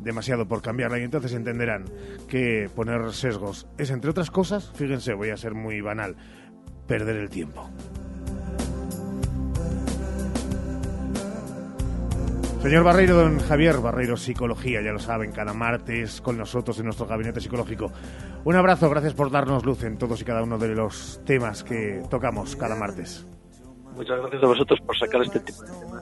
[0.00, 1.84] demasiado por cambiarla y entonces entenderán
[2.28, 6.16] que poner sesgos es, entre otras cosas, fíjense, voy a ser muy banal,
[6.86, 7.68] perder el tiempo.
[12.62, 17.06] Señor Barreiro, don Javier Barreiro, Psicología, ya lo saben, cada martes con nosotros en nuestro
[17.06, 17.90] gabinete psicológico.
[18.44, 22.02] Un abrazo, gracias por darnos luz en todos y cada uno de los temas que
[22.08, 23.26] tocamos cada martes.
[23.96, 26.01] Muchas gracias a vosotros por sacar este tipo de temas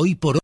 [0.00, 0.38] Hoy por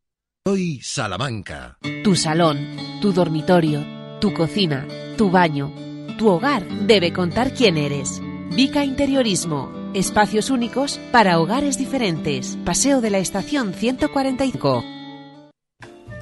[0.48, 1.78] hoy, Salamanca.
[2.02, 2.59] Tu salón,
[3.01, 3.86] tu dormitorio,
[4.20, 4.85] tu cocina,
[5.16, 5.72] tu baño,
[6.18, 8.20] tu hogar debe contar quién eres.
[8.51, 9.70] Vica Interiorismo.
[9.94, 12.59] Espacios únicos para hogares diferentes.
[12.64, 14.94] Paseo de la Estación 145.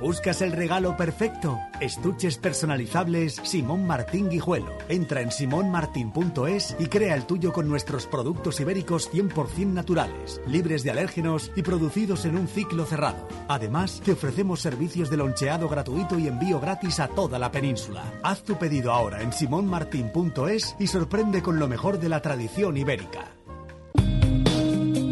[0.02, 1.60] ¿Buscas el regalo perfecto?
[1.78, 4.76] Estuches personalizables Simón Martín Guijuelo.
[4.88, 10.90] Entra en simonmartin.es y crea el tuyo con nuestros productos ibéricos 100% naturales, libres de
[10.90, 13.28] alérgenos y producidos en un ciclo cerrado.
[13.46, 18.02] Además, te ofrecemos servicios de loncheado gratuito y envío gratis a toda la península.
[18.24, 23.36] Haz tu pedido ahora en simonmartin.es y sorprende con lo mejor de la tradición ibérica.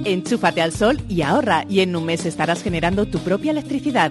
[0.05, 4.11] Enchúfate al sol y ahorra y en un mes estarás generando tu propia electricidad.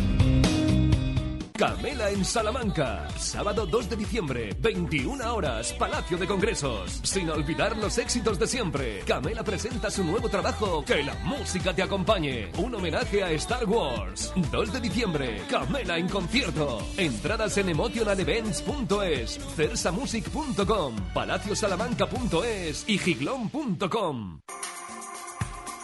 [1.61, 3.07] Camela en Salamanca.
[3.19, 7.01] Sábado 2 de diciembre, 21 horas, Palacio de Congresos.
[7.03, 9.01] Sin olvidar los éxitos de siempre.
[9.05, 12.51] Camela presenta su nuevo trabajo, Que la música te acompañe.
[12.57, 14.33] Un homenaje a Star Wars.
[14.51, 16.79] 2 de diciembre, Camela en concierto.
[16.97, 24.41] Entradas en emotionalevents.es, cersamusic.com, palaciosalamanca.es y giglón.com.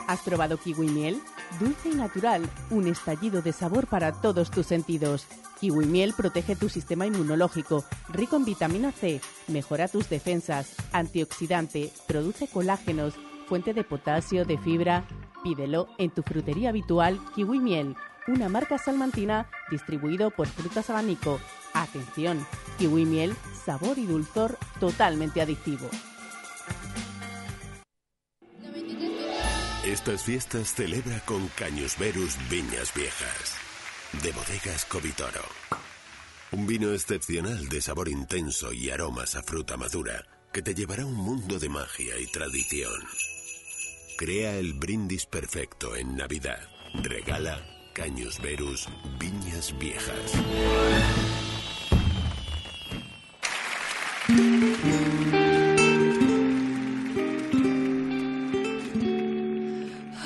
[0.07, 1.21] ¿Has probado kiwi miel?
[1.59, 5.27] Dulce y natural, un estallido de sabor para todos tus sentidos.
[5.59, 12.47] Kiwi miel protege tu sistema inmunológico, rico en vitamina C, mejora tus defensas, antioxidante, produce
[12.47, 13.15] colágenos,
[13.47, 15.05] fuente de potasio, de fibra.
[15.43, 17.95] Pídelo en tu frutería habitual Kiwi Miel,
[18.27, 21.39] una marca salmantina distribuido por Frutas Abanico.
[21.73, 22.45] Atención,
[22.77, 23.35] Kiwi Miel,
[23.65, 25.89] sabor y dulzor totalmente adictivo.
[29.85, 33.55] Estas fiestas celebra con Caños Verus Viñas Viejas,
[34.13, 35.43] de bodegas Covitoro.
[36.51, 41.05] Un vino excepcional de sabor intenso y aromas a fruta madura que te llevará a
[41.05, 43.03] un mundo de magia y tradición.
[44.17, 46.59] Crea el brindis perfecto en Navidad.
[47.03, 47.63] Regala
[47.93, 48.87] Caños Verus
[49.19, 50.33] Viñas Viejas.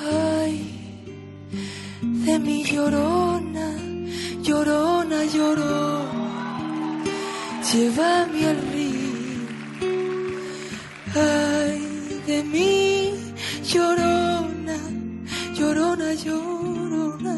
[0.00, 1.10] Ay,
[2.02, 3.21] de mi llorona,
[5.42, 6.04] lloró.
[7.68, 9.12] Llévame al río.
[11.14, 11.80] Ay,
[12.26, 13.14] de mi
[13.70, 14.78] llorona,
[15.58, 17.36] llorona, llorona.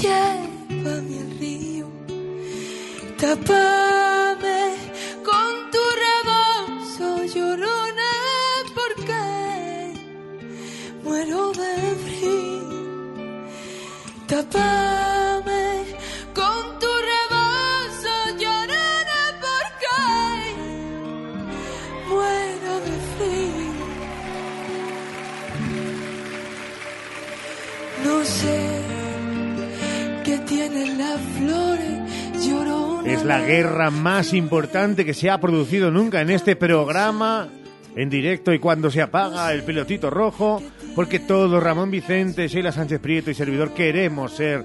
[0.00, 1.86] Llévame al río.
[3.22, 4.60] Tápame
[5.28, 8.10] con tu rebozo, llorona,
[8.76, 9.22] porque
[11.04, 11.74] muero de
[12.04, 12.62] frío.
[14.26, 15.21] Tápame
[33.04, 37.48] Es la guerra más importante que se ha producido nunca en este programa
[37.94, 40.62] en directo y cuando se apaga el pilotito rojo,
[40.94, 44.64] porque todos, Ramón Vicente, Sheila Sánchez Prieto y servidor, queremos ser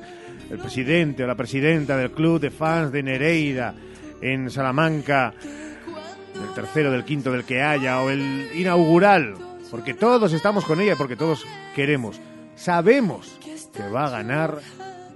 [0.50, 3.76] el presidente o la presidenta del club de fans de Nereida
[4.22, 9.34] en Salamanca, el tercero, del quinto, del que haya, o el inaugural,
[9.70, 11.46] porque todos estamos con ella, porque todos
[11.76, 12.22] queremos.
[12.56, 13.38] Sabemos
[13.74, 14.60] que va a ganar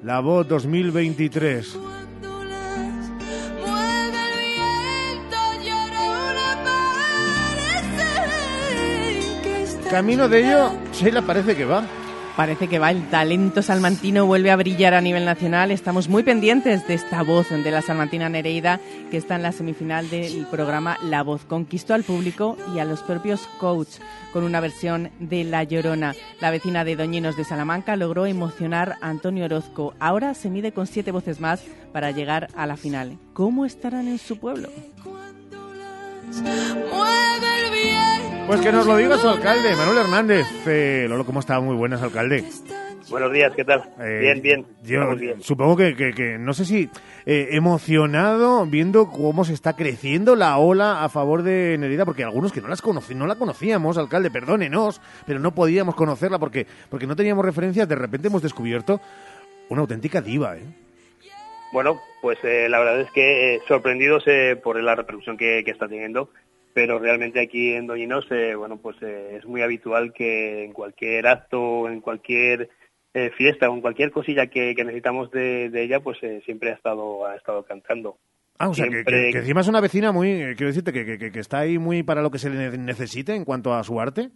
[0.03, 1.77] la voz 2023.
[9.89, 11.83] Camino de ello, Sheila parece que va.
[12.35, 15.69] Parece que va, el talento salmantino vuelve a brillar a nivel nacional.
[15.69, 18.79] Estamos muy pendientes de esta voz de la salmantina Nereida,
[19.11, 21.43] que está en la semifinal del programa La Voz.
[21.43, 23.99] Conquistó al público y a los propios coach
[24.31, 26.15] con una versión de La Llorona.
[26.39, 29.93] La vecina de Doñinos de Salamanca logró emocionar a Antonio Orozco.
[29.99, 33.17] Ahora se mide con siete voces más para llegar a la final.
[33.33, 34.69] ¿Cómo estarán en su pueblo?
[38.47, 40.45] Pues que nos lo diga su alcalde, Manuel Hernández.
[40.67, 41.59] Eh, Lolo, ¿cómo está?
[41.61, 42.43] Muy buenas, alcalde.
[43.09, 43.83] Buenos días, ¿qué tal?
[43.99, 44.65] Eh, bien, bien.
[44.83, 45.41] Yo bien.
[45.41, 46.89] supongo que, que- que- no sé si
[47.25, 52.51] eh, emocionado viendo cómo se está creciendo la ola a favor de Nerida, porque algunos
[52.51, 57.07] que no las conocí, no la conocíamos, alcalde, perdónenos, pero no podíamos conocerla porque, porque
[57.07, 58.99] no teníamos referencias, de repente hemos descubierto
[59.69, 60.63] una auténtica diva, ¿eh?
[61.73, 65.87] Bueno, pues eh, la verdad es que sorprendidos eh, por la repercusión que, que está
[65.87, 66.29] teniendo,
[66.73, 71.27] pero realmente aquí en Doñinos, eh, bueno, pues eh, es muy habitual que en cualquier
[71.27, 72.69] acto, en cualquier
[73.13, 76.71] eh, fiesta o en cualquier cosilla que, que necesitamos de, de ella, pues eh, siempre
[76.71, 78.17] ha estado, ha estado cantando.
[78.57, 81.17] Ah, o sea, que, Siempre- que- que encima es una vecina muy, quiero decirte, que,
[81.31, 83.99] que- está ahí muy para lo que se le ne- necesite en cuanto a su
[83.99, 84.29] arte.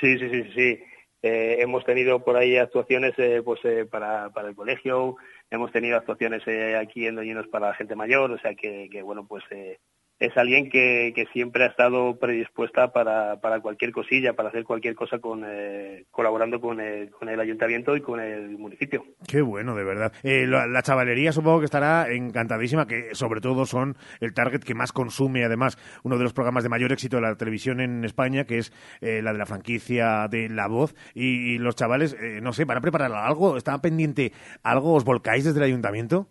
[0.00, 0.50] Sí, sí, sí, sí.
[0.54, 0.78] sí.
[1.20, 3.12] Eh, hemos tenido por ahí actuaciones
[3.44, 3.60] pues
[3.90, 5.16] para, para el colegio,
[5.50, 9.02] hemos tenido actuaciones eh, aquí en Doñinos para la gente mayor, o sea que, que,
[9.02, 9.78] bueno, pues eh,
[10.18, 14.94] es alguien que, que siempre ha estado predispuesta para, para cualquier cosilla, para hacer cualquier
[14.94, 19.04] cosa con, eh, colaborando con el, con el ayuntamiento y con el municipio.
[19.26, 20.12] Qué bueno, de verdad.
[20.22, 24.92] Eh, la, chavalería supongo que estará encantadísima, que sobre todo son el target que más
[24.92, 28.58] consume, además, uno de los programas de mayor éxito de la televisión en España, que
[28.58, 30.94] es eh, la de la franquicia de La Voz.
[31.14, 33.56] Y, y los chavales, eh, no sé, ¿van a preparar algo?
[33.56, 34.32] ¿Está pendiente
[34.62, 34.94] algo?
[34.94, 36.28] ¿Os volcáis desde el ayuntamiento?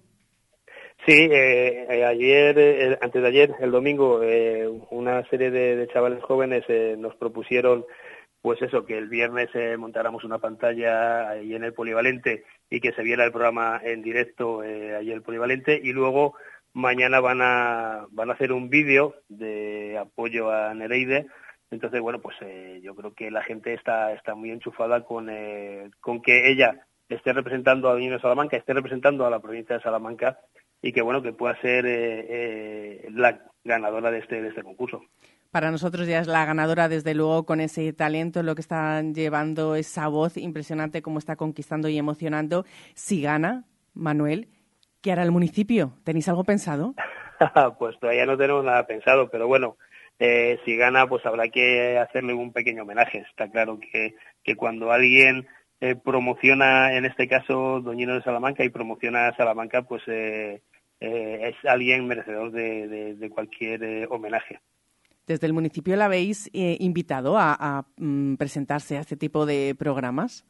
[1.07, 4.19] Sí, eh, eh, ayer, eh, antes de ayer, el domingo,
[4.89, 6.65] una serie de, chavales jóvenes
[6.97, 7.85] nos propusieron,
[8.41, 9.47] pues eso, que el viernes
[9.77, 14.59] montáramos una pantalla ahí en el polivalente y que se viera el programa en directo
[14.59, 16.35] ahí en el polivalente y luego
[16.73, 21.27] mañana van a van a hacer un vídeo de apoyo a Nereide.
[21.71, 22.35] Entonces, bueno, pues
[22.81, 25.29] yo creo que la gente está está muy enchufada con
[26.01, 29.81] con que ella esté representando a Niño de Salamanca, esté representando a la provincia de
[29.81, 30.37] Salamanca
[30.81, 35.01] y que bueno que pueda ser eh, eh, la ganadora de este de este concurso.
[35.51, 39.75] Para nosotros ya es la ganadora, desde luego, con ese talento, lo que está llevando
[39.75, 42.65] esa voz impresionante, como está conquistando y emocionando.
[42.95, 43.63] Si gana,
[43.93, 44.49] Manuel,
[45.01, 45.93] ¿qué hará el municipio?
[46.03, 46.93] ¿Tenéis algo pensado?
[47.79, 49.77] pues todavía no tenemos nada pensado, pero bueno,
[50.19, 53.19] eh, si gana, pues habrá que hacerle un pequeño homenaje.
[53.19, 55.47] Está claro que, que cuando alguien
[55.81, 60.61] eh, promociona, en este caso, Doñino de Salamanca, y promociona a Salamanca, pues eh,
[60.99, 64.59] eh, es alguien merecedor de, de- de cualquier homenaje.
[65.27, 70.45] ¿Desde el municipio la habéis invitado a, a, mm, presentarse a este tipo de programas?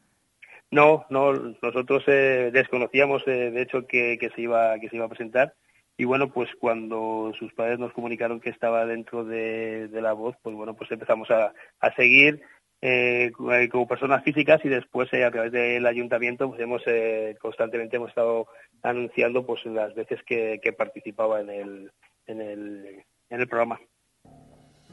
[0.70, 5.54] No, no, nosotros desconocíamos, de hecho, que, que se iba que se iba a presentar.
[5.96, 10.36] Y bueno, pues cuando sus padres nos comunicaron que estaba dentro de, de la voz,
[10.42, 12.40] pues bueno, pues empezamos a, a seguir
[12.80, 17.36] eh, eh, como personas físicas y después eh, a través del ayuntamiento pues hemos eh,
[17.40, 18.46] constantemente hemos estado
[18.82, 21.92] anunciando pues las veces que, que participaba en el,
[22.26, 23.80] en el en el programa.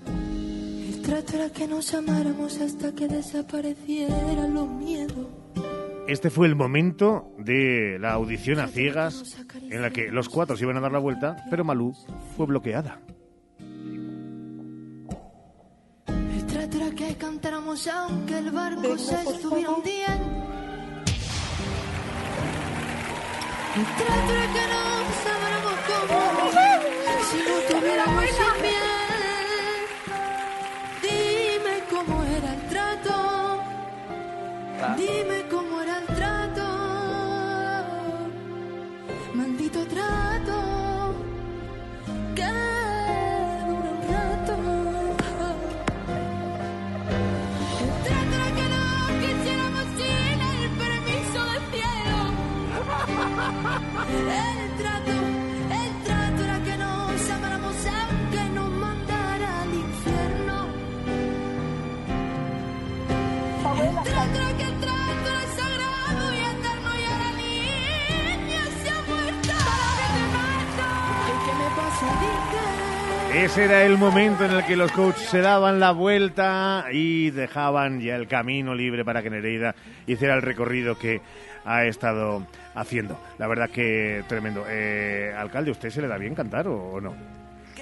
[0.06, 5.28] El trato era que nos amáramos hasta que desaparecieran los miedos.
[6.08, 10.64] Este fue el momento de la audición a ciegas en la que los cuatro se
[10.64, 11.94] iban a dar la vuelta, pero Malú
[12.36, 13.02] fue bloqueada.
[16.76, 20.26] El trato era que cantáramos aunque el barco se estuviera hundiendo.
[23.98, 26.20] Trato era que nos amáramos como
[27.30, 28.26] si no tuviéramos
[28.62, 28.88] piel.
[31.02, 33.16] Dime cómo era el trato.
[34.98, 36.68] Dime cómo era el trato.
[39.34, 40.58] Maldito trato.
[42.36, 42.65] Que
[53.76, 60.68] el trato, el trato era que nos amáramos aunque nos mandara al infierno.
[73.34, 78.00] Ese era el momento en el que los coaches se daban la vuelta y dejaban
[78.00, 79.76] ya el camino libre para que Nereida
[80.08, 81.22] hiciera el recorrido que
[81.66, 83.20] ha estado haciendo.
[83.38, 84.64] La verdad que tremendo.
[84.70, 87.35] Eh, alcalde, ¿usted se le da bien cantar o, o no?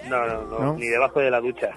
[0.09, 0.73] No, no, no, ¿No?
[0.75, 1.69] ni debajo de la ducha.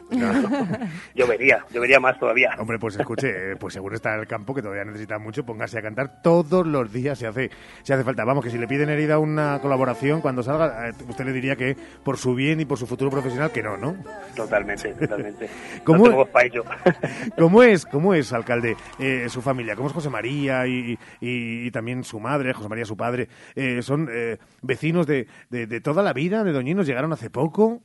[1.15, 2.51] Yo vería, yo vería más todavía.
[2.59, 5.79] Hombre, pues escuche, eh, pues seguro está en el campo que todavía necesita mucho, póngase
[5.79, 7.51] a cantar todos los días si hace,
[7.83, 8.25] si hace falta.
[8.25, 11.77] Vamos, que si le piden herida una colaboración cuando salga, eh, usted le diría que
[12.03, 13.97] por su bien y por su futuro profesional que no, ¿no?
[14.35, 15.49] Totalmente, totalmente.
[15.85, 16.65] ¿Cómo- No tengo voz para ello.
[17.39, 19.77] ¿Cómo es, cómo es, alcalde, eh, su familia?
[19.77, 23.29] ¿Cómo es José María y, y- y también su madre, José María su padre?
[23.55, 26.87] Eh, ¿Son eh, vecinos de, de- de toda la vida, de Doñinos?
[26.87, 27.83] ¿Llegaron hace poco?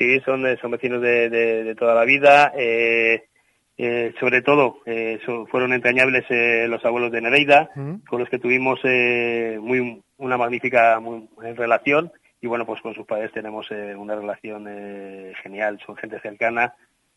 [0.00, 2.52] Sí, son, eh, son vecinos de, de- de toda la vida.
[2.56, 3.24] eh,
[3.76, 6.24] eh, sobre todo, eh, so- fueron entrañables
[6.68, 7.68] los abuelos de Nereida,
[8.08, 12.10] con los que tuvimos muy una magnífica muy- relación.
[12.40, 14.64] Y bueno, pues con sus padres tenemos una relación
[15.42, 16.74] genial, son gente cercana.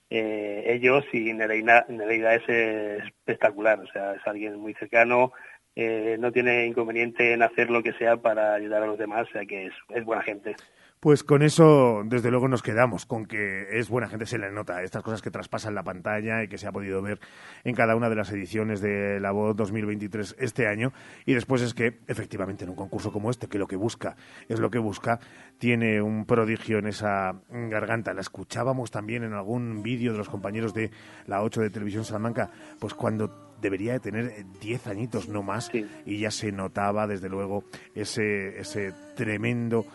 [0.10, 5.32] ellos y Nereida, Nereida es espectacular, o sea, es alguien muy cercano,
[5.76, 9.32] eh, no tiene inconveniente en hacer lo que sea para ayudar a los demás, o
[9.32, 10.56] sea que es, es buena gente.
[11.04, 14.82] Pues con eso, desde luego, nos quedamos, con que es buena gente, se le nota,
[14.84, 17.20] estas cosas que traspasan la pantalla y que se ha podido ver
[17.66, 20.94] en cada una de las ediciones de La Voz 2023 este año.
[21.26, 24.16] Y después es que, efectivamente, en un concurso como este, que lo que busca
[24.48, 25.20] es lo que busca,
[25.58, 28.14] tiene un prodigio en esa garganta.
[28.14, 30.90] La escuchábamos también en algún vídeo de los compañeros de
[31.28, 32.50] la 8 de Televisión Salamanca,
[32.80, 35.72] pues cuando debería de tener eh, 10 añitos no más
[36.06, 37.64] y ya se notaba desde luego
[37.96, 39.86] ese, ese tremendo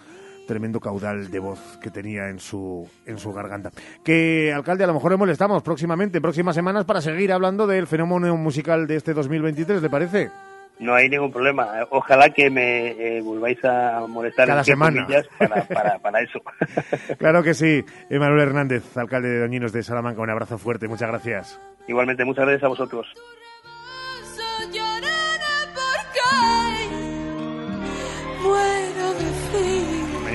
[0.49, 3.70] tremendo caudal de voz que tenía en su en su garganta.
[4.03, 7.87] Que alcalde a lo mejor le molestamos próximamente, en próximas semanas para seguir hablando del
[7.87, 10.31] fenómeno musical de este 2023, ¿le parece?
[10.79, 11.69] No hay ningún problema.
[11.91, 15.07] Ojalá que me eh, volváis a molestar Cada entre semana.
[15.37, 16.41] para, para, para eso.
[17.19, 17.85] Claro que sí.
[18.09, 21.61] Emanuel Hernández, alcalde de Doñinos de Salamanca, un abrazo fuerte, muchas gracias.
[21.89, 23.07] Igualmente, muchas gracias a vosotros.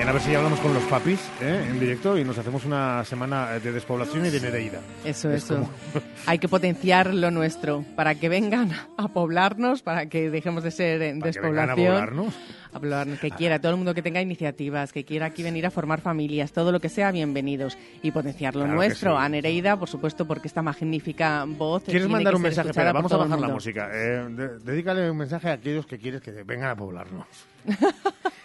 [0.04, 1.64] Mañana a ver si ya hablamos con los papis ¿eh?
[1.66, 4.80] en directo y nos hacemos una semana de despoblación y de Nereida.
[5.02, 5.54] Eso, Es eso.
[5.54, 5.70] como-
[6.26, 11.00] Hay que potenciar lo nuestro para que vengan a poblarnos, para que dejemos de ser
[11.00, 11.86] en Para que vengan a despoblación.
[11.94, 12.34] poblarnos.
[12.74, 15.70] A poblarnos, que quiera, todo el mundo que tenga iniciativas, que quiera aquí venir a
[15.70, 17.78] formar familias, todo lo que sea, bienvenidos.
[18.02, 19.12] Y potenciar lo Claro nuestro.
[19.12, 19.24] sí.
[19.24, 21.84] A Nereida, por supuesto, porque esta magnífica voz.
[21.84, 22.68] ¿Quieres tiene mandar que un ser mensaje?
[22.70, 23.88] Espera, vamos a bajar la música.
[23.90, 27.26] Eh, de- dedícale un mensaje a aquellos que quieres que vengan a poblarnos.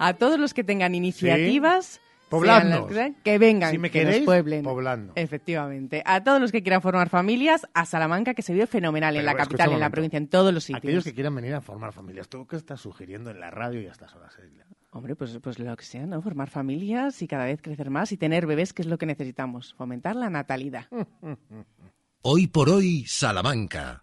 [0.00, 2.00] A todos los que tengan iniciativas.
[2.88, 4.62] Que- Que vengan, Si me que queréis, nos pueblen.
[4.62, 5.12] pobladnos.
[5.16, 6.02] Efectivamente.
[6.06, 9.34] A todos los que quieran formar familias, a Salamanca, que se vive fenomenal en la
[9.34, 10.78] capital, en la provincia, en todos los sitios.
[10.84, 12.28] Aquellos que quieran venir a formar familias.
[12.28, 14.32] ¿Tú qué estás sugiriendo en la radio y a estas horas?
[14.92, 16.22] Hombre, pues, pues lo que sea, ¿no?
[16.22, 19.74] Formar familias y cada vez crecer más y tener bebés, que es lo que necesitamos.
[19.74, 20.86] Fomentar la natalidad.
[22.22, 24.02] Hoy por hoy, Salamanca.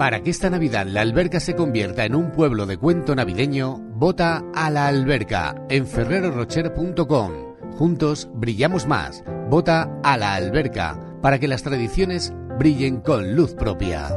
[0.00, 4.42] Para que esta Navidad la alberca se convierta en un pueblo de cuento navideño, vota
[4.54, 7.32] a la alberca en ferrerorocher.com.
[7.76, 9.22] Juntos brillamos más.
[9.50, 14.08] Vota a la alberca para que las tradiciones brillen con luz propia.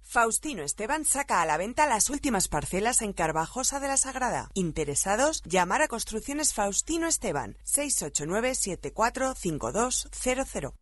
[0.00, 4.48] Faustino Esteban saca a la venta las últimas parcelas en Carvajosa de la Sagrada.
[4.54, 10.81] Interesados, llamar a Construcciones Faustino Esteban 689 745200.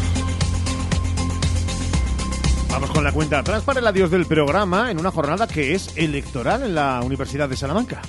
[2.71, 5.95] Vamos con la cuenta atrás para el adiós del programa en una jornada que es
[5.97, 8.01] electoral en la Universidad de Salamanca.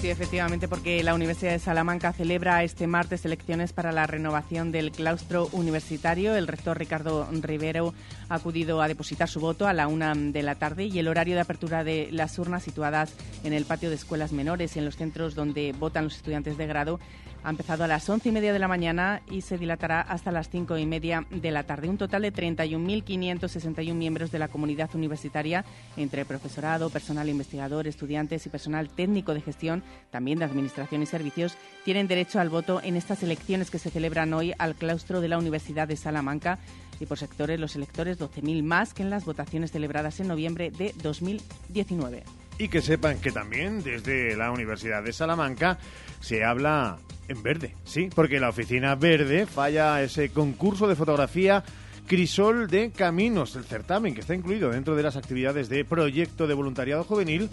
[0.00, 4.92] Sí, efectivamente, porque la Universidad de Salamanca celebra este martes elecciones para la renovación del
[4.92, 6.36] claustro universitario.
[6.36, 7.92] El rector Ricardo Rivero
[8.28, 11.34] ha acudido a depositar su voto a la una de la tarde y el horario
[11.34, 14.96] de apertura de las urnas situadas en el patio de escuelas menores y en los
[14.96, 17.00] centros donde votan los estudiantes de grado
[17.44, 20.48] ha empezado a las once y media de la mañana y se dilatará hasta las
[20.48, 21.88] cinco y media de la tarde.
[21.88, 25.64] Un total de 31.561 miembros de la comunidad universitaria,
[25.96, 31.56] entre profesorado, personal investigador, estudiantes y personal técnico de gestión, también de administración y servicios,
[31.84, 35.38] tienen derecho al voto en estas elecciones que se celebran hoy al claustro de la
[35.38, 36.58] Universidad de Salamanca
[36.98, 40.94] y por sectores los electores 12.000 más que en las votaciones celebradas en noviembre de
[41.02, 42.22] 2019.
[42.56, 45.78] Y que sepan que también desde la Universidad de Salamanca
[46.20, 46.98] se habla
[47.28, 51.64] en verde, sí, porque la oficina verde falla ese concurso de fotografía
[52.06, 56.54] Crisol de Caminos, el certamen que está incluido dentro de las actividades de Proyecto de
[56.54, 57.48] Voluntariado Juvenil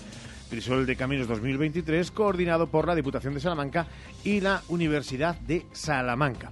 [0.52, 3.88] Crisol de Caminos 2023, coordinado por la Diputación de Salamanca
[4.26, 6.52] y la Universidad de Salamanca.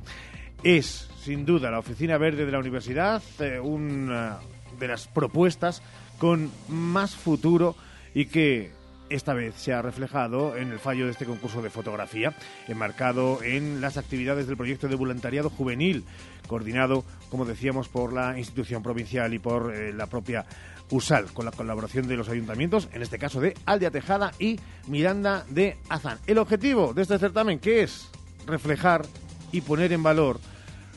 [0.64, 4.40] Es, sin duda, la oficina verde de la universidad eh, una
[4.80, 5.84] de las propuestas
[6.18, 7.76] con más futuro
[8.14, 8.72] y que
[9.10, 12.36] esta vez se ha reflejado en el fallo de este concurso de fotografía,
[12.68, 16.04] enmarcado en las actividades del proyecto de voluntariado juvenil,
[16.48, 20.46] coordinado, como decíamos, por la institución provincial y por eh, la propia
[20.92, 25.46] USAL, con la colaboración de los ayuntamientos, en este caso de Aldea Tejada y Miranda
[25.50, 26.18] de Azán.
[26.26, 28.10] El objetivo de este certamen, que es
[28.48, 29.06] reflejar
[29.52, 30.40] y poner en valor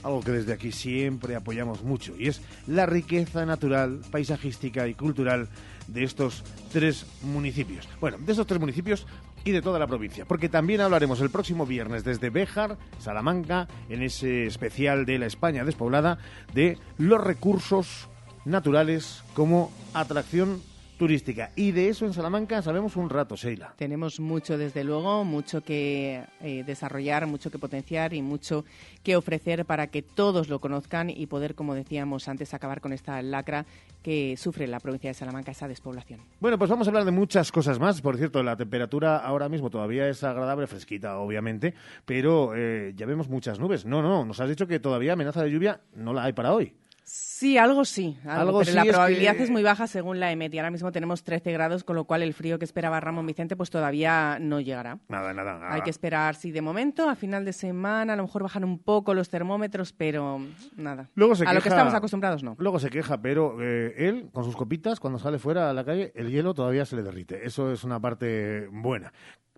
[0.02, 5.48] algo que desde aquí siempre apoyamos mucho, y es la riqueza natural, paisajística y cultural
[5.86, 7.88] de estos tres municipios.
[8.00, 9.06] Bueno, de estos tres municipios
[9.44, 14.02] y de toda la provincia, porque también hablaremos el próximo viernes desde Béjar, Salamanca, en
[14.02, 16.18] ese especial de la España despoblada,
[16.54, 18.08] de los recursos
[18.44, 20.62] naturales como atracción
[20.98, 21.50] turística.
[21.56, 23.74] Y de eso en Salamanca sabemos un rato, Sheila.
[23.76, 28.64] Tenemos mucho, desde luego, mucho que eh, desarrollar, mucho que potenciar y mucho
[29.02, 33.20] que ofrecer para que todos lo conozcan y poder, como decíamos antes, acabar con esta
[33.22, 33.66] lacra
[34.02, 36.20] que sufre la provincia de Salamanca, esa despoblación.
[36.40, 38.00] Bueno, pues vamos a hablar de muchas cosas más.
[38.00, 41.74] Por cierto, la temperatura ahora mismo todavía es agradable, fresquita, obviamente,
[42.04, 43.86] pero eh, ya vemos muchas nubes.
[43.86, 46.74] No, no, nos has dicho que todavía amenaza de lluvia no la hay para hoy.
[47.04, 50.20] Sí, algo sí, algo, Algo pero sí la es probabilidad que- es muy baja según
[50.20, 53.00] la EMET y ahora mismo tenemos 13 grados, con lo cual el frío que esperaba
[53.00, 54.98] Ramón Vicente pues todavía no llegará.
[55.08, 55.58] Nada, nada.
[55.58, 55.74] nada.
[55.74, 58.78] Hay que esperar, sí, de momento, a final de semana, a lo mejor bajan un
[58.78, 60.40] poco los termómetros, pero
[60.76, 61.10] nada.
[61.14, 62.54] Luego se a lo que queja- estamos acostumbrados, no.
[62.58, 66.12] Luego se queja, pero eh, él, con sus copitas, cuando sale fuera a la calle,
[66.14, 67.44] el hielo todavía se le derrite.
[67.46, 69.12] Eso es una parte buena.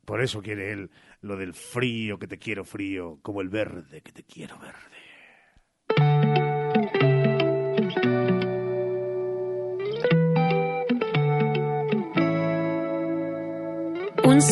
[0.06, 0.90] Por eso quiere él
[1.20, 4.74] lo del frío, que te quiero frío, como el verde, que te quiero verde.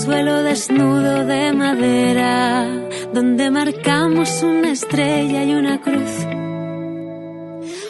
[0.01, 2.67] Suelo desnudo de madera
[3.13, 6.27] donde marcamos una estrella y una cruz.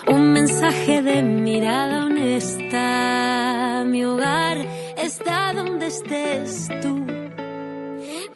[0.08, 3.84] Un mensaje de mirada honesta.
[3.86, 4.58] Mi hogar
[4.96, 7.06] está donde estés tú.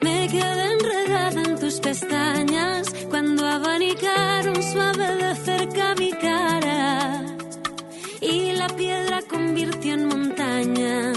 [0.00, 7.24] Me quedé enredada en tus pestañas cuando abanicaron suave de cerca mi cara
[8.20, 11.12] y la piedra convirtió en montaña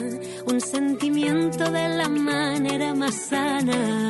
[0.52, 4.10] un sentimiento de la manera más sana.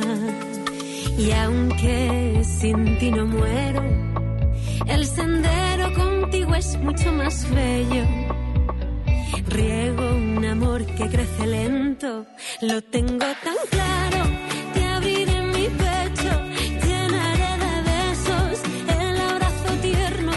[1.18, 3.82] Y aunque sin ti no muero,
[4.86, 8.04] el sendero contigo es mucho más bello.
[9.48, 12.26] Riego un amor que crece lento,
[12.62, 14.49] lo tengo tan claro.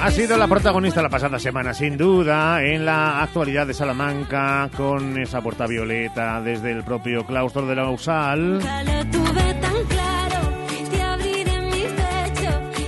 [0.03, 5.17] Ha sido la protagonista la pasada semana, sin duda, en la actualidad de Salamanca, con
[5.17, 8.59] esa puerta violeta desde el propio claustro de la USAL.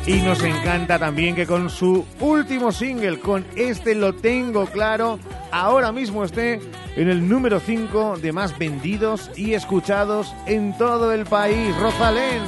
[0.05, 5.17] Y nos encanta también que con su último single, con este lo tengo claro,
[5.53, 6.59] ahora mismo esté
[6.97, 12.43] en el número 5 de más vendidos y escuchados en todo el país, Rosalén.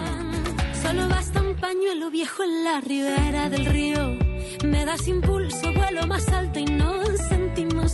[0.82, 4.27] Solo basta un pañuelo viejo en la ribera del río.
[4.64, 6.66] Me das impulso, vuelo más alto y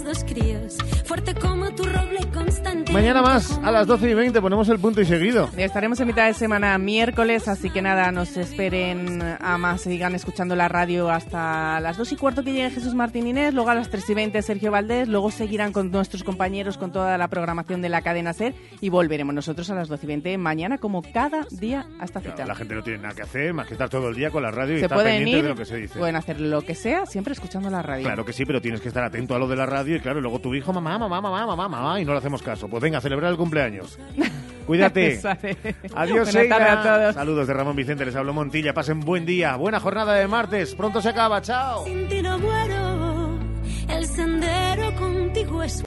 [0.02, 0.78] dos críos.
[1.06, 2.92] Fuerte como tu roble constante.
[2.92, 5.50] Mañana más, a las 12 y 20, ponemos el punto y seguido.
[5.58, 10.56] Estaremos en mitad de semana miércoles, así que nada, nos esperen a más, sigan escuchando
[10.56, 13.90] la radio hasta las 2 y cuarto que llegue Jesús Martín Inés, luego a las
[13.90, 17.90] 3 y 20 Sergio Valdés, luego seguirán con nuestros compañeros con toda la programación de
[17.90, 21.86] la cadena SER y volveremos nosotros a las 12 y 20 mañana como cada día
[22.00, 22.46] hasta cita.
[22.46, 24.52] La gente no tiene nada que hacer más que estar todo el día con la
[24.52, 26.00] radio y Se estar pendiente ir, de lo que se dice.
[26.00, 28.06] pueden hacer lo que sea, siempre escuchando la radio.
[28.06, 30.22] Claro que sí, pero tienes que estar atento a lo de la radio y claro,
[30.22, 32.68] luego tu hijo, mamá, mamá, mamá, mamá, mamá, y no le hacemos caso.
[32.68, 33.98] Pues venga, a celebrar el cumpleaños.
[34.66, 35.20] Cuídate.
[35.96, 37.16] Adiós, a todos.
[37.16, 38.74] Saludos de Ramón Vicente, les hablo Montilla.
[38.74, 40.76] Pasen buen día, buena jornada de martes.
[40.76, 41.86] Pronto se acaba, chao.
[41.86, 43.40] Sin ti no muero,
[43.90, 45.82] el sendero contigo es